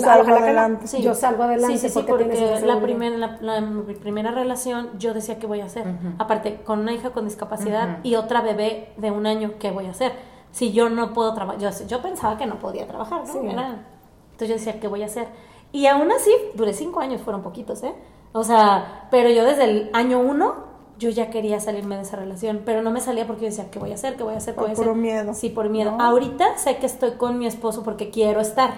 salgo 0.00 0.34
adelante. 0.34 0.86
yo 1.00 1.14
salgo 1.14 1.42
adelante. 1.44 1.78
Sí, 1.78 1.88
sí, 1.88 2.04
porque, 2.06 2.24
porque 2.24 2.66
la, 2.66 2.80
primera 2.80 3.38
la, 3.40 3.62
primera 4.00 4.30
relación 4.30 4.90
yo 4.98 5.14
decía, 5.14 5.38
¿qué 5.38 5.46
voy 5.46 5.60
a 5.60 5.66
hacer? 5.66 5.84
Aparte, 6.18 6.60
con 6.64 6.80
una 6.80 6.92
hija 6.92 7.10
con 7.10 7.24
discapacidad 7.24 7.98
y 8.02 8.16
otra 8.16 8.40
bebé 8.40 8.88
de 8.96 9.10
un 9.10 9.26
año, 9.26 9.52
¿qué 9.58 9.70
voy 9.70 9.86
a 9.86 9.90
hacer? 9.90 10.12
Si 10.52 10.72
yo 10.72 10.88
no 10.88 11.12
puedo 11.12 11.34
trabajar, 11.34 11.60
yo, 11.60 11.70
yo, 11.86 12.02
pensaba 12.02 12.36
que 12.36 12.46
no 12.46 12.58
podía 12.58 12.86
trabajar, 12.86 13.22
¿no? 13.26 13.40
entonces 13.40 14.48
yo 14.48 14.54
decía, 14.54 14.80
¿qué 14.80 14.88
voy 14.88 15.02
a 15.02 15.06
hacer? 15.06 15.28
Y 15.72 15.86
aún 15.86 16.10
así, 16.10 16.30
duré 16.54 16.72
cinco 16.72 17.00
años, 17.00 17.20
fueron 17.20 17.42
poquitos, 17.42 17.82
¿eh? 17.82 17.94
O 18.32 18.44
sea, 18.44 19.08
pero 19.10 19.30
yo 19.30 19.44
desde 19.44 19.64
el 19.64 19.90
año 19.92 20.20
uno, 20.20 20.68
yo 20.98 21.10
ya 21.10 21.30
quería 21.30 21.60
salirme 21.60 21.96
de 21.96 22.02
esa 22.02 22.16
relación, 22.16 22.62
pero 22.64 22.82
no 22.82 22.90
me 22.90 23.00
salía 23.00 23.26
porque 23.26 23.42
yo 23.42 23.48
decía, 23.48 23.70
¿qué 23.70 23.78
voy 23.78 23.92
a 23.92 23.94
hacer? 23.94 24.16
¿Qué 24.16 24.22
voy 24.22 24.34
a 24.34 24.38
hacer? 24.38 24.54
¿Qué 24.54 24.60
voy 24.60 24.70
a 24.70 24.72
hacer? 24.72 24.84
Por 24.84 24.96
miedo. 24.96 25.34
Sí, 25.34 25.48
por 25.50 25.68
miedo. 25.68 25.96
Ahorita 25.98 26.56
sé 26.56 26.76
que 26.76 26.86
estoy 26.86 27.12
con 27.12 27.38
mi 27.38 27.46
esposo 27.46 27.82
porque 27.82 28.10
quiero 28.10 28.40
estar, 28.40 28.74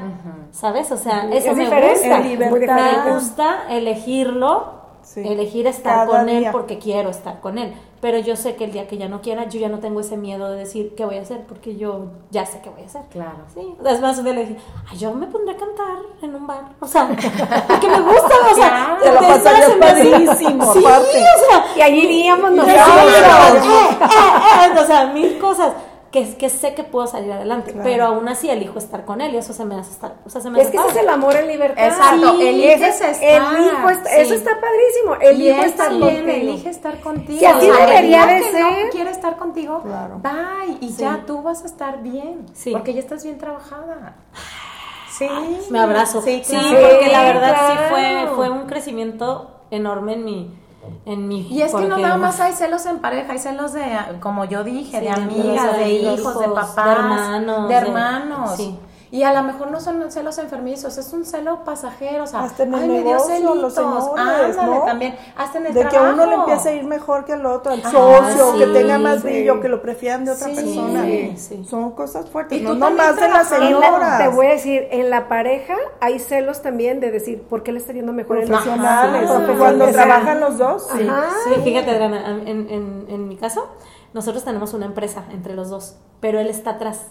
¿sabes? 0.50 0.92
O 0.92 0.96
sea, 0.96 1.28
eso 1.30 1.50
es 1.50 1.56
me 1.56 1.64
gusta. 2.50 3.04
Me 3.04 3.12
gusta 3.12 3.64
elegirlo 3.70 4.80
elegir 5.16 5.66
estar 5.66 6.06
con 6.06 6.28
él 6.28 6.46
porque 6.52 6.78
quiero 6.78 7.11
estar 7.11 7.40
con 7.40 7.59
él. 7.59 7.74
Pero 8.00 8.18
yo 8.18 8.34
sé 8.34 8.56
que 8.56 8.64
el 8.64 8.72
día 8.72 8.86
que 8.88 8.96
ya 8.96 9.08
no 9.08 9.20
quiera, 9.20 9.48
yo 9.48 9.60
ya 9.60 9.68
no 9.68 9.78
tengo 9.78 10.00
ese 10.00 10.16
miedo 10.16 10.50
de 10.50 10.58
decir 10.58 10.94
qué 10.96 11.04
voy 11.04 11.18
a 11.18 11.22
hacer, 11.22 11.44
porque 11.46 11.76
yo 11.76 12.06
ya 12.30 12.46
sé 12.46 12.60
qué 12.62 12.70
voy 12.70 12.82
a 12.82 12.86
hacer. 12.86 13.02
Claro. 13.10 13.44
Sí. 13.54 13.74
Es 13.84 14.00
más, 14.00 14.22
día 14.24 14.32
le 14.32 14.46
dije, 14.46 14.56
Ay, 14.90 14.98
yo 14.98 15.12
me 15.12 15.26
pondré 15.26 15.54
a 15.54 15.58
cantar 15.58 15.98
en 16.22 16.34
un 16.34 16.46
bar. 16.46 16.64
O 16.80 16.86
sea, 16.86 17.08
que 17.08 17.88
me 17.88 18.00
gusta, 18.00 18.34
o 18.50 18.54
sea, 18.54 18.98
te 19.02 19.12
lo 19.12 19.20
pasarías 19.20 19.70
padrísimo, 19.78 20.72
sí, 20.72 20.78
aparte. 20.84 21.18
O 21.18 21.50
sea, 21.50 21.64
y 21.76 21.82
allí 21.82 22.04
iríamos 22.04 22.52
nosotros. 22.52 22.76
Eh, 22.76 23.98
eh, 24.02 24.74
eh, 24.74 24.80
o 24.80 24.86
sea, 24.86 25.06
mil 25.06 25.38
cosas 25.38 25.72
que, 26.10 26.36
que 26.36 26.48
sé 26.50 26.74
que 26.74 26.82
puedo 26.82 27.06
salir 27.06 27.30
adelante, 27.32 27.72
pero 27.84 28.04
aún 28.04 28.28
así 28.28 28.50
elijo 28.50 28.78
estar 28.78 29.04
con 29.04 29.20
él 29.20 29.32
y 29.34 29.36
eso 29.36 29.52
se 29.52 29.64
me 29.64 29.76
hace 29.76 29.92
estar, 29.92 30.16
o 30.26 30.28
sea, 30.30 30.40
se 30.40 30.50
me 30.50 30.60
Es 30.60 30.68
que 30.68 30.76
ese 30.76 30.88
es 30.88 30.96
el 30.96 31.08
amor 31.08 31.36
en 31.36 31.46
libertad. 31.46 31.86
Exacto, 31.86 32.36
sí, 32.36 32.48
eliges 32.48 33.00
estar. 33.00 33.22
Elijo 33.22 33.88
eso 33.90 34.34
está 34.34 34.50
padrísimo, 34.60 35.14
elijo 35.20 35.62
estar 35.62 35.88
contigo. 35.90 36.28
elige 36.28 36.68
estar 36.68 37.00
contigo. 37.00 37.38
Si 37.38 37.44
así 37.46 37.70
o 37.70 37.74
sea, 37.76 37.86
debería 37.86 38.26
de 38.26 38.40
que 38.42 38.50
ser. 38.50 38.60
no 38.62 38.90
quiere 38.90 39.10
estar 39.10 39.36
contigo, 39.36 39.82
Claro. 39.82 40.18
bye, 40.20 40.78
y 40.80 40.92
ya 40.94 41.22
tú 41.26 41.42
vas 41.42 41.62
a 41.62 41.66
estar 41.66 42.02
bien, 42.02 42.46
Sí. 42.54 42.72
porque 42.72 42.92
ya 42.92 43.00
estás 43.00 43.22
bien 43.22 43.38
trabajada. 43.38 44.16
Sí. 45.16 45.28
Me 45.70 45.78
abrazo. 45.78 46.22
Sí, 46.22 46.40
Sí, 46.44 46.52
claro. 46.56 46.88
porque 46.90 47.08
la 47.12 47.22
verdad 47.24 47.56
sí 47.70 47.78
fue, 47.90 48.26
fue 48.36 48.50
un 48.50 48.66
crecimiento 48.66 49.60
enorme 49.70 50.14
en 50.14 50.24
mi, 50.24 50.58
en 51.04 51.28
mi 51.28 51.40
Y 51.48 51.62
es 51.62 51.74
que 51.74 51.86
no 51.86 51.96
nada 51.98 52.16
más 52.16 52.40
hay 52.40 52.52
celos 52.52 52.86
en 52.86 52.98
pareja, 52.98 53.32
hay 53.32 53.38
celos 53.38 53.72
de, 53.72 53.84
como 54.20 54.44
yo 54.44 54.64
dije, 54.64 54.98
Sí, 54.98 55.04
de 55.04 55.10
de 55.10 55.10
amigas, 55.10 55.76
de 55.76 55.90
hijos, 55.90 56.38
de 56.40 56.48
de 56.48 56.54
papás, 56.54 56.86
hermanos, 56.98 57.68
de 57.68 57.74
de- 57.74 57.80
hermanos. 57.80 58.50
sí. 58.56 58.78
Y 59.12 59.24
a 59.24 59.32
lo 59.32 59.42
mejor 59.42 59.72
no 59.72 59.80
son 59.80 60.08
celos 60.12 60.38
enfermizos, 60.38 60.96
es 60.96 61.12
un 61.12 61.24
celo 61.24 61.64
pasajero, 61.64 62.22
o 62.22 62.26
sea, 62.28 62.44
Hasta 62.44 62.62
en 62.62 62.74
el 62.74 62.80
ay, 62.80 62.88
me 62.88 62.94
dio 63.02 63.04
negocio, 63.06 63.34
celitos, 63.34 63.56
los 63.58 63.74
señores, 63.74 64.04
ándale, 64.56 64.78
¿no? 64.78 64.82
también, 64.84 65.16
hasta 65.36 65.58
en 65.58 65.66
el 65.66 65.74
De 65.74 65.88
que 65.88 65.98
uno 65.98 66.26
le 66.26 66.34
empiece 66.36 66.68
a 66.68 66.74
ir 66.74 66.84
mejor 66.84 67.24
que 67.24 67.32
al 67.32 67.44
otro, 67.44 67.72
al 67.72 67.80
Ajá, 67.80 67.90
socio, 67.90 68.56
que 68.56 68.66
tenga 68.68 68.98
más 69.00 69.16
sí. 69.16 69.22
brillo, 69.22 69.60
que 69.60 69.68
lo 69.68 69.82
prefieran 69.82 70.24
de 70.24 70.30
otra 70.30 70.46
Sí, 70.46 70.54
persona. 70.54 71.02
sí, 71.02 71.34
sí. 71.36 71.64
Son 71.64 71.90
cosas 71.90 72.30
fuertes, 72.30 72.60
Y 72.60 72.62
no 72.62 72.74
nomás 72.74 73.16
de 73.16 73.22
las 73.28 73.50
la- 73.50 73.58
señoras. 73.58 74.18
te 74.18 74.28
voy 74.28 74.46
a 74.46 74.50
decir, 74.50 74.86
en 74.92 75.10
la 75.10 75.28
pareja 75.28 75.74
hay 76.00 76.20
celos 76.20 76.62
también 76.62 77.00
de 77.00 77.10
decir, 77.10 77.42
¿por 77.42 77.64
qué 77.64 77.72
le 77.72 77.80
está 77.80 77.92
yendo 77.92 78.12
mejor 78.12 78.44
profesionales, 78.46 79.28
Ajá. 79.28 79.54
cuando 79.58 79.88
trabajan 79.88 80.38
los 80.38 80.56
dos. 80.56 80.86
Sí. 80.96 81.08
Fíjate, 81.64 81.90
Adriana, 81.90 82.38
en, 82.46 82.70
en, 82.70 83.06
en 83.08 83.26
mi 83.28 83.36
caso, 83.36 83.68
nosotros 84.14 84.44
tenemos 84.44 84.72
una 84.72 84.86
empresa 84.86 85.24
entre 85.32 85.54
los 85.54 85.68
dos, 85.68 85.96
pero 86.20 86.38
él 86.38 86.46
está 86.46 86.70
atrás. 86.70 87.06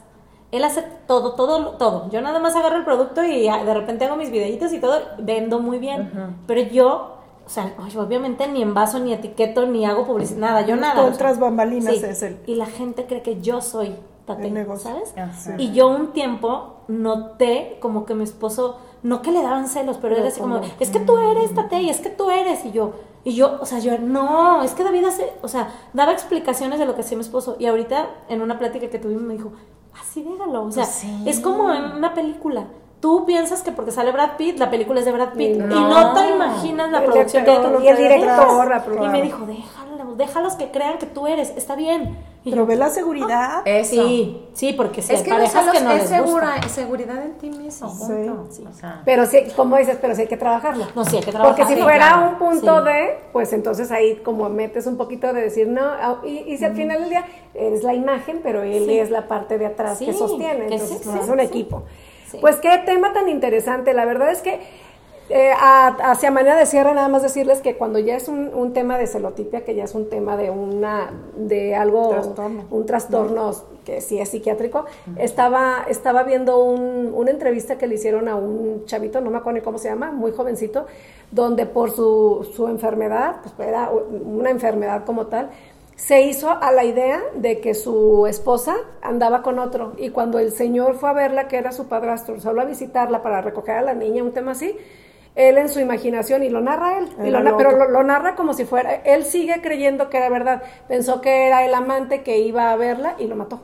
Él 0.52 0.64
hace 0.64 0.84
todo, 1.08 1.34
todo, 1.34 1.72
todo. 1.78 2.10
Yo 2.10 2.22
nada 2.22 2.40
más 2.40 2.56
agarro 2.56 2.78
el 2.78 2.84
producto 2.84 3.24
y 3.24 3.48
ah, 3.48 3.64
de 3.64 3.74
repente 3.74 4.06
hago 4.06 4.16
mis 4.16 4.32
videitos 4.32 4.74
y 4.74 4.80
todo, 4.80 5.00
vendo 5.20 5.60
muy 5.60 5.78
bien. 5.78 6.38
Pero 6.48 6.62
yo, 6.62 7.18
o 7.46 7.50
sea, 7.50 7.74
obviamente 7.98 8.48
ni 8.48 8.62
envaso, 8.64 9.00
ni 9.00 9.14
etiqueto, 9.14 9.66
ni 9.68 9.86
hago 9.86 10.06
publicidad, 10.06 10.40
nada, 10.40 10.62
yo 10.62 10.76
nada. 10.76 10.96
Todo 10.96 11.12
o 11.12 11.14
sea, 11.14 11.34
bambalinas 11.34 11.96
sí. 11.96 12.04
es 12.04 12.24
el- 12.24 12.40
Y 12.48 12.56
la 12.56 12.66
gente 12.66 13.06
cree 13.06 13.22
que 13.22 13.42
yo 13.42 13.62
soy 13.62 13.96
tate, 14.26 14.48
El 14.48 14.54
negocio. 14.54 14.92
¿sabes? 14.92 15.14
Ajá. 15.18 15.56
Y 15.60 15.72
yo 15.72 15.88
un 15.88 16.14
tiempo 16.14 16.78
noté 16.88 17.78
como 17.80 18.06
que 18.06 18.16
mi 18.16 18.24
esposo, 18.24 18.78
no 19.04 19.22
que 19.22 19.32
le 19.32 19.42
daban 19.42 19.68
celos, 19.68 19.98
pero 19.98 20.16
él 20.16 20.22
Pero 20.22 20.28
así 20.32 20.42
como, 20.42 20.56
como, 20.62 20.68
es 20.80 20.90
que 20.90 21.00
tú 21.00 21.18
eres 21.18 21.54
tate 21.54 21.82
y 21.82 21.90
es 21.90 22.00
que 22.00 22.10
tú 22.10 22.30
eres. 22.32 22.66
Y 22.66 22.72
yo, 22.72 22.94
y 23.24 23.36
yo, 23.36 23.58
o 23.62 23.66
sea, 23.66 23.80
yo, 23.80 23.98
no, 24.00 24.64
es 24.64 24.74
que 24.74 24.84
David 24.84 25.06
hace, 25.06 25.32
o 25.42 25.48
sea, 25.48 25.70
daba 25.94 26.12
explicaciones 26.12 26.80
de 26.80 26.86
lo 26.86 26.96
que 26.96 27.02
hacía 27.02 27.18
mi 27.18 27.24
esposo. 27.24 27.56
Y 27.60 27.66
ahorita 27.68 28.08
en 28.30 28.42
una 28.42 28.58
plática 28.58 28.90
que 28.90 29.00
tuvimos 29.00 29.24
me 29.24 29.34
dijo, 29.36 29.52
así 30.02 30.24
déjalo. 30.24 30.64
O 30.66 30.72
sea, 30.72 30.84
Pues 30.84 30.96
sí. 30.96 31.24
es 31.28 31.40
como 31.40 31.72
en 31.72 31.84
una 31.98 32.14
película. 32.14 32.68
Tú 33.00 33.26
piensas 33.26 33.64
que 33.64 33.72
porque 33.72 33.92
sale 33.92 34.12
Brad 34.12 34.32
Pitt, 34.38 34.60
la 34.60 34.70
película 34.70 35.00
es 35.00 35.06
de 35.06 35.14
Brad 35.14 35.30
Pitt. 35.34 35.56
No. 35.58 35.74
Y 35.74 35.80
no 35.84 36.14
te 36.14 36.30
imaginas 36.32 36.92
la 36.92 36.98
El 37.00 37.06
producción 37.06 37.46
que 37.46 37.52
y 37.52 37.88
el 37.88 37.98
director, 37.98 38.68
la 38.68 39.06
Y 39.06 39.08
me 39.08 39.22
dijo, 39.22 39.46
déjalos, 39.46 40.18
déjalos 40.18 40.56
que 40.56 40.70
crean 40.70 40.98
que 40.98 41.06
tú 41.06 41.26
eres, 41.26 41.52
está 41.56 41.76
bien. 41.76 42.18
Y 42.44 42.52
Pero 42.52 42.64
yo, 42.64 42.68
ve 42.68 42.76
la 42.76 42.90
seguridad. 42.90 43.62
Eso. 43.66 43.92
Sí, 44.06 44.46
sí, 44.54 44.74
porque 44.74 45.02
si 45.02 45.14
es 45.14 45.22
que 45.24 45.30
parejas 45.30 45.72
que 45.72 45.80
no 45.82 45.92
es 45.92 46.10
les 46.10 46.22
gusta. 46.22 46.26
segura, 46.26 46.70
seguridad 46.70 47.24
en 47.24 47.38
ti 47.38 47.50
mismo, 47.50 47.90
Sí, 47.90 48.06
punto. 48.14 48.48
sí. 48.50 48.66
O 48.70 48.74
sea, 48.74 49.02
Pero 49.06 49.26
sí, 49.26 49.44
como 49.56 49.78
dices, 49.78 49.98
pero 50.02 50.14
sí 50.16 50.22
hay 50.22 50.28
que 50.28 50.38
trabajarlo. 50.38 50.86
No, 50.96 51.06
sí 51.06 51.18
hay 51.18 51.24
que 51.24 51.32
trabajar. 51.32 51.56
Porque 51.56 51.70
si 51.72 51.78
Sí, 51.78 51.84
fuera 51.84 52.08
claro. 52.14 52.30
un 52.30 52.36
punto 52.36 52.80
Sí. 52.80 52.86
de, 52.86 53.18
pues 53.32 53.54
entonces 53.54 53.92
ahí 53.92 54.18
como 54.24 54.50
metes 54.50 54.88
un 54.88 54.98
poquito 54.98 55.32
de 55.34 55.42
decir 55.42 55.68
no, 55.68 55.82
ah, 55.84 56.18
y, 56.26 56.40
y 56.54 56.58
si 56.58 56.66
al 56.66 56.76
final 56.76 57.00
del 57.02 57.10
día 57.10 57.26
es 57.54 57.84
la 57.84 57.94
imagen, 57.94 58.40
pero 58.44 58.62
él 58.64 58.86
Sí. 58.88 59.00
es 59.00 59.10
la 59.10 59.28
parte 59.28 59.58
de 59.58 59.66
atrás 59.68 59.98
Sí, 60.00 60.06
que 60.06 60.14
sostiene, 60.14 60.68
que 60.68 60.74
entonces 60.76 60.90
sí, 60.90 61.02
pues, 61.04 61.16
sí, 61.18 61.22
es 61.24 61.30
un 61.30 61.40
sí. 61.40 61.46
equipo. 61.46 61.84
Sí. 62.32 62.38
Pues 62.42 62.58
qué 62.58 62.70
tema 62.86 63.14
tan 63.14 63.30
interesante, 63.30 63.94
la 63.94 64.06
verdad 64.06 64.32
es 64.32 64.42
que 64.42 64.60
eh, 65.32 65.52
a- 65.56 65.96
hacia 66.12 66.32
manera 66.32 66.56
de 66.58 66.66
cierre 66.66 66.92
nada 66.96 67.08
más 67.08 67.22
decirles 67.22 67.62
que 67.62 67.76
cuando 67.78 68.00
ya 68.00 68.16
es 68.16 68.28
un, 68.28 68.52
un 68.52 68.74
tema 68.74 68.98
de 68.98 69.06
celotipia, 69.06 69.64
que 69.64 69.76
ya 69.76 69.84
es 69.84 69.94
un 69.94 70.10
tema 70.10 70.36
de 70.38 70.50
una, 70.50 71.12
de 71.38 71.76
algo, 71.76 72.10
Trastorno. 72.10 72.64
un 72.72 72.86
trastorno 72.88 73.52
que 73.86 74.02
sí 74.02 74.20
es 74.20 74.30
psiquiátrico, 74.30 74.86
estaba, 75.18 75.86
estaba 75.88 76.24
viendo 76.24 76.58
un- 76.64 77.12
una 77.16 77.30
entrevista 77.30 77.78
que 77.78 77.86
le 77.86 77.96
hicieron 77.96 78.28
a 78.28 78.36
un 78.36 78.86
chavito, 78.86 79.22
no 79.22 79.30
me 79.30 79.38
acuerdo 79.38 79.60
ni 79.60 79.64
cómo 79.64 79.78
se 79.78 79.90
llama, 79.90 80.12
muy 80.12 80.32
jovencito, 80.32 80.88
donde 81.32 81.68
por 81.68 81.92
su, 81.92 82.50
su 82.56 82.68
enfermedad, 82.68 83.36
pues 83.44 83.70
era 83.70 83.92
una 83.92 84.50
enfermedad 84.50 85.06
como 85.06 85.28
tal, 85.28 85.50
se 86.00 86.22
hizo 86.22 86.50
a 86.50 86.72
la 86.72 86.86
idea 86.86 87.20
de 87.36 87.60
que 87.60 87.74
su 87.74 88.26
esposa 88.26 88.74
andaba 89.02 89.42
con 89.42 89.60
otro. 89.60 89.92
Y 89.98 90.12
cuando 90.12 90.40
el 90.40 90.54
señor 90.54 90.96
fue 90.96 91.10
a 91.10 91.14
verla, 91.14 91.50
que 91.50 91.58
era 91.58 91.74
su 91.74 91.90
padrastro, 91.90 92.40
solo 92.40 92.62
a 92.62 92.66
visitarla 92.66 93.22
para 93.22 93.42
recoger 93.42 93.76
a 93.76 93.82
la 93.82 93.94
niña, 93.94 94.24
un 94.24 94.32
tema 94.32 94.52
así, 94.52 94.78
él 95.36 95.58
en 95.58 95.68
su 95.68 95.82
imaginación, 95.82 96.42
y 96.44 96.50
lo 96.50 96.62
narra 96.62 97.00
él, 97.00 97.10
y 97.22 97.28
Era 97.28 97.40
lo 97.42 97.52
na- 97.52 97.58
pero 97.58 97.72
lo, 97.72 97.90
lo 97.90 98.02
narra 98.04 98.36
como 98.36 98.54
si 98.54 98.64
fuera, 98.64 98.96
él 99.04 99.26
sigue 99.26 99.62
creyendo 99.62 100.10
que 100.10 100.18
era 100.18 100.30
verdad, 100.30 100.64
pensó 100.88 101.20
que 101.20 101.48
era 101.48 101.66
el 101.66 101.74
amante 101.74 102.24
que 102.24 102.40
iba 102.40 102.72
a 102.72 102.78
verla 102.78 103.16
y 103.20 103.28
lo 103.28 103.36
mató. 103.36 103.60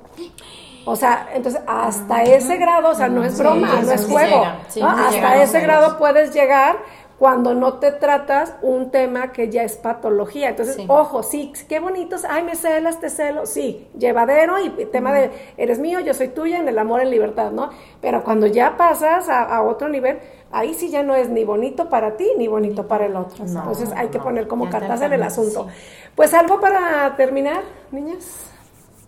O 0.86 0.98
sea, 0.98 1.30
entonces 1.34 1.62
hasta 1.66 2.24
ese 2.24 2.58
grado, 2.58 2.90
o 2.90 2.96
sea, 2.96 3.08
no 3.08 3.24
es 3.24 3.40
broma, 3.40 3.80
no 3.82 3.92
es 3.94 4.02
sí 4.02 4.12
juego, 4.12 4.40
llega, 4.40 4.60
sí, 4.68 4.82
¿no? 4.82 4.90
sí 5.10 5.16
hasta 5.16 5.42
ese 5.42 5.62
grado 5.62 5.98
puedes 5.98 6.34
llegar 6.34 6.76
cuando 7.18 7.54
no 7.54 7.76
te 7.76 7.92
tratas 7.92 8.56
un 8.62 8.92
tema 8.92 9.32
que 9.32 9.50
ya 9.50 9.64
es 9.64 9.78
patología. 9.78 10.50
Entonces, 10.50 10.76
Sí. 10.76 10.86
ojo, 10.88 11.24
sí, 11.24 11.54
qué 11.70 11.80
bonitos, 11.80 12.26
ay, 12.28 12.44
me 12.44 12.56
celas, 12.56 13.00
te 13.00 13.10
celo, 13.10 13.46
sí, 13.46 13.88
llevadero 13.98 14.60
y 14.60 14.70
tema 14.88 15.14
de, 15.14 15.32
eres 15.58 15.80
mío, 15.80 16.02
yo 16.02 16.14
soy 16.14 16.28
tuya, 16.28 16.58
en 16.60 16.68
el 16.68 16.78
amor, 16.78 17.02
en 17.02 17.10
libertad, 17.10 17.52
¿no? 17.52 17.70
Pero 18.02 18.24
cuando 18.24 18.48
ya 18.48 18.76
pasas 18.76 19.30
a, 19.30 19.44
a 19.44 19.64
otro 19.64 19.88
nivel, 19.88 20.20
ahí 20.52 20.74
sí 20.74 20.90
ya 20.90 21.04
no 21.04 21.16
es 21.16 21.30
ni 21.30 21.44
bonito 21.46 21.90
para 21.90 22.18
ti 22.18 22.28
ni 22.38 22.48
bonito 22.48 22.88
para 22.88 23.06
el 23.06 23.16
otro. 23.16 23.46
No, 23.46 23.60
Entonces 23.60 23.92
hay 23.96 24.10
que 24.10 24.20
poner 24.20 24.48
como 24.48 24.70
cartas 24.70 25.02
en 25.02 25.14
el 25.14 25.24
asunto. 25.24 25.68
Pues 26.16 26.34
algo 26.34 26.60
para 26.60 27.16
terminar, 27.16 27.62
niñas. 27.92 28.52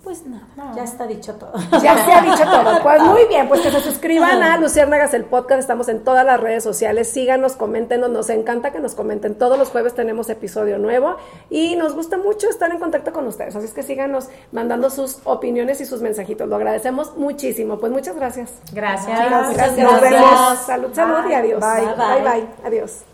Pues 0.08 0.26
nada, 0.26 0.74
ya 0.74 0.86
está 0.86 1.06
dicho 1.06 1.36
todo. 1.36 1.52
Ya 1.84 2.06
se 2.06 2.14
ha 2.14 2.22
dicho 2.22 2.50
todo. 2.50 2.82
Pues 2.82 3.02
muy 3.02 3.26
bien, 3.26 3.50
pues 3.50 3.60
que 3.60 3.70
se 3.70 3.82
suscriban 3.82 4.42
a 4.42 4.56
Luciérnagas 4.56 5.14
el 5.14 5.26
podcast. 5.26 5.60
Estamos 5.60 5.90
en 5.90 6.02
todas 6.06 6.26
las 6.26 6.40
redes 6.40 6.64
sociales. 6.64 7.12
Síganos, 7.12 7.58
coméntenos. 7.58 8.10
Nos 8.10 8.30
encanta 8.30 8.72
que 8.72 8.80
nos 8.80 8.96
comenten. 8.96 9.36
Todos 9.36 9.60
los 9.60 9.68
jueves 9.68 9.96
tenemos 9.96 10.30
episodio 10.30 10.78
nuevo 10.78 11.18
y 11.50 11.76
nos 11.76 11.94
gusta 11.94 12.18
mucho 12.18 12.50
estar 12.50 12.72
en 12.72 12.80
contacto 12.80 13.12
con 13.12 13.28
ustedes. 13.28 13.54
Así 13.58 13.66
es 13.66 13.74
que 13.74 13.84
síganos 13.84 14.30
mandando 14.54 14.90
sus 14.92 15.20
opiniones 15.26 15.82
y 15.82 15.86
sus 15.86 16.00
mensajitos. 16.00 16.48
Lo 16.48 16.56
agradecemos 16.56 17.18
muchísimo. 17.18 17.78
Pues 17.78 17.92
muchas 17.92 18.16
gracias. 18.16 18.54
gracias. 18.72 19.30
Gracias. 19.30 19.78
Nos 19.78 20.00
vemos. 20.00 20.58
Salud, 20.66 20.94
salud 20.94 21.30
y 21.30 21.34
adiós. 21.34 21.60
Bye. 21.60 21.86
bye. 21.98 22.22
bye. 22.24 22.48
Adiós. 22.64 23.07